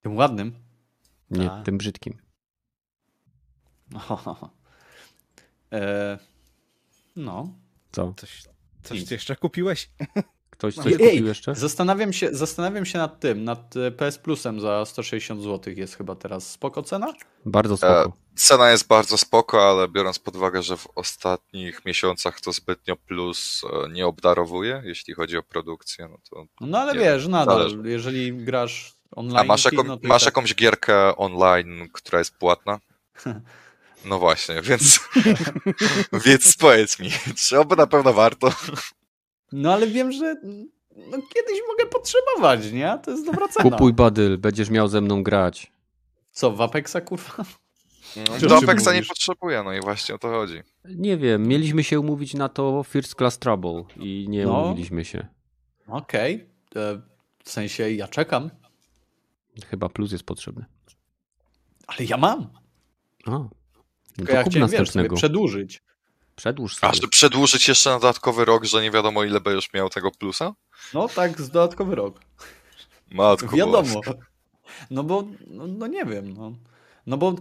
[0.00, 0.54] Tym ładnym.
[1.30, 1.64] Nie, Tak.
[1.64, 2.18] tym brzydkim.
[5.72, 6.18] e,
[7.16, 7.58] no.
[7.92, 8.14] Co?
[8.16, 8.44] Coś,
[8.82, 9.90] coś jeszcze kupiłeś?
[10.58, 11.54] Ktoś coś Ej, kupił jeszcze?
[11.54, 16.14] Zastanawiam się, zastanawiam się nad tym, nad e, PS Plusem za 160 zł jest chyba
[16.14, 17.12] teraz spoko cena?
[17.46, 18.12] Bardzo spoko.
[18.34, 23.62] Cena jest bardzo spoko, ale biorąc pod uwagę, że w ostatnich miesiącach to zbytnio plus
[23.64, 26.46] e, nie obdarowuje, jeśli chodzi o produkcję, no to...
[26.60, 27.90] No ale Nie wiesz, nadal, zależy.
[27.90, 32.78] jeżeli grasz online, A masz, jaką, no masz tak- jakąś gierkę online, która jest płatna?
[34.04, 35.00] No właśnie, więc,
[36.26, 38.52] więc powiedz mi, czy oby na pewno warto?
[39.52, 40.34] No ale wiem, że
[40.96, 42.98] no, kiedyś mogę potrzebować, nie?
[43.04, 43.70] To jest dobra cena.
[43.70, 45.72] Kupuj Badyl, będziesz miał ze mną grać.
[46.32, 47.44] Co, w Apexa kurwa?
[48.16, 50.62] No, Do Apexa nie potrzebuję, no i właśnie o to chodzi.
[50.84, 54.62] Nie wiem, mieliśmy się umówić na to First Class Trouble i nie No.
[54.62, 55.26] umówiliśmy się.
[55.86, 56.48] Okej.
[56.76, 57.00] E,
[57.44, 58.50] W sensie ja czekam,
[59.66, 60.64] Chyba plus jest potrzebny.
[61.86, 62.48] ale ja mam.
[63.26, 63.50] A, no
[64.26, 65.82] to ja kup chciałem, wiesz, przedłużyć.
[66.38, 66.94] Przedłuż A, sobie.
[66.94, 70.54] żeby przedłużyć jeszcze na dodatkowy rok, że nie wiadomo ile będziesz miał tego plusa?
[70.94, 72.20] No tak, z dodatkowy rok.
[73.10, 74.00] Matku Wiadomo.
[74.90, 76.52] No bo, no, no nie wiem, no.
[77.06, 77.34] No bo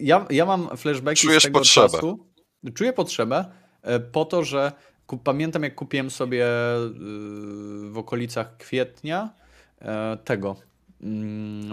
[0.00, 1.88] ja, ja mam flashbacki Czujesz z tego potrzebę.
[1.88, 2.26] czasu.
[2.74, 3.44] Czuję potrzebę
[3.82, 4.72] e, po to, że
[5.06, 6.88] ku, pamiętam jak kupiłem sobie y,
[7.90, 9.30] w okolicach kwietnia
[9.80, 10.56] e, tego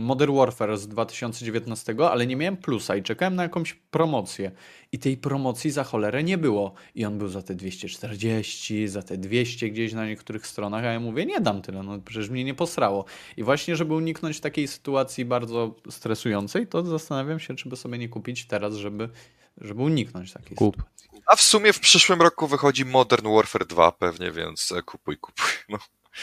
[0.01, 4.51] Modern Warfare z 2019, ale nie miałem plusa i czekałem na jakąś promocję.
[4.92, 6.74] I tej promocji za cholerę nie było.
[6.95, 11.00] I on był za te 240, za te 200 gdzieś na niektórych stronach, a ja
[11.00, 13.06] mówię, nie dam tyle, no przecież mnie nie posrało.
[13.38, 18.10] I właśnie, żeby uniknąć takiej sytuacji bardzo stresującej, to zastanawiam się, czy by sobie nie
[18.10, 19.10] kupić teraz, żeby
[19.58, 20.76] żeby uniknąć takiej Kup.
[20.76, 21.10] sytuacji.
[21.26, 25.45] A w sumie w przyszłym roku wychodzi Modern Warfare 2 pewnie, więc e, kupuj, kupuj.
[25.69, 25.77] No.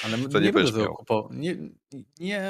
[0.05, 1.31] Ale To nie nie, będę tego kupował.
[1.33, 1.57] Nie,
[2.21, 2.43] nie.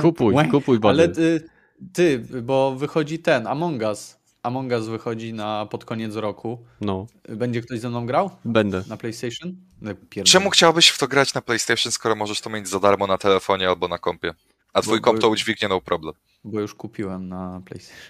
[0.00, 1.14] Kupuj, kupuj Ale Badyl.
[1.40, 1.48] ty,
[1.92, 4.16] ty, bo wychodzi ten, Among Us.
[4.42, 6.64] Among Us wychodzi na pod koniec roku.
[6.80, 8.82] No, Będzie ktoś ze mną grał będę.
[8.88, 9.56] na PlayStation?
[9.80, 10.32] No, pierdolę.
[10.32, 13.68] Czemu chciałbyś w to grać na PlayStation, skoro możesz to mieć za darmo na telefonie
[13.68, 14.34] albo na kompie?
[14.72, 16.14] A twój Bo- komp to udźwignie no problem.
[16.44, 18.02] Bo już kupiłem na PlayStation.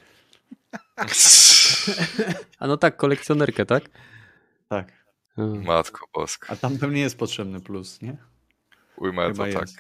[2.58, 3.90] A no tak, kolekcjonerkę, tak?
[4.68, 4.92] Tak.
[5.36, 5.64] Hmm.
[5.64, 6.52] Matko boska.
[6.52, 8.16] A tam pewnie jest potrzebny plus, nie?
[8.96, 9.68] Ujmę to Chyba tak.
[9.68, 9.76] jest.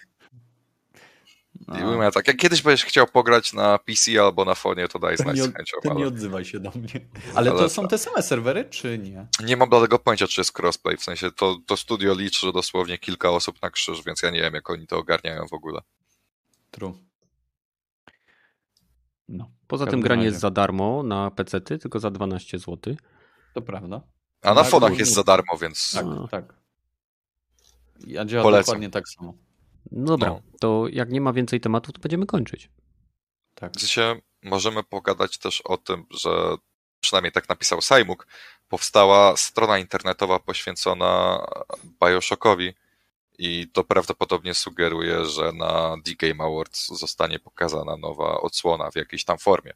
[1.60, 1.90] I No.
[1.90, 2.28] ujmę tak.
[2.28, 5.54] Jak kiedyś będziesz chciał pograć na PC albo na fonie, to daj To znać z
[5.56, 5.76] chęcią.
[5.82, 6.88] to nie Ale odzywaj się do mnie.
[7.24, 9.26] Ale, Ale to to- są te same serwery, czy nie?
[9.44, 10.96] nie mam bladego pojęcia, czy jest crossplay.
[10.96, 14.54] W sensie to, to studio liczy dosłownie kilka osób na krzyż, więc ja nie wiem,
[14.54, 15.80] jak oni to ogarniają w ogóle.
[16.70, 16.94] True.
[19.28, 20.28] No, Poza tym granie razie.
[20.28, 22.96] jest za darmo na PC-ty, tylko za 12 zł.
[23.54, 24.00] to prawda.
[24.42, 26.54] A na Tak, fonach jest za darmo, więc Tak, tak.
[28.06, 28.64] Ja działa Polecam.
[28.66, 29.34] dokładnie tak samo.
[29.92, 30.40] No dobra, No.
[30.60, 32.70] to jak nie ma więcej tematów, to będziemy kończyć.
[33.54, 33.72] Tak.
[33.76, 36.30] w sensie możemy pogadać też o tym, że
[37.00, 38.26] przynajmniej tak napisał Sajmuk,
[38.68, 41.44] powstała strona internetowa poświęcona
[42.04, 42.74] Bioshockowi
[43.38, 49.38] i to prawdopodobnie sugeruje, że na D-Game Awards zostanie pokazana nowa odsłona w jakiejś tam
[49.38, 49.72] formie.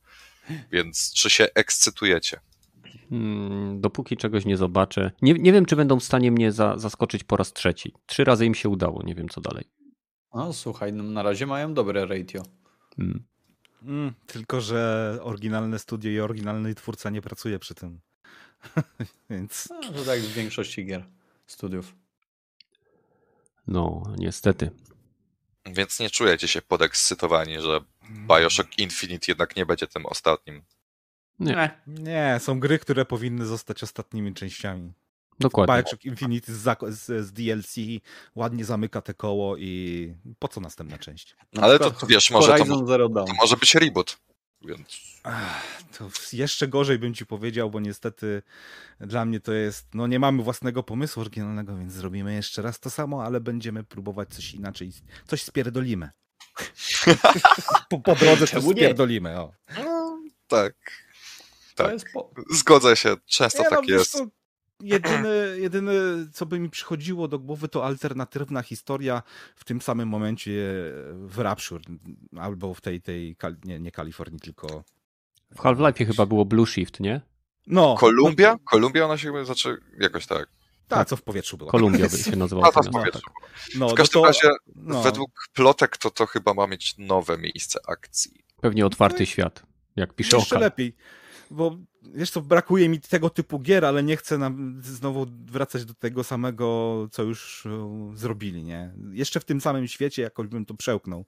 [0.72, 2.40] Więc czy się ekscytujecie?
[3.10, 5.10] Hmm, dopóki czegoś nie zobaczę.
[5.22, 7.94] Nie, nie wiem, czy będą w stanie mnie za, zaskoczyć po raz trzeci.
[8.06, 9.64] Trzy razy im się udało, nie wiem co dalej.
[10.34, 12.42] No słuchaj, no, na razie mają dobre ratio.
[12.96, 13.24] Hmm.
[13.82, 18.00] Mm, tylko, że oryginalne studio i oryginalny twórca nie pracuje przy tym.
[19.30, 21.04] Więc No, to tak w większości gier
[21.46, 21.94] studiów.
[23.66, 24.70] No, niestety.
[25.66, 30.62] Więc nie czujecie się podekscytowani, że Bioshock Infinite jednak nie będzie tym ostatnim.
[31.40, 31.70] Nie.
[31.86, 32.02] Nie.
[32.02, 34.92] nie, są gry, które powinny zostać ostatnimi częściami.
[35.40, 35.82] Dokładnie.
[35.82, 37.76] Bioshock Infinite z, z, z DLC
[38.34, 41.36] ładnie zamyka te koło i po co następna część?
[41.56, 42.64] Ale to przykład wiesz, może to,
[43.26, 44.18] to może być reboot.
[44.62, 45.62] Więc Ach,
[45.98, 48.42] To jeszcze gorzej bym ci powiedział, bo niestety
[49.00, 52.90] dla mnie to jest, no nie mamy własnego pomysłu oryginalnego, więc zrobimy jeszcze raz to
[52.90, 54.92] samo, ale będziemy próbować coś inaczej,
[55.26, 56.10] coś spierdolimy.
[57.90, 59.52] po, po drodze coś spierdolimy, o.
[59.84, 61.03] no, tak.
[61.74, 61.92] To Tak.
[61.92, 62.30] jest po...
[62.50, 64.22] Zgodzę się, często Nie, no, tak wiesz jest.
[64.80, 65.28] Jedyne,
[65.58, 65.92] jedyne,
[66.32, 69.22] co by mi przychodziło do głowy, to alternatywna historia
[69.56, 70.52] w tym samym momencie
[71.14, 71.80] w Rapture,
[72.36, 74.84] albo w tej, tej nie, nie Kalifornii, tylko...
[75.54, 77.20] W Half-Life chyba było Blue Shift, nie?
[77.66, 78.56] No, Kolumbia?
[78.64, 80.48] Kolumbia ona się znaczy jakoś tak.
[80.88, 81.70] tak, co w powietrzu było.
[81.70, 82.68] Kolumbia by się nazywała.
[82.68, 83.20] A to to w miasto, powietrzu.
[83.20, 83.50] tak.
[83.78, 85.02] No, W no każdym to- razie, no.
[85.02, 88.44] według plotek, to to chyba ma mieć nowe miejsce akcji.
[88.60, 89.62] Pewnie otwarty świat,
[89.96, 90.64] jak pisze Jeszcze Oka.
[90.64, 90.96] lepiej,
[91.50, 95.94] bo wiesz co, brakuje mi tego typu gier, ale nie chcę nam znowu wracać do
[95.94, 98.92] tego samego, co już e, zrobili, nie?
[99.12, 101.24] Jeszcze w tym samym świecie jakoś bym to przełknął,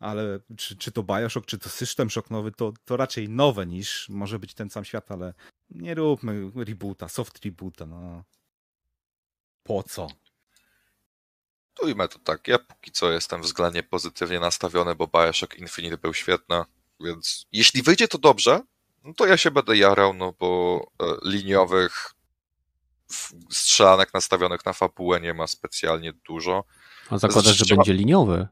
[0.00, 4.08] ale czy, czy to Bioshock, czy to System Shock nowy, to, to raczej nowe niż
[4.08, 5.34] może być ten sam świat, ale
[5.70, 8.24] nie róbmy reboota, soft reboota, no.
[9.62, 10.08] Po co?
[11.82, 16.62] Ujmę to tak, ja póki co jestem względnie pozytywnie nastawiony, bo Bioshock Infinite był świetny,
[17.00, 18.60] więc jeśli wyjdzie to dobrze,
[19.04, 22.14] no to ja się będę jarał, no bo e, liniowych
[23.50, 26.64] strzelanek nastawionych na fabułę nie ma specjalnie dużo.
[27.10, 28.48] A zakładasz, że Trzeba- będzie liniowy?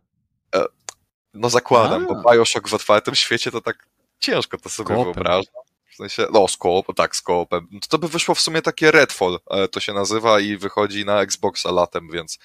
[1.35, 2.15] No zakładam, A.
[2.15, 3.89] bo Bioshock w otwartym świecie to tak
[4.20, 5.05] ciężko to sobie Koopem.
[5.05, 5.55] wyobrażam.
[5.93, 7.68] W sensie, no z koop, tak, z koopem.
[7.81, 11.23] To, to by wyszło w sumie takie Redfall, e, to się nazywa i wychodzi na
[11.23, 12.39] Xboxa latem, więc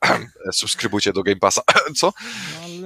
[0.52, 1.62] subskrybujcie do Game Passa.
[2.00, 2.12] Co?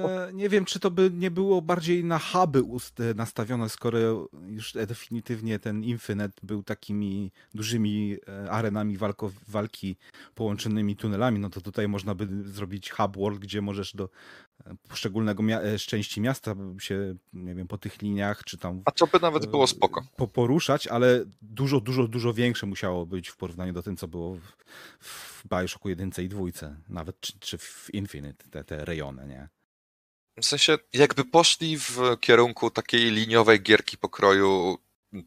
[0.05, 3.99] Ale nie wiem, czy to by nie było bardziej na huby ust- nastawione, skoro
[4.47, 9.95] już definitywnie ten Infinite był takimi dużymi e, arenami walko, walki
[10.35, 14.09] połączonymi tunelami, no to tutaj można by zrobić hub world, gdzie możesz do
[14.65, 18.91] e, poszczególnego mia- e, części miasta się, nie wiem, po tych liniach, czy tam A
[18.91, 20.01] to by nawet było spoko.
[20.15, 24.35] po, poruszać, ale dużo, dużo, dużo większe musiało być w porównaniu do tym, co było
[24.35, 26.41] w, w Bioshocku 1 i 2,
[26.89, 29.49] nawet czy, czy w Infinite, te, te rejony, nie?
[30.41, 34.77] W sensie, jakby poszli w kierunku takiej liniowej gierki pokroju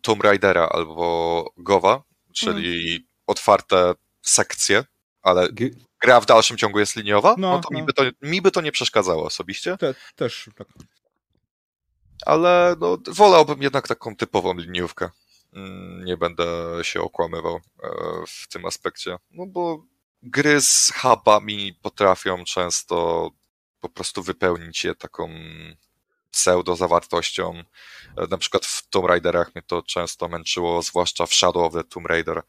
[0.02, 4.84] Tomb Raidera albo Gowa, czyli otwarte sekcje,
[5.22, 7.80] ale G- gra w dalszym ciągu jest liniowa, no, No, to, no.
[7.80, 10.68] Mi, by to mi by to nie przeszkadzało osobiście, Te, też tak.
[12.26, 15.10] ale no, wolałbym jednak taką typową liniówkę.
[15.52, 16.44] Mm, Nie będę
[16.82, 17.88] się okłamywał e,
[18.28, 19.84] w tym aspekcie, no bo
[20.22, 23.30] gry z hubami potrafią często
[23.82, 25.30] po prostu wypełnić je taką
[26.30, 27.62] pseudo zawartością.
[28.16, 31.84] E, Na przykład w Tomb Raiderach mnie to często męczyło, zwłaszcza w Shadow of the
[31.84, 32.42] Tomb Raider,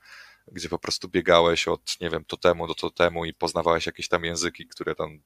[0.52, 4.68] gdzie po prostu biegałeś od, nie wiem, totemu do totemu i poznawałeś jakieś tam języki,
[4.68, 5.20] które tam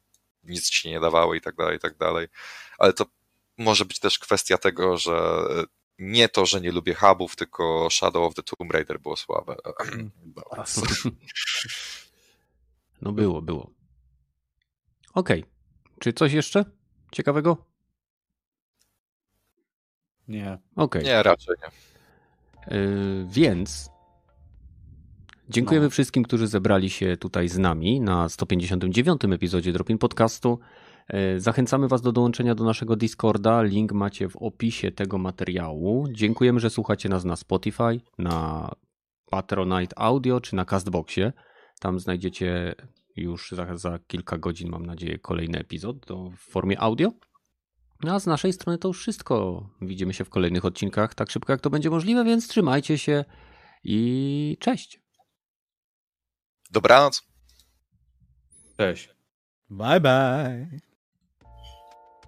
[0.44, 2.28] nic ci nie dawały i tak dalej, i tak dalej.
[2.78, 3.06] Ale to
[3.58, 5.42] może być też kwestia tego, że
[6.00, 9.56] nie to, że nie lubię hubów, tylko Shadow of the Tomb Raider było słabe.
[10.36, 10.64] No.
[13.02, 13.70] No było, było.
[15.14, 15.46] Okej.
[16.00, 16.66] Czy coś jeszcze
[17.12, 17.58] ciekawego?
[20.28, 20.58] Nie.
[20.76, 21.04] Okej.
[21.04, 21.68] Nie, raczej nie.
[22.78, 23.90] Y, Więc
[25.50, 25.90] dziękujemy No.
[25.90, 29.34] wszystkim, którzy zebrali się tutaj z nami na 159.
[29.34, 30.60] epizodzie Dropin Podcastu.
[31.14, 33.62] Y, Zachęcamy Was do dołączenia do naszego Discorda.
[33.62, 36.08] Link macie w opisie tego materiału.
[36.12, 38.72] Dziękujemy, że słuchacie nas na Spotify, na
[39.26, 41.34] Patronite Audio czy na Castboxie.
[41.80, 42.76] Tam znajdziecie
[43.18, 47.12] już za, za kilka godzin, mam nadzieję, kolejny epizod do, w formie audio.
[48.04, 49.70] No a z naszej strony to już wszystko.
[49.82, 53.26] Widzimy się w kolejnych odcinkach tak szybko, jak to będzie możliwe, więc trzymajcie się
[53.84, 55.02] i cześć.
[56.72, 57.24] Dobranoc.
[58.78, 59.10] Cześć.
[59.70, 60.80] Bye bye.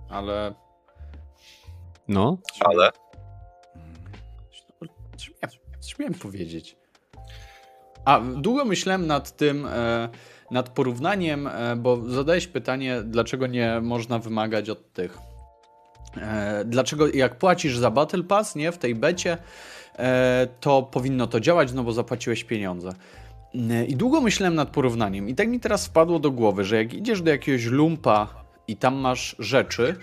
[0.10, 0.56] Ale...
[2.08, 2.92] No, Ale
[5.18, 6.78] Co miałem, co miałem powiedzieć?
[8.06, 10.10] A, długo myślałem nad tym, e,
[10.52, 15.18] nad porównaniem, e, bo zadałeś pytanie, dlaczego nie można wymagać od tych.
[16.18, 19.38] E, dlaczego jak płacisz za Battle Pass, nie, w tej becie,
[20.00, 22.94] e, to powinno to działać, no bo zapłaciłeś pieniądze.
[23.88, 25.30] I długo myślałem nad porównaniem.
[25.30, 28.96] I tak mi teraz wpadło do głowy, że jak idziesz do jakiegoś lumpa i tam
[28.96, 29.96] masz rzeczy,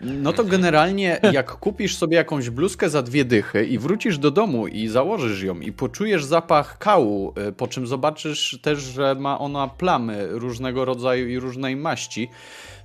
[0.00, 4.66] no to generalnie jak kupisz sobie jakąś bluzkę za dwie dychy i wrócisz do domu
[4.66, 9.68] i założysz ją i poczujesz zapach kału, y, po czym zobaczysz też, że ma ona
[9.68, 12.28] plamy różnego rodzaju i różnej maści,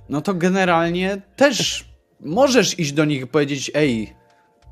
[0.08, 1.84] no to generalnie też
[2.20, 4.14] możesz iść do nich i powiedzieć, ej,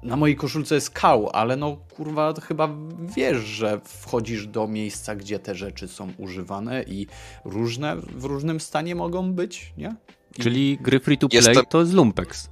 [0.05, 2.69] na mojej koszulce jest kał, ale no kurwa chyba
[3.17, 7.07] wiesz, że wchodzisz do miejsca, gdzie te rzeczy są używane i
[7.45, 9.97] różne w różnym stanie mogą być, nie?
[10.43, 12.51] Czyli gry free to play Jestem- to jest Lumpex.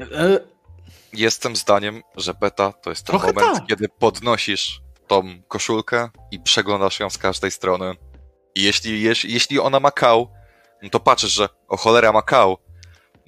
[0.00, 0.38] E,
[1.12, 3.66] jestem zdaniem, że beta to jest ten Trochę moment, tak.
[3.66, 7.94] kiedy podnosisz tą koszulkę i przeglądasz ją z każdej strony.
[8.54, 10.28] I jeśli, jeśli, jeśli ona ma kał,
[10.82, 12.58] no to patrzysz, że o cholera ma kał.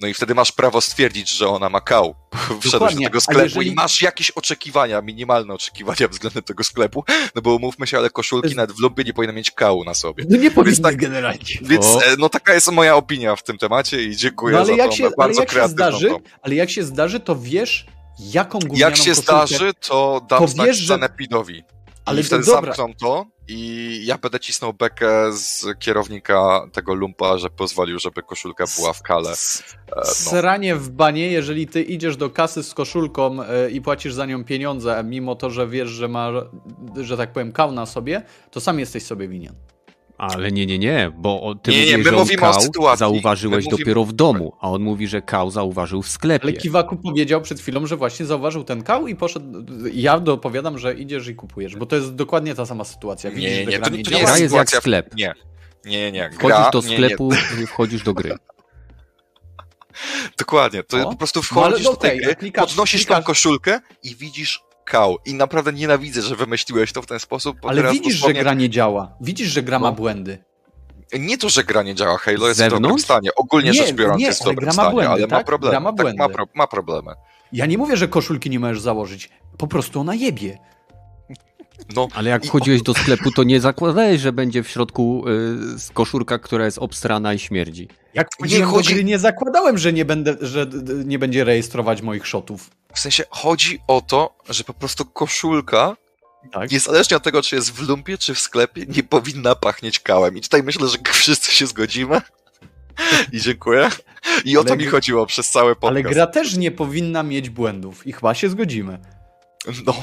[0.03, 2.15] No i wtedy masz prawo stwierdzić, że ona ma kał.
[2.61, 7.03] Wszedłeś do tego sklepu jeżeli- i masz jakieś oczekiwania, minimalne oczekiwania względem tego sklepu,
[7.35, 9.93] no bo umówmy się, ale koszulki jest- nawet w lumpie nie powinny mieć kału na
[9.93, 10.25] sobie.
[10.29, 11.39] No nie powinny tak- generalnie.
[11.61, 12.03] Więc O.
[12.05, 14.89] e, no taka jest moja opinia w tym temacie i dziękuję No ale za jak
[14.89, 16.19] tą się, ale bardzo jak się kreatywną zdarzy, tą.
[16.41, 17.85] ale jak się zdarzy, to wiesz,
[18.19, 19.21] jaką gównianą Jak się koszulkę...
[19.47, 21.63] zdarzy, to dam to znać wiesz, że- sanepidowi.
[22.05, 22.73] Ale I wtedy dobra.
[22.73, 28.65] zamkną to i ja będę cisnął bekę z kierownika tego lumpa, że pozwolił, żeby koszulka
[28.77, 29.29] była w kale.
[29.29, 29.35] E,
[29.95, 30.05] no.
[30.05, 34.43] Sranie w banie, jeżeli ty idziesz do kasy z koszulką e, i płacisz za nią
[34.43, 36.31] pieniądze, mimo to, że wiesz, że ma,
[36.95, 39.55] że tak powiem, kał na sobie, to sam jesteś sobie winien.
[40.17, 42.99] Ale nie, nie, nie, bo o- ty Nie, nie, mówisz, my że on kał sytuacji.
[42.99, 46.43] zauważyłeś My mówimy- dopiero w domu, a on mówi, że kał zauważył w sklepie.
[46.43, 49.65] Ale Kiwaku powiedział przed chwilą, że właśnie zauważył ten kał i poszedł.
[49.93, 53.29] Ja dopowiadam, że idziesz i kupujesz, bo to jest dokładnie ta sama sytuacja.
[53.29, 54.29] Nie, Widzisz, nie, że nie, gra to- nie to nie działa.
[54.31, 55.15] Gra jest jak sklep.
[55.15, 55.33] Nie,
[55.85, 56.29] nie, nie, nie.
[56.29, 57.29] Wchodzisz Gra, do nie, nie, sklepu,
[57.67, 58.35] wchodzisz do gry.
[60.39, 61.11] Dokładnie, to O.
[61.11, 64.61] po prostu No ale wchodzisz do tej gry, klikasz- podnosisz tą klikasz- koszulkę i widzisz
[64.85, 65.17] kał.
[65.25, 68.39] I naprawdę nienawidzę, że wymyśliłeś to w ten sposób, Ale widzisz, że dosłownie...
[68.41, 69.15] gra nie działa.
[69.21, 69.95] Widzisz, że gra ma No.
[69.95, 70.43] błędy.
[71.19, 73.03] Nie to, że gra nie działa, Halo jest w dobrym zewnątrz?
[73.03, 73.35] stanie.
[73.35, 75.45] Ogólnie Nie, rzecz biorąc nie, jest w dobrym ma stanie, błędy, ale ma tak?
[75.45, 75.71] problemy.
[75.71, 77.11] Gra ma tak, ma, pro, ma problemy.
[77.51, 79.29] Ja nie mówię, że koszulki nie możesz założyć.
[79.57, 80.57] Po prostu ona jebie.
[81.95, 85.25] No, Ale jak I- wchodziłeś do sklepu, to nie zakładałeś, że będzie w środku
[85.89, 87.87] y, koszulka, która jest obstrana i śmierdzi.
[88.13, 90.67] Jak wchodziłem chodzi- gry, nie zakładałem, że nie, będę, że
[91.05, 92.69] nie będzie rejestrować moich shotów.
[92.93, 95.95] w sensie chodzi o to, że po prostu koszulka,
[96.51, 96.71] Tak?
[96.71, 100.37] niezależnie od tego, czy jest w lumpie, czy w sklepie, nie powinna pachnieć kałem.
[100.37, 102.21] I tutaj myślę, że wszyscy się zgodzimy.
[103.31, 103.89] I dziękuję.
[104.45, 106.05] I o Ale to mi chodziło przez cały podcast.
[106.05, 108.99] Ale gra też nie powinna mieć błędów i chyba się zgodzimy.
[109.85, 109.95] No.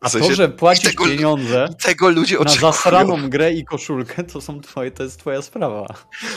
[0.00, 4.24] A W sensie, to, że płacisz tego- pieniądze Tego ludzie na zasraną grę i koszulkę,
[4.24, 5.86] to są twoje, to jest twoja sprawa.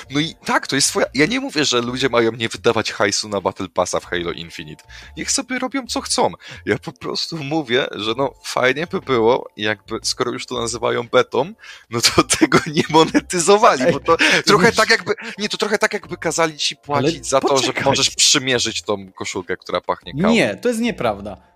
[0.10, 1.06] No i tak, to jest twoja...
[1.14, 4.84] Ja nie mówię, że ludzie mają nie wydawać hajsu na Battle Passa w Halo Infinite.
[5.18, 6.32] Niech sobie robią co chcą.
[6.66, 11.54] Ja po prostu mówię, że no fajnie by było, jakby, skoro już to nazywają betą,
[11.90, 16.18] no to tego nie monetyzowali, bo to trochę tak jakby, nie, to trochę tak jakby
[16.18, 17.84] kazali ci płacić Ale za to, że poczekaj.
[17.86, 20.34] możesz przymierzyć tą koszulkę, która pachnie kawą.
[20.34, 21.53] Nie, to jest nieprawda.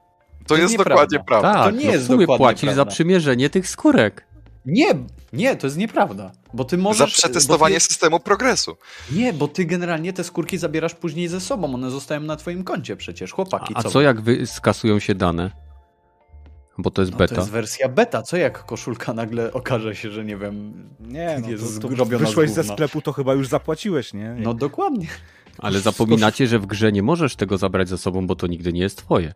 [0.48, 0.90] To jest nieprawda.
[0.95, 1.53] dokładnie prawda.
[1.53, 2.92] Tak, nie no jest w sumie dokładnie płacisz za prawda.
[2.92, 4.27] przymierzenie tych skórek.
[4.66, 4.88] Nie,
[5.34, 6.32] nie, to jest nieprawda.
[6.53, 7.00] Bo ty możesz.
[7.00, 8.77] Za przetestowanie ty, systemu progresu.
[9.11, 11.74] Nie, bo ty generalnie te skórki zabierasz później ze sobą.
[11.74, 13.74] One zostają na twoim koncie przecież, chłopaki.
[13.77, 15.51] A co jak wy skasują się dane?
[16.77, 17.35] Bo to jest No, beta.
[17.35, 18.22] to jest wersja beta.
[18.22, 20.74] Co jak koszulka nagle okaże się, że nie wiem.
[21.00, 24.35] Nie, no, Jest to, to wyszłeś ze sklepu, to chyba już zapłaciłeś, nie?
[24.40, 25.08] No dokładnie.
[25.59, 28.82] Ale zapominacie, że w grze nie możesz tego zabrać ze sobą, bo to nigdy nie
[28.82, 29.34] jest twoje.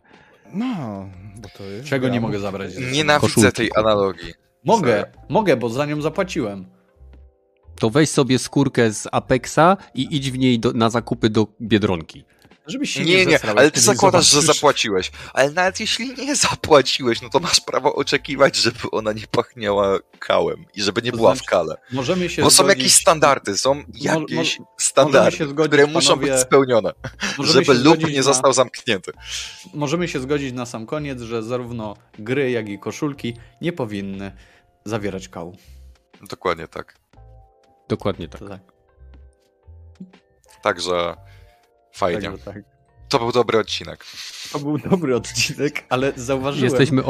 [0.54, 1.08] No,
[1.42, 1.88] bo to jest...
[1.88, 2.20] Czego nie gra.
[2.20, 2.70] mogę zabrać?
[2.92, 3.52] Nienawidzę Koszulki.
[3.56, 4.34] tej analogii.
[4.64, 6.66] Mogę, mogę, bo za nią zapłaciłem.
[7.78, 12.24] To weź sobie skórkę z Apexa i idź w niej do, na zakupy do Biedronki.
[12.66, 15.10] Żebyś się Nie, nie, zesrał, ale ty zakładasz, że zobaczysz- zapłaciłeś.
[15.32, 20.64] Ale nawet jeśli nie zapłaciłeś, no to masz prawo oczekiwać, żeby ona nie pachniała kałem
[20.74, 21.76] i żeby nie To była w znaczy, kale.
[21.92, 26.08] Możemy się Bo są zgodzić, jakieś standardy, są jakieś możemy się standardy, zgodzić, które muszą
[26.14, 26.92] panowie, być spełnione,
[27.38, 29.12] żeby lub nie na- został zamknięty.
[29.74, 34.32] Możemy się zgodzić na sam koniec, że zarówno gry, jak i koszulki nie powinny
[34.84, 35.56] zawierać kału.
[36.30, 36.94] Dokładnie tak.
[37.88, 38.40] Dokładnie tak.
[38.48, 38.60] Tak.
[40.62, 41.16] Także
[41.92, 42.22] fajnie.
[42.22, 42.58] Także tak.
[43.08, 44.04] To był dobry odcinek.
[44.52, 47.04] To był dobry odcinek, ale zauważyłem, Jesteśmy